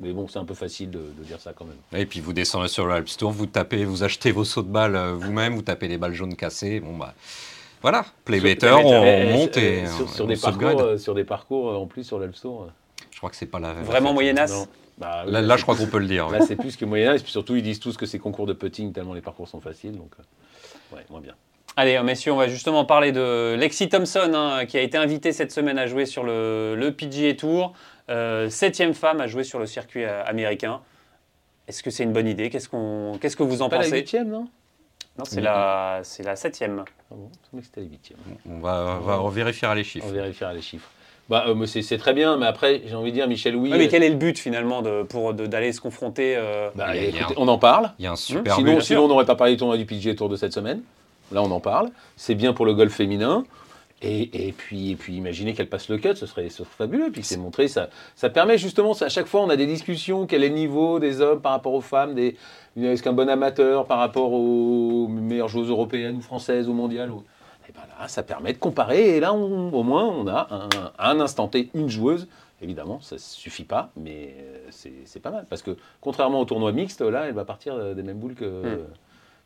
Mais 0.00 0.10
bon, 0.12 0.26
c'est 0.26 0.40
un 0.40 0.44
peu 0.44 0.54
facile 0.54 0.90
de, 0.90 0.98
de 0.98 1.22
dire 1.24 1.38
ça 1.40 1.52
quand 1.56 1.64
même. 1.64 2.00
Et 2.00 2.06
puis 2.06 2.18
vous 2.20 2.32
descendez 2.32 2.66
sur 2.68 2.86
le 2.86 2.94
Alps 2.94 3.16
Tour, 3.16 3.30
vous 3.30 3.46
tapez, 3.46 3.84
vous 3.84 4.02
achetez 4.02 4.32
vos 4.32 4.44
sauts 4.44 4.62
de 4.62 4.68
balles 4.68 4.96
vous-même, 5.14 5.54
vous 5.54 5.62
tapez 5.62 5.86
les 5.86 5.96
balles 5.98 6.14
jaunes 6.14 6.34
cassées. 6.34 6.80
Bon 6.80 6.96
bah 6.96 7.14
voilà, 7.82 8.04
play 8.24 8.40
better, 8.40 8.72
on, 8.72 9.04
Eh, 9.04 9.26
on 9.28 9.36
monte 9.38 9.56
et 9.58 9.86
sur, 9.86 10.06
on- 10.06 10.08
sur 10.08 10.24
on 10.24 10.28
des 10.28 10.36
parcours, 10.36 10.98
sur 10.98 11.14
des 11.14 11.24
parcours 11.24 11.80
en 11.80 11.86
plus 11.86 12.02
sur 12.02 12.18
l'Alps 12.18 12.40
Tour. 12.40 12.62
euh, 12.64 12.70
Je 13.12 13.18
crois 13.18 13.30
que 13.30 13.36
c'est 13.36 13.46
pas 13.46 13.60
la. 13.60 13.74
Vraiment 13.74 14.12
non. 14.50 14.66
Bah, 14.98 15.24
oui, 15.26 15.32
Là, 15.32 15.56
je 15.56 15.62
crois 15.62 15.76
qu'on 15.76 15.86
peut 15.86 15.98
le 15.98 16.06
dire. 16.06 16.28
Là, 16.30 16.40
c'est 16.40 16.56
plus 16.56 16.76
que 16.76 16.84
moyen 16.84 17.10
âge. 17.12 17.22
Puis 17.22 17.32
surtout, 17.32 17.56
ils 17.56 17.62
disent 17.62 17.80
tous 17.80 17.96
que 17.96 18.06
c'est 18.06 18.18
concours 18.18 18.46
de 18.46 18.52
putting 18.52 18.92
tellement 18.92 19.14
les 19.14 19.20
parcours 19.20 19.48
sont 19.48 19.60
faciles. 19.60 19.92
Donc, 19.96 20.12
euh, 20.18 20.96
ouais, 20.96 21.04
moins 21.10 21.20
bien. 21.20 21.34
Allez, 21.76 21.96
euh, 21.96 22.02
messieurs, 22.02 22.32
on 22.32 22.36
va 22.36 22.48
justement 22.48 22.84
parler 22.86 23.12
de 23.12 23.54
Lexi 23.58 23.88
Thompson, 23.90 24.32
hein, 24.34 24.64
qui 24.64 24.78
a 24.78 24.80
été 24.80 24.96
invitée 24.96 25.32
cette 25.32 25.52
semaine 25.52 25.78
à 25.78 25.86
jouer 25.86 26.06
sur 26.06 26.24
le, 26.24 26.74
le 26.78 26.92
PGA 26.92 27.34
Tour. 27.34 27.74
Euh, 28.08 28.48
septième 28.48 28.94
femme 28.94 29.20
à 29.20 29.26
jouer 29.26 29.44
sur 29.44 29.58
le 29.58 29.66
circuit 29.66 30.04
euh, 30.04 30.24
américain. 30.24 30.80
Est-ce 31.68 31.82
que 31.82 31.90
c'est 31.90 32.04
une 32.04 32.12
bonne 32.12 32.28
idée? 32.28 32.48
Qu'est-ce 32.48 32.68
qu'on, 32.68 33.18
qu'est-ce 33.20 33.36
que 33.36 33.42
vous 33.42 33.60
en 33.60 33.68
Pas 33.68 33.78
la 33.78 33.82
pensez? 33.82 33.96
huitième, 33.96 34.28
non? 34.28 34.48
Non, 35.18 35.24
c'est 35.24 35.40
la, 35.40 36.00
c'est 36.04 36.22
la 36.22 36.36
septième. 36.36 36.84
Ah 37.10 37.14
bon, 37.14 37.30
c'était 37.62 37.80
la 37.80 37.86
huitième. 37.86 38.18
On 38.48 38.58
va, 38.60 38.98
va 39.02 39.16
revérifier 39.16 39.68
les 39.74 39.82
chiffres. 39.82 40.06
On 40.08 40.12
vérifiera 40.12 40.52
les 40.54 40.60
chiffres. 40.62 40.88
Bah, 41.28 41.44
euh, 41.48 41.66
c'est 41.66 41.98
très 41.98 42.14
bien, 42.14 42.36
mais 42.36 42.46
après, 42.46 42.82
j'ai 42.86 42.94
envie 42.94 43.10
de 43.10 43.16
dire, 43.16 43.26
Michel, 43.26 43.56
oui. 43.56 43.70
Ouais, 43.72 43.78
mais 43.78 43.86
euh, 43.86 43.90
quel 43.90 44.02
est 44.04 44.08
le 44.10 44.14
but 44.16 44.38
finalement 44.38 44.80
de, 44.82 45.02
pour 45.02 45.34
de- 45.34 45.46
d'aller 45.46 45.72
se 45.72 45.80
confronter 45.80 46.34
euh, 46.36 46.68
bah, 46.76 46.86
a- 46.88 46.96
écoutez, 46.96 47.24
un- 47.24 47.28
on 47.36 47.48
en 47.48 47.58
parle. 47.58 47.90
Il 47.98 48.04
y 48.04 48.08
a 48.08 48.12
un 48.12 48.16
super 48.16 48.54
Sinon, 48.54 48.74
but. 48.76 48.82
sinon 48.82 49.04
on 49.06 49.08
n'aurait 49.08 49.24
pas 49.24 49.34
parlé 49.34 49.54
du 49.54 49.58
tournoi 49.58 49.76
du 49.76 49.86
PGA 49.86 50.14
Tour 50.14 50.28
de 50.28 50.36
cette 50.36 50.52
semaine. 50.52 50.82
Là, 51.32 51.42
on 51.42 51.50
en 51.50 51.58
parle. 51.58 51.90
C'est 52.16 52.36
bien 52.36 52.52
pour 52.52 52.64
le 52.64 52.74
golf 52.74 52.94
féminin. 52.94 53.44
Et, 54.02 54.48
et 54.48 54.52
puis, 54.52 54.90
et 54.92 54.94
puis, 54.94 55.14
imaginez 55.16 55.54
qu'elle 55.54 55.68
passe 55.70 55.88
le 55.88 55.96
cut, 55.96 56.14
ce 56.14 56.26
serait, 56.26 56.48
ce 56.50 56.58
serait 56.58 56.68
fabuleux. 56.78 57.10
Puis 57.10 57.22
c'est 57.24 57.38
montré, 57.38 57.66
ça, 57.66 57.88
ça 58.14 58.28
permet 58.28 58.58
justement, 58.58 58.92
à 58.92 59.08
chaque 59.08 59.26
fois, 59.26 59.40
on 59.40 59.48
a 59.48 59.56
des 59.56 59.66
discussions. 59.66 60.26
Quel 60.26 60.44
est 60.44 60.50
le 60.50 60.54
niveau 60.54 61.00
des 61.00 61.22
hommes 61.22 61.40
par 61.40 61.52
rapport 61.52 61.72
aux 61.72 61.80
femmes 61.80 62.14
des, 62.14 62.36
Est-ce 62.80 63.02
qu'un 63.02 63.14
bon 63.14 63.28
amateur 63.28 63.86
par 63.86 63.98
rapport 63.98 64.32
aux 64.34 65.08
meilleures 65.08 65.48
joueuses 65.48 65.70
européennes 65.70 66.16
ou 66.16 66.20
françaises 66.20 66.68
ou 66.68 66.74
mondiales 66.74 67.10
ou- 67.10 67.24
Et 67.68 67.72
ben 67.72 67.80
là, 67.98 68.08
ça 68.08 68.22
permet 68.22 68.52
de 68.52 68.58
comparer. 68.58 69.16
Et 69.16 69.20
là, 69.20 69.32
on- 69.34 69.72
au 69.72 69.82
moins, 69.82 70.04
on 70.04 70.26
a 70.28 70.46
un, 70.50 70.68
à 70.98 71.10
un 71.10 71.20
instant 71.20 71.48
T 71.48 71.70
une 71.74 71.88
joueuse. 71.88 72.28
Évidemment, 72.62 73.00
ça 73.02 73.16
ne 73.16 73.20
suffit 73.20 73.64
pas, 73.64 73.90
mais 73.96 74.34
euh, 74.38 74.68
c'est 74.70 75.20
pas 75.20 75.30
mal. 75.30 75.46
Parce 75.50 75.62
que 75.62 75.76
contrairement 76.00 76.40
au 76.40 76.44
tournoi 76.44 76.72
mixte, 76.72 77.00
là, 77.02 77.24
elle 77.26 77.34
va 77.34 77.44
partir 77.44 77.74
euh, 77.74 77.92
des 77.94 78.02
mêmes 78.02 78.18
boules 78.18 78.34
que, 78.34 78.44
Hmm. 78.44 78.84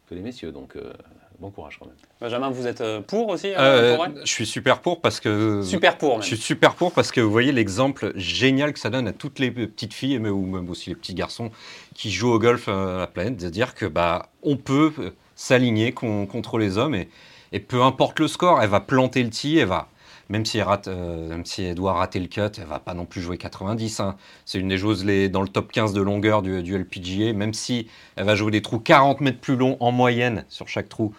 que 0.09 0.15
les 0.15 0.21
messieurs. 0.21 0.53
Donc, 0.53 0.77
euh, 0.77 0.93
bon 1.41 1.51
courage 1.51 1.79
quand 1.81 1.87
même. 1.87 1.97
Benjamin, 2.21 2.51
vous 2.51 2.67
êtes 2.69 2.85
pour 3.09 3.29
aussi 3.31 3.49
euh, 3.49 3.57
Euh, 3.59 3.97
pour 3.97 4.07
je 4.25 4.31
suis 4.31 4.47
super 4.47 4.81
pour 4.81 5.01
parce 5.01 5.19
que. 5.19 5.63
Super 5.63 5.97
pour 5.99 6.13
même. 6.15 6.23
Je 6.23 6.27
suis 6.27 6.37
super 6.37 6.75
pour 6.75 6.93
parce 6.93 7.11
que 7.11 7.21
vous 7.21 7.31
voyez 7.33 7.51
l'exemple 7.53 8.13
génial 8.15 8.73
que 8.75 8.79
ça 8.79 8.91
donne 8.91 9.09
à 9.09 9.13
toutes 9.13 9.39
les 9.41 9.51
petites 9.51 9.95
filles 9.95 10.19
mais- 10.21 10.29
ou 10.29 10.45
même 10.47 10.69
aussi 10.71 10.91
les 10.91 10.97
petits 10.97 11.15
garçons 11.15 11.51
qui 11.97 12.11
jouent 12.13 12.31
au 12.33 12.39
golf 12.39 12.69
à 12.69 12.99
la 12.99 13.07
planète, 13.09 13.39
de 13.39 13.49
dire 13.49 13.75
que 13.75 13.87
bah 13.87 14.27
on 14.43 14.57
peut 14.57 14.93
s'aligner 15.35 15.93
con- 15.93 16.27
contre 16.27 16.59
les 16.59 16.77
hommes 16.79 16.95
et, 16.95 17.09
et 17.53 17.61
peu 17.61 17.83
importe 17.83 18.19
le 18.21 18.29
score, 18.29 18.61
elle 18.63 18.69
va 18.71 18.81
planter 18.81 19.23
le 19.23 19.31
tee, 19.31 19.59
elle 19.59 19.69
va 19.69 19.89
même 20.29 20.47
si 20.47 20.59
elle 20.59 20.65
rate, 20.65 20.87
euh, 20.87 21.27
même 21.29 21.45
si 21.45 21.65
elle 21.65 21.75
doit 21.75 21.93
rater 21.95 22.21
le 22.21 22.29
cut, 22.29 22.43
elle 22.57 22.67
va 22.69 22.79
pas 22.79 22.95
non 22.95 23.05
plus 23.05 23.21
jouer 23.21 23.37
90. 23.37 23.99
hein. 23.99 24.15
C'est 24.45 24.61
une 24.61 24.69
des 24.69 24.79
joueuses 24.79 25.05
les, 25.05 25.29
dans 25.29 25.43
le 25.43 25.49
top 25.49 25.73
15 25.73 25.93
de 25.93 26.01
longueur 26.01 26.41
du, 26.43 26.63
du 26.63 26.77
LPGA, 26.79 27.33
même 27.33 27.53
si 27.53 27.89
elle 28.15 28.27
va 28.27 28.37
jouer 28.37 28.53
des 28.53 28.63
trous 28.63 28.79
40 28.79 29.21
mètres 29.23 29.41
plus 29.41 29.57
longs 29.57 29.77
en 29.81 29.91
moyenne 29.91 30.45
sur 30.49 30.69
chaque 30.69 30.89
trou 30.89 31.13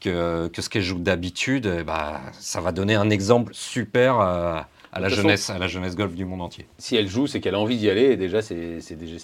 que, 0.00 0.48
que 0.48 0.60
ce 0.60 0.68
qu'elle 0.68 0.82
joue 0.82 0.98
d'habitude, 0.98 1.72
eh 1.80 1.84
bah, 1.84 2.20
ça 2.32 2.60
va 2.60 2.72
donner 2.72 2.96
un 2.96 3.10
exemple 3.10 3.52
super 3.54 4.16
à, 4.16 4.68
à 4.92 4.98
la 4.98 5.08
façon- 5.08 5.22
jeunesse, 5.22 5.50
à 5.50 5.58
la 5.58 5.68
jeunesse 5.68 5.94
golf 5.94 6.14
du 6.16 6.24
monde 6.24 6.42
entier. 6.42 6.66
Si 6.78 6.96
elle 6.96 7.06
joue, 7.08 7.28
c'est 7.28 7.40
qu'elle 7.40 7.54
a 7.54 7.60
envie 7.60 7.76
d'y 7.76 7.88
aller. 7.88 8.06
Et 8.10 8.16
déjà, 8.16 8.42
c'est 8.42 8.80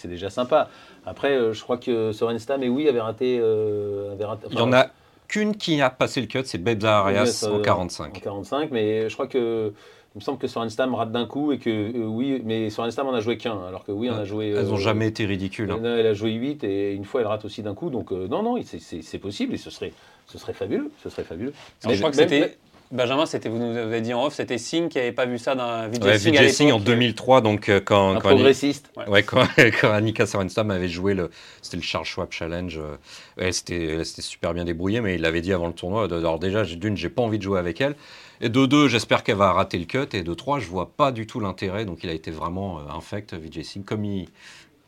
déjà, 0.09 0.31
sympa. 0.31 0.69
Après, 1.07 1.33
euh, 1.33 1.53
je 1.53 1.61
crois 1.63 1.79
que 1.79 2.13
Sorenstam, 2.13 2.63
et 2.63 2.69
oui, 2.69 2.89
avait 2.89 3.01
raté. 3.01 3.39
euh, 3.41 4.13
avait 4.13 4.25
raté- 4.27 4.47
Il 4.53 4.59
y 4.59 4.63
en 4.63 4.73
a 4.73 4.87
qu'une 5.35 5.57
qui 5.57 5.83
a 5.83 5.91
passé 5.91 6.21
le 6.21 6.29
cut, 6.29 6.43
c'est 6.45 6.59
Bebza 6.59 6.99
Arias 6.99 7.45
Oui, 7.49 7.55
en 7.55 7.59
euh, 7.59 7.63
45. 7.63 8.17
En 8.17 8.21
45, 8.21 8.71
mais 8.71 9.09
je 9.09 9.15
crois 9.15 9.27
que. 9.27 9.73
Il 10.15 10.21
me 10.21 10.23
semble 10.23 10.39
que 10.39 10.47
Sorenstam 10.47 10.95
rate 10.95 11.11
d'un 11.11 11.27
coup 11.27 11.51
et 11.51 11.59
que 11.59 11.71
euh, 11.71 12.07
oui, 12.07 12.41
mais 12.45 12.71
Sorenstam 12.71 13.09
en 13.09 13.15
a 13.15 13.21
joué 13.21 13.37
qu'un, 13.37 13.67
alors 13.67 13.85
que 13.85 13.91
oui, 13.91 14.09
on 14.09 14.15
a 14.15 14.25
joué. 14.25 14.51
Elles 14.51 14.67
n'ont 14.67 14.75
euh, 14.75 14.77
jamais 14.77 15.09
été 15.09 15.27
ridicules. 15.27 15.69
hein. 15.73 15.81
Elle, 15.83 16.07
a 16.07 16.15
joué 16.15 16.31
8 16.31 16.63
et 16.63 16.93
une 16.93 17.05
fois 17.05 17.23
elle 17.23 17.27
rate 17.27 17.45
aussi 17.45 17.65
d'un 17.65 17.75
coup. 17.75 17.91
Donc 17.91 18.13
euh, 18.13 18.29
non, 18.29 18.45
non, 18.45 18.63
c'est- 18.63 19.19
possible 19.19 19.55
et 19.55 19.57
ce 19.57 19.71
serait, 19.71 19.93
ce 20.27 20.39
serait 20.39 20.53
fabuleux. 20.53 20.93
Ce 21.03 21.11
serait 21.11 21.25
fabuleux. 21.25 21.53
Alors, 21.83 21.95
je 21.97 21.99
crois 22.01 22.11
que 22.11 22.17
c'était. 22.17 22.57
Benjamin, 22.95 23.27
c'était, 23.27 23.49
vous 23.49 23.59
nous 23.59 23.77
avez 23.77 24.01
dit 24.01 24.15
en 24.15 24.25
off, 24.25 24.35
c'était 24.35 24.57
Singh 24.57 24.89
qui 24.89 24.99
n'avait 24.99 25.11
pas 25.13 25.27
vu 25.27 25.37
ça 25.37 25.55
d'un 25.57 25.89
Vijay 25.89 26.05
Ouais, 26.05 26.19
Singh 26.19 26.31
Vijay 26.33 26.49
Singh 26.49 26.71
en 26.73 26.79
l'époque. 26.79 26.85
2003, 26.95 27.41
donc 27.41 27.69
euh, 27.69 27.81
quand, 27.85 28.13
un 28.13 28.21
quand, 28.21 28.29
Annie- 28.29 28.37
progressiste. 28.39 28.91
ouais, 29.09 29.23
quand, 29.25 29.43
quand 29.81 29.91
Annika 29.93 30.27
Sorenstam 30.27 30.71
avait 30.71 30.89
joué 30.89 31.15
le, 31.15 31.31
c'était 31.61 31.77
le 31.77 31.83
Charles 31.83 32.05
Schwab 32.05 32.29
Challenge. 32.31 32.79
euh, 32.79 32.97
Elle 33.37 33.53
s'était 33.53 33.85
elle 33.87 34.07
s'était 34.07 34.23
super 34.23 34.55
bien 34.55 34.65
débrouillée, 34.65 35.01
mais 35.01 35.17
il 35.17 35.23
l'avait 35.23 35.41
dit 35.41 35.53
avant 35.53 35.67
le 35.67 35.73
tournoi. 35.73 36.07
de- 36.07 36.15
Alors 36.17 36.39
déjà, 36.39 36.63
d'une, 36.63 36.97
j'ai 36.97 37.09
pas 37.09 37.23
envie 37.23 37.39
de 37.39 37.43
jouer 37.43 37.59
avec 37.59 37.81
elle, 37.81 37.97
et 38.41 38.49
de 38.49 38.65
deux, 38.67 38.87
j'espère 38.89 39.25
qu'elle 39.25 39.37
va 39.37 39.53
rater 39.53 39.79
le 39.79 39.87
cut, 39.87 40.07
et 40.17 40.23
de 40.23 40.35
trois, 40.35 40.61
je 40.61 40.67
vois 40.69 40.91
pas 40.97 41.11
du 41.11 41.27
tout 41.27 41.41
l'intérêt. 41.41 41.85
Donc 41.85 42.05
il 42.05 42.11
a 42.11 42.13
été 42.15 42.31
vraiment 42.31 42.79
euh, 42.79 42.97
infect, 42.97 43.35
Vijay 43.35 43.65
Singh, 43.65 43.85
comme 43.85 44.05
il, 44.05 44.29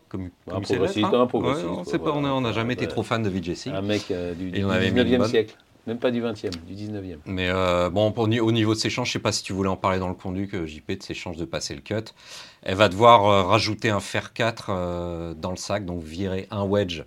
comme, 0.08 0.30
sait 0.64 0.76
progressiste, 0.76 1.04
hein. 1.12 1.20
un 1.22 1.26
progressiste, 1.26 1.66
Ouais, 1.66 1.98
on 2.14 2.20
n'a 2.20 2.30
voilà. 2.32 2.52
jamais 2.52 2.74
été 2.74 2.86
trop 2.86 3.02
fan 3.02 3.22
de 3.24 3.28
Vijay 3.28 3.56
Singh. 3.56 3.74
Un 3.74 3.82
mec 3.82 4.02
euh, 4.12 4.32
du, 4.34 4.52
du 4.52 4.64
on 4.64 4.70
avait 4.70 4.92
mis 4.92 5.00
une 5.00 5.08
19e 5.08 5.18
bonne. 5.18 5.28
siècle. 5.28 5.56
Même 5.86 5.98
pas 5.98 6.10
du 6.10 6.20
20e, 6.20 6.50
du 6.66 6.74
19e. 6.74 7.18
Mais 7.26 7.48
euh, 7.48 7.90
bon, 7.90 8.12
au 8.12 8.52
niveau 8.52 8.74
de 8.74 8.78
ses 8.78 8.90
chances, 8.90 9.08
je 9.08 9.12
sais 9.12 9.18
pas 9.20 9.30
si 9.30 9.44
tu 9.44 9.52
voulais 9.52 9.68
en 9.68 9.76
parler 9.76 10.00
dans 10.00 10.08
le 10.08 10.14
conduit, 10.14 10.48
que 10.48 10.66
JP, 10.66 10.98
de 10.98 11.02
ses 11.02 11.14
chances 11.14 11.36
de 11.36 11.44
passer 11.44 11.76
le 11.76 11.80
cut. 11.80 12.12
Elle 12.62 12.74
va 12.74 12.88
devoir 12.88 13.26
euh, 13.26 13.42
rajouter 13.44 13.90
un 13.90 14.00
fer 14.00 14.32
4 14.32 14.66
euh, 14.68 15.34
dans 15.34 15.50
le 15.50 15.56
sac, 15.56 15.84
donc 15.84 16.02
virer 16.02 16.48
un 16.50 16.64
wedge 16.64 17.04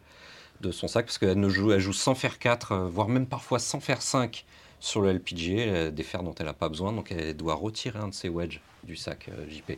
de 0.62 0.72
son 0.72 0.88
sac, 0.88 1.06
parce 1.06 1.18
qu'elle 1.18 1.40
ne 1.40 1.50
joue, 1.50 1.78
joue 1.80 1.94
sans 1.94 2.16
fer 2.16 2.40
4, 2.40 2.72
euh, 2.72 2.88
voire 2.88 3.10
même 3.10 3.26
parfois 3.26 3.60
sans 3.60 3.80
fer 3.80 4.02
5 4.02 4.46
sur 4.80 5.02
le 5.02 5.10
euh, 5.12 5.92
des 5.92 6.04
fers 6.04 6.24
dont 6.24 6.34
elle 6.40 6.46
n'a 6.46 6.54
pas 6.54 6.70
besoin, 6.70 6.94
donc 6.94 7.12
elle 7.12 7.36
doit 7.36 7.56
retirer 7.56 8.00
un 8.00 8.08
de 8.08 8.14
ses 8.14 8.30
wedges 8.30 8.62
du 8.84 8.96
sac 8.96 9.30
JP. 9.50 9.74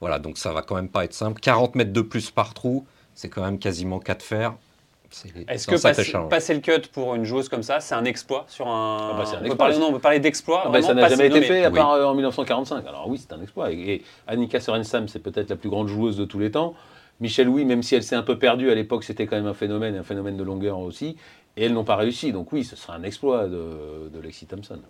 Voilà, 0.00 0.18
donc 0.18 0.38
ça 0.38 0.52
va 0.52 0.62
quand 0.62 0.76
même 0.76 0.88
pas 0.88 1.04
être 1.04 1.12
simple. 1.12 1.40
40 1.40 1.74
mètres 1.74 1.92
de 1.92 2.00
plus 2.00 2.30
par 2.30 2.54
trou, 2.54 2.86
c'est 3.14 3.28
quand 3.28 3.42
même 3.42 3.58
quasiment 3.58 3.98
4 3.98 4.22
fers. 4.22 4.54
Est-ce 5.48 5.66
que 5.66 6.28
passer, 6.28 6.54
le 6.54 6.60
cut 6.60 6.88
pour 6.92 7.14
une 7.14 7.24
joueuse 7.24 7.48
comme 7.48 7.62
ça, 7.62 7.80
c'est 7.80 7.94
un 7.94 8.04
exploit 8.04 8.44
sur 8.48 8.68
un. 8.68 9.10
Ah 9.12 9.16
bah, 9.16 9.24
on, 9.26 9.30
peut 9.30 9.36
exploit. 9.38 9.56
parler, 9.56 9.78
non, 9.78 9.88
on 9.88 9.92
peut 9.92 9.98
parler 9.98 10.20
d'exploit. 10.20 10.62
Ah 10.66 10.68
bah, 10.70 10.82
ça 10.82 10.94
n'a 10.94 11.08
jamais 11.08 11.26
été 11.26 11.42
fait 11.42 11.64
à 11.64 11.70
oui. 11.70 11.74
part 11.74 11.92
euh, 11.92 12.04
en 12.04 12.14
1945. 12.14 12.86
Alors 12.86 13.08
oui, 13.08 13.18
c'est 13.18 13.34
un 13.34 13.42
exploit. 13.42 13.72
Et, 13.72 13.94
et 13.94 14.04
Annika 14.26 14.60
Sorenstam, 14.60 15.08
c'est 15.08 15.18
peut-être 15.18 15.50
la 15.50 15.56
plus 15.56 15.68
grande 15.68 15.88
joueuse 15.88 16.16
de 16.16 16.24
tous 16.24 16.38
les 16.38 16.50
temps. 16.50 16.74
Michel 17.20 17.48
oui, 17.48 17.64
même 17.64 17.82
si 17.82 17.94
elle 17.94 18.02
s'est 18.02 18.16
un 18.16 18.22
peu 18.22 18.38
perdue 18.38 18.70
à 18.70 18.74
l'époque, 18.74 19.04
c'était 19.04 19.26
quand 19.26 19.36
même 19.36 19.46
un 19.46 19.54
phénomène, 19.54 19.96
un 19.96 20.02
phénomène 20.02 20.36
de 20.36 20.42
longueur 20.42 20.78
aussi. 20.78 21.16
Et 21.56 21.64
elles 21.64 21.74
n'ont 21.74 21.84
pas 21.84 21.96
réussi. 21.96 22.32
Donc 22.32 22.52
oui, 22.52 22.64
ce 22.64 22.76
sera 22.76 22.94
un 22.94 23.02
exploit 23.02 23.48
de, 23.48 24.08
de 24.12 24.20
Lexi 24.20 24.46
Thompson. 24.46 24.80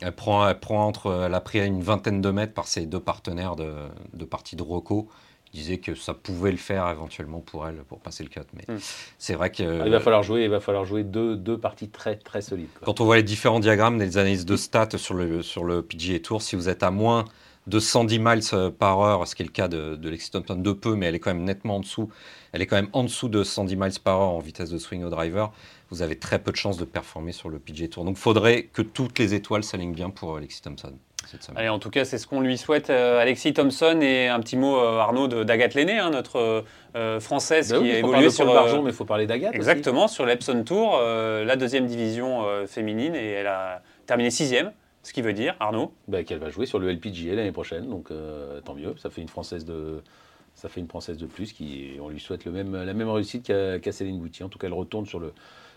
Elle 0.00 0.12
prend, 0.12 0.48
elle 0.48 0.58
prend 0.58 0.86
entre, 0.86 1.24
elle 1.26 1.34
a 1.34 1.40
pris 1.40 1.60
à 1.60 1.64
une 1.64 1.82
vingtaine 1.82 2.20
de 2.20 2.30
mètres 2.30 2.54
par 2.54 2.66
ses 2.66 2.86
deux 2.86 3.00
partenaires 3.00 3.56
de, 3.56 3.72
de 4.14 4.24
partie 4.24 4.56
de 4.56 4.62
Rocco. 4.62 5.08
Ils 5.54 5.60
disaient 5.60 5.78
que 5.78 5.94
ça 5.94 6.12
pouvait 6.12 6.50
le 6.50 6.56
faire 6.58 6.88
éventuellement 6.90 7.40
pour 7.40 7.66
elle 7.66 7.76
pour 7.88 7.98
passer 8.00 8.22
le 8.22 8.28
cut. 8.28 8.40
Mais 8.54 8.64
Hmm. 8.74 8.78
c'est 9.18 9.34
vrai 9.34 9.50
que 9.50 9.80
Ah, 9.80 9.86
il 9.86 9.92
va 9.92 10.00
falloir 10.00 10.22
jouer, 10.22 10.44
il 10.44 10.50
va 10.50 10.60
falloir 10.60 10.84
jouer 10.84 11.02
deux, 11.04 11.36
deux 11.36 11.58
parties 11.58 11.88
très 11.88 12.16
très 12.16 12.42
solides. 12.42 12.68
quoi. 12.78 12.84
quand 12.84 13.00
on 13.00 13.04
voit 13.04 13.16
les 13.16 13.22
différents 13.22 13.60
diagrammes, 13.60 13.98
les 13.98 14.18
analyses 14.18 14.44
de 14.44 14.56
stats 14.56 14.98
sur 14.98 15.14
le, 15.14 15.42
sur 15.42 15.64
le 15.64 15.82
PGA 15.82 16.18
Tour, 16.20 16.42
si 16.42 16.56
vous 16.56 16.68
êtes 16.68 16.82
à 16.82 16.90
moins 16.90 17.24
de 17.66 17.80
110 17.80 18.18
miles 18.20 18.40
euh, 18.52 18.70
par 18.70 19.00
heure, 19.00 19.26
ce 19.26 19.34
qui 19.34 19.42
est 19.42 19.46
le 19.46 19.50
cas 19.50 19.66
de, 19.66 19.96
de 19.96 20.08
Lexi 20.08 20.30
Thompson 20.30 20.54
de 20.54 20.72
peu, 20.72 20.94
mais 20.94 21.06
elle 21.06 21.16
est 21.16 21.18
quand 21.18 21.34
même 21.34 21.42
nettement 21.42 21.76
en 21.76 21.80
dessous. 21.80 22.08
Elle 22.52 22.62
est 22.62 22.66
quand 22.66 22.76
même 22.76 22.90
en 22.92 23.02
dessous 23.02 23.28
de 23.28 23.42
110 23.42 23.74
miles 23.76 23.90
par 24.04 24.20
heure 24.20 24.28
en 24.34 24.38
vitesse 24.38 24.70
de 24.70 24.78
swing 24.78 25.02
au 25.02 25.10
driver. 25.10 25.52
Vous 25.90 26.00
avez 26.02 26.16
très 26.16 26.38
peu 26.38 26.52
de 26.52 26.56
chances 26.56 26.76
de 26.76 26.84
performer 26.84 27.32
sur 27.32 27.48
le 27.48 27.58
PGA 27.58 27.88
Tour. 27.88 28.04
Donc, 28.04 28.16
il 28.18 28.20
faudrait 28.20 28.64
que 28.72 28.82
toutes 28.82 29.18
les 29.18 29.34
étoiles 29.34 29.64
s'alignent 29.64 29.94
bien 29.94 30.10
pour 30.10 30.36
euh, 30.36 30.40
Lexi 30.40 30.62
Thompson 30.62 30.92
cette 31.26 31.42
semaine. 31.42 31.58
Allez, 31.58 31.68
en 31.68 31.78
tout 31.78 31.90
cas, 31.90 32.04
c'est 32.04 32.18
ce 32.18 32.26
qu'on 32.26 32.40
lui 32.40 32.58
souhaite, 32.58 32.90
euh, 32.90 33.20
Alexis 33.20 33.52
Thompson. 33.52 34.00
Et 34.00 34.28
un 34.28 34.40
petit 34.40 34.56
mot, 34.56 34.76
euh, 34.76 34.98
Arnaud, 34.98 35.28
d'Agathe 35.28 35.74
Lenné, 35.74 35.98
hein, 35.98 36.10
notre 36.10 36.64
euh, 36.96 37.20
française 37.20 37.74
oui, 37.74 37.88
qui 37.88 37.90
a 37.92 37.98
il 37.98 38.00
faut 38.00 38.08
évolué 38.08 38.30
sur. 38.30 38.48
Euh, 38.48 38.54
Barjon, 38.54 38.82
mais 38.82 38.90
il 38.90 38.96
faut 38.96 39.04
parler 39.04 39.26
d'Agathe. 39.26 39.50
aussi. 39.50 39.56
Exactement, 39.56 40.08
sur 40.08 40.26
l'Epson 40.26 40.62
Tour, 40.64 41.00
la 41.00 41.56
deuxième 41.56 41.86
division 41.86 42.44
féminine. 42.66 43.14
Et 43.14 43.30
elle 43.32 43.46
a 43.46 43.82
terminé 44.06 44.30
sixième, 44.30 44.72
ce 45.02 45.12
qui 45.12 45.22
veut 45.22 45.32
dire, 45.32 45.54
Arnaud. 45.60 45.92
Bah, 46.08 46.22
qu'elle 46.24 46.38
va 46.38 46.50
jouer 46.50 46.66
sur 46.66 46.78
le 46.78 46.90
LPGA 46.92 47.34
l'année 47.34 47.52
prochaine, 47.52 47.88
donc 47.88 48.10
tant 48.64 48.74
mieux. 48.74 48.94
Ça 48.96 49.10
fait 49.10 49.22
une 49.22 49.28
française 49.28 49.64
de, 49.64 50.02
ça 50.54 50.68
fait 50.68 50.80
une 50.80 50.88
française 50.88 51.18
de 51.18 51.26
plus 51.26 51.52
qui, 51.52 51.92
on 52.00 52.08
lui 52.08 52.20
souhaite 52.20 52.44
le 52.44 52.52
même, 52.52 52.74
la 52.84 52.94
même 52.94 53.10
réussite 53.10 53.44
qu'à 53.44 53.78
qu'à 53.78 53.92
Céline 53.92 54.18
Boutier. 54.18 54.44
En 54.44 54.48
tout 54.48 54.58
cas, 54.58 54.66
elle 54.66 54.72
retourne 54.72 55.06
sur 55.06 55.20
le, 55.20 55.32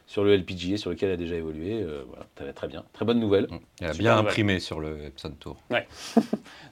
sur 0.10 0.24
le 0.24 0.36
LPGA 0.36 0.78
sur 0.78 0.90
lequel 0.90 1.10
elle 1.10 1.14
a 1.14 1.18
déjà 1.18 1.36
évolué. 1.36 1.84
Euh, 1.84 2.02
voilà, 2.10 2.26
très, 2.34 2.52
très 2.52 2.68
bien, 2.68 2.84
très 2.94 3.06
bonne 3.06 3.20
nouvelle. 3.20 3.48
Elle 3.80 3.90
a 3.90 3.94
Super 3.94 4.04
bien 4.04 4.12
nouvelle. 4.16 4.28
imprimé 4.32 4.60
sur 4.60 4.80
le 4.80 5.06
Epson 5.06 5.32
Tour. 5.40 5.58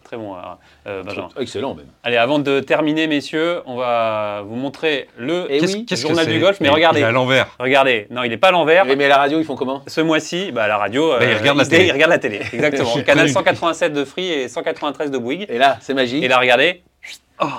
Très 0.04 0.16
bon, 0.18 0.36
euh, 0.36 0.40
euh. 0.88 1.04
Excellent 1.38 1.76
même. 1.76 1.86
Allez, 2.02 2.16
avant 2.16 2.40
de 2.40 2.62
terminer, 2.62 3.08
messieurs, 3.08 3.62
on 3.66 3.76
va 3.76 4.42
vous 4.48 4.56
montrer 4.56 5.10
le 5.18 5.46
Qu'est-ce 5.50 5.76
oui, 5.76 5.86
journal 5.98 6.26
du 6.26 6.40
golf. 6.40 6.60
Mais 6.62 6.70
Il- 6.70 6.72
regardez, 6.74 7.02
Il 7.02 7.04
est 7.04 7.08
à 7.08 7.12
l'envers. 7.12 7.50
regardez. 7.60 8.08
Non, 8.10 8.24
il 8.24 8.30
n'est 8.30 8.38
pas 8.38 8.48
à 8.48 8.52
l'envers. 8.52 8.86
Mais, 8.86 8.96
mais 8.96 9.04
à 9.06 9.10
la 9.10 9.18
radio, 9.18 9.38
ils 9.38 9.44
font 9.46 9.56
comment? 9.58 9.84
Ce 9.86 10.00
mois-ci, 10.00 10.54
bah, 10.54 10.64
à 10.64 10.68
la 10.70 10.78
radio, 10.78 11.10
Bah, 11.20 11.26
il 11.30 11.36
regarde 11.38 11.58
la 11.58 11.64
il- 11.66 11.70
télé. 11.70 11.86
il 11.88 11.92
regarde 11.92 12.12
la 12.12 12.20
télé, 12.20 12.40
exactement. 12.54 12.94
Canal 13.06 13.26
connu. 13.26 13.34
187 13.34 13.92
de 13.94 14.06
Free 14.06 14.30
et 14.32 14.48
193 14.48 15.12
de 15.12 15.18
Bouygues. 15.18 15.46
Et 15.50 15.58
là, 15.58 15.78
c'est 15.82 15.94
magique. 15.94 16.24
Et 16.24 16.30
là, 16.30 16.40
regardez, 16.40 16.84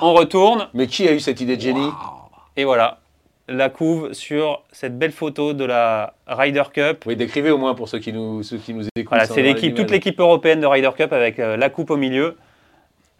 on 0.00 0.14
retourne 0.14 0.68
Mais 0.72 0.86
qui 0.86 1.06
a 1.06 1.12
eu 1.12 1.20
cette 1.20 1.42
idée 1.42 1.56
de 1.58 1.62
génie? 1.62 1.90
Et 2.56 2.64
voilà 2.64 2.98
la 3.48 3.70
couve 3.70 4.12
sur 4.12 4.62
cette 4.72 4.98
belle 4.98 5.12
photo 5.12 5.54
de 5.54 5.64
la 5.64 6.14
Ryder 6.26 6.64
Cup. 6.72 7.04
Oui, 7.06 7.16
décrivez 7.16 7.50
au 7.50 7.58
moins 7.58 7.74
pour 7.74 7.88
ceux 7.88 7.98
qui 7.98 8.12
nous, 8.12 8.42
ceux 8.42 8.58
qui 8.58 8.74
nous 8.74 8.86
écoutent. 8.94 9.08
Voilà, 9.08 9.26
c'est 9.26 9.42
l'équipe, 9.42 9.74
toute 9.74 9.90
l'équipe 9.90 10.20
européenne 10.20 10.60
de 10.60 10.66
Ryder 10.66 10.90
Cup 10.96 11.12
avec 11.12 11.38
euh, 11.38 11.56
la 11.56 11.70
coupe 11.70 11.90
au 11.90 11.96
milieu. 11.96 12.36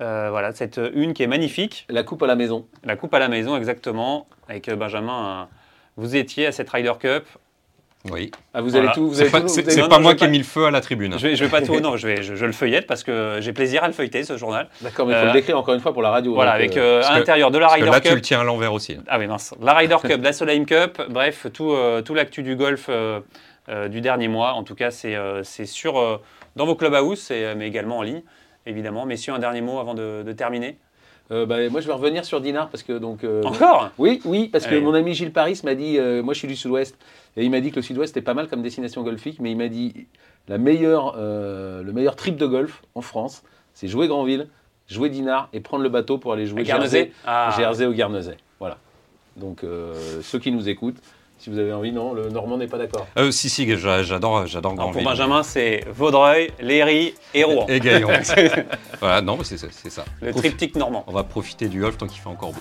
Euh, 0.01 0.29
voilà, 0.31 0.53
cette 0.53 0.81
une 0.95 1.15
qui 1.15 1.23
est 1.23 1.29
magnifique. 1.29 1.87
La 1.89 2.03
coupe 2.03 2.23
à 2.23 2.27
la 2.27 2.37
maison. 2.37 2.67
La 2.85 2.95
coupe 2.95 3.15
à 3.15 3.19
la 3.19 3.29
maison, 3.29 3.57
exactement. 3.57 4.27
Avec 4.49 4.69
euh, 4.69 4.77
Benjamin, 4.77 5.49
vous 5.97 6.15
étiez 6.15 6.47
à 6.47 6.53
cette 6.53 6.69
Ryder 6.71 6.93
Cup. 7.01 7.25
Oui. 8.11 8.31
Ah, 8.55 8.61
vous 8.61 8.71
Voilà. 8.71 8.91
allez 8.91 8.95
tout. 8.95 9.13
C'est 9.13 9.31
pas, 9.31 9.41
tout- 9.41 9.49
c'est- 9.49 9.63
vous 9.63 9.67
avez- 9.69 9.75
c'est 9.77 9.81
non, 9.83 9.89
pas 9.89 9.97
non, 9.97 10.03
moi 10.03 10.15
qui 10.15 10.25
ai 10.25 10.29
mis 10.29 10.39
le 10.39 10.45
feu 10.45 10.67
à 10.67 10.71
la 10.71 10.81
tribune. 10.81 11.19
Je 11.19 11.27
vais, 11.29 11.37
je 11.37 11.45
vais 11.45 11.51
pas 11.51 11.61
tout. 11.67 11.81
Non, 11.81 11.97
je, 11.97 12.07
vais, 12.07 12.23
je, 12.23 12.37
je 12.37 12.47
le 12.47 12.53
feuillette 12.53 12.87
parce 12.87 13.03
que 13.03 13.39
j'ai 13.41 13.53
plaisir 13.53 13.83
à 13.83 13.89
le 13.89 13.93
feuilleter 13.93 14.23
ce 14.23 14.37
journal. 14.37 14.69
D'accord, 14.81 15.07
mais 15.07 15.13
il 15.13 15.17
faut 15.17 15.23
Euh, 15.23 15.27
le 15.27 15.33
décrire 15.33 15.59
encore 15.59 15.75
une 15.75 15.81
fois 15.81 15.93
pour 15.93 16.03
la 16.03 16.11
radio. 16.11 16.33
Voilà, 16.35 16.53
avec 16.53 16.77
euh, 16.77 17.03
euh, 17.03 17.07
à 17.07 17.19
l'intérieur 17.19 17.51
de 17.51 17.59
la 17.59 17.69
Ryder 17.69 17.87
là, 17.91 18.01
tu 18.01 18.07
Cup. 18.09 18.15
le 18.15 18.21
tiens 18.21 18.41
à 18.41 18.45
l'envers 18.45 18.73
aussi. 18.73 18.97
Ah 19.09 19.19
oui, 19.19 19.27
mince. 19.27 19.53
La 19.61 19.75
Ryder 19.75 19.97
Cup, 20.03 20.21
la 20.23 20.33
Solheim 20.33 20.65
Cup, 20.65 21.03
bref, 21.11 21.49
tout, 21.53 21.73
euh, 21.73 22.01
tout 22.01 22.15
l'actu 22.15 22.43
du 22.45 22.55
golf 22.57 22.87
euh, 22.89 23.21
euh, 23.69 23.89
du 23.89 24.01
dernier 24.01 24.29
mois. 24.29 24.53
En 24.53 24.63
tout 24.63 24.77
cas, 24.77 24.91
c'est 24.93 25.17
euh, 25.17 25.43
c'est 25.43 25.67
sur, 25.67 25.99
euh, 25.99 26.19
dans 26.57 26.67
vos 26.67 26.77
clubhouse, 26.77 27.29
euh, 27.33 27.55
mais 27.57 27.67
également 27.67 27.99
en 27.99 28.03
ligne, 28.03 28.23
évidemment. 28.65 29.07
Messieurs, 29.07 29.35
un 29.35 29.39
dernier 29.41 29.61
mot 29.61 29.81
avant 29.81 29.95
de, 29.95 30.23
de 30.25 30.33
terminer. 30.33 30.79
Euh, 31.31 31.47
bah, 31.47 31.57
moi, 31.71 31.81
je 31.81 31.87
vais 31.87 31.93
revenir 31.93 32.25
sur 32.25 32.41
Dinard 32.41 32.69
parce 32.71 32.83
que 32.83 32.97
donc. 32.99 33.25
euh, 33.25 33.43
Encore? 33.43 33.91
Oui, 33.99 34.21
oui, 34.25 34.49
parce 34.49 34.65
que 34.67 34.71
Allez. 34.71 34.81
mon 34.81 34.95
ami 34.95 35.15
Gilles 35.15 35.33
Paris 35.33 35.61
m'a 35.65 35.75
dit, 35.75 35.99
euh, 35.99 36.23
moi 36.23 36.35
je 36.35 36.39
suis 36.39 36.49
du 36.49 36.57
Sud-Ouest, 36.57 36.97
et 37.37 37.45
il 37.45 37.51
m'a 37.51 37.61
dit 37.61 37.71
que 37.71 37.77
le 37.77 37.83
Sud-Ouest 37.83 38.17
était 38.17 38.25
pas 38.25 38.35
mal 38.35 38.49
comme 38.49 38.63
destination 38.63 39.03
golfique, 39.03 39.39
mais 39.41 39.51
il 39.51 39.57
m'a 39.57 39.69
dit 39.69 40.07
la 40.49 40.59
meilleure, 40.59 41.15
le 41.19 41.91
meilleur 41.93 42.17
trip 42.17 42.37
de 42.37 42.47
golf 42.47 42.83
en 42.95 43.03
France, 43.03 43.43
c'est 43.75 43.89
jouer 43.89 44.09
Granville, 44.09 44.49
jouer 44.89 45.11
Dinard 45.11 45.49
et 45.53 45.61
prendre 45.61 45.83
le 45.83 45.91
bateau 45.91 46.17
pour 46.19 46.33
aller 46.33 46.47
jouer 46.47 46.63
Guernesey 46.63 47.13
Ah. 47.27 47.55
Jersey 47.57 47.85
au 47.87 47.93
Guernesey. 47.93 48.37
Voilà. 48.59 48.79
Donc 49.37 49.63
ceux 50.23 50.39
qui 50.39 50.51
nous 50.51 50.69
écoutent, 50.69 50.97
si 51.39 51.51
vous 51.51 51.59
avez 51.59 51.73
envie, 51.73 51.93
non, 51.93 52.13
le 52.15 52.29
Normand 52.31 52.57
n'est 52.59 52.67
pas 52.67 52.79
d'accord. 52.79 53.07
Euh, 53.17 53.31
si, 53.31 53.49
si, 53.49 53.69
j'a- 53.77 54.03
j'adore, 54.03 54.47
j'adore 54.47 54.75
pour. 54.75 55.03
Benjamin, 55.03 55.43
c'est 55.43 55.85
Vaudreuil, 55.91 56.51
Léry 56.61 57.15
et 57.35 57.45
Rouen. 57.45 57.67
Et 57.69 57.81
Gaillon. 57.81 58.09
voilà, 59.01 59.21
non, 59.21 59.37
mais 59.37 59.45
c'est 59.45 59.59
ça. 59.59 59.69
c'est 59.71 59.91
ça. 59.91 60.05
Le 60.21 60.31
Profi- 60.33 60.39
triptyque 60.39 60.77
normand. 60.77 61.05
On 61.07 61.13
va 61.13 61.25
profiter 61.25 61.69
du 61.69 61.81
golf 61.81 61.97
tant 61.97 62.07
qu'il 62.07 62.21
fait 62.21 62.29
encore 62.29 62.51
beau. 62.53 62.61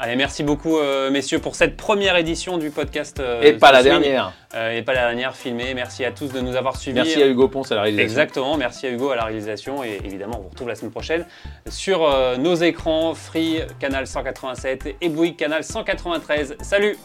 Allez, 0.00 0.14
merci 0.14 0.44
beaucoup, 0.44 0.78
euh, 0.78 1.10
messieurs, 1.10 1.40
pour 1.40 1.56
cette 1.56 1.76
première 1.76 2.16
édition 2.16 2.56
du 2.56 2.70
podcast. 2.70 3.18
euh, 3.18 3.42
et 3.42 3.54
pas 3.54 3.72
la 3.72 3.82
dernière. 3.82 4.32
Euh, 4.54 4.78
et 4.78 4.82
pas 4.82 4.92
la 4.92 5.00
dernière 5.00 5.34
filmée. 5.34 5.74
Merci 5.74 6.04
à 6.04 6.12
tous 6.12 6.28
de 6.28 6.38
nous 6.40 6.54
avoir 6.54 6.76
suivis. 6.76 6.94
Merci 7.00 7.20
à 7.20 7.26
Hugo 7.26 7.48
Ponce 7.48 7.72
à 7.72 7.74
la 7.74 7.82
réalisation. 7.82 8.04
Exactement, 8.08 8.56
merci 8.56 8.86
à 8.86 8.90
Hugo 8.90 9.10
à 9.10 9.16
la 9.16 9.24
réalisation 9.24 9.82
et 9.82 9.98
évidemment 10.04 10.36
on 10.38 10.42
vous 10.42 10.48
retrouve 10.50 10.68
la 10.68 10.76
semaine 10.76 10.92
prochaine 10.92 11.26
sur 11.68 12.04
euh, 12.04 12.36
nos 12.36 12.54
écrans 12.54 13.12
Free 13.16 13.62
Canal 13.80 14.06
187 14.06 14.88
et 15.00 15.08
Bouygues 15.08 15.34
Canal 15.36 15.64
193. 15.64 16.56
Salut 16.60 16.96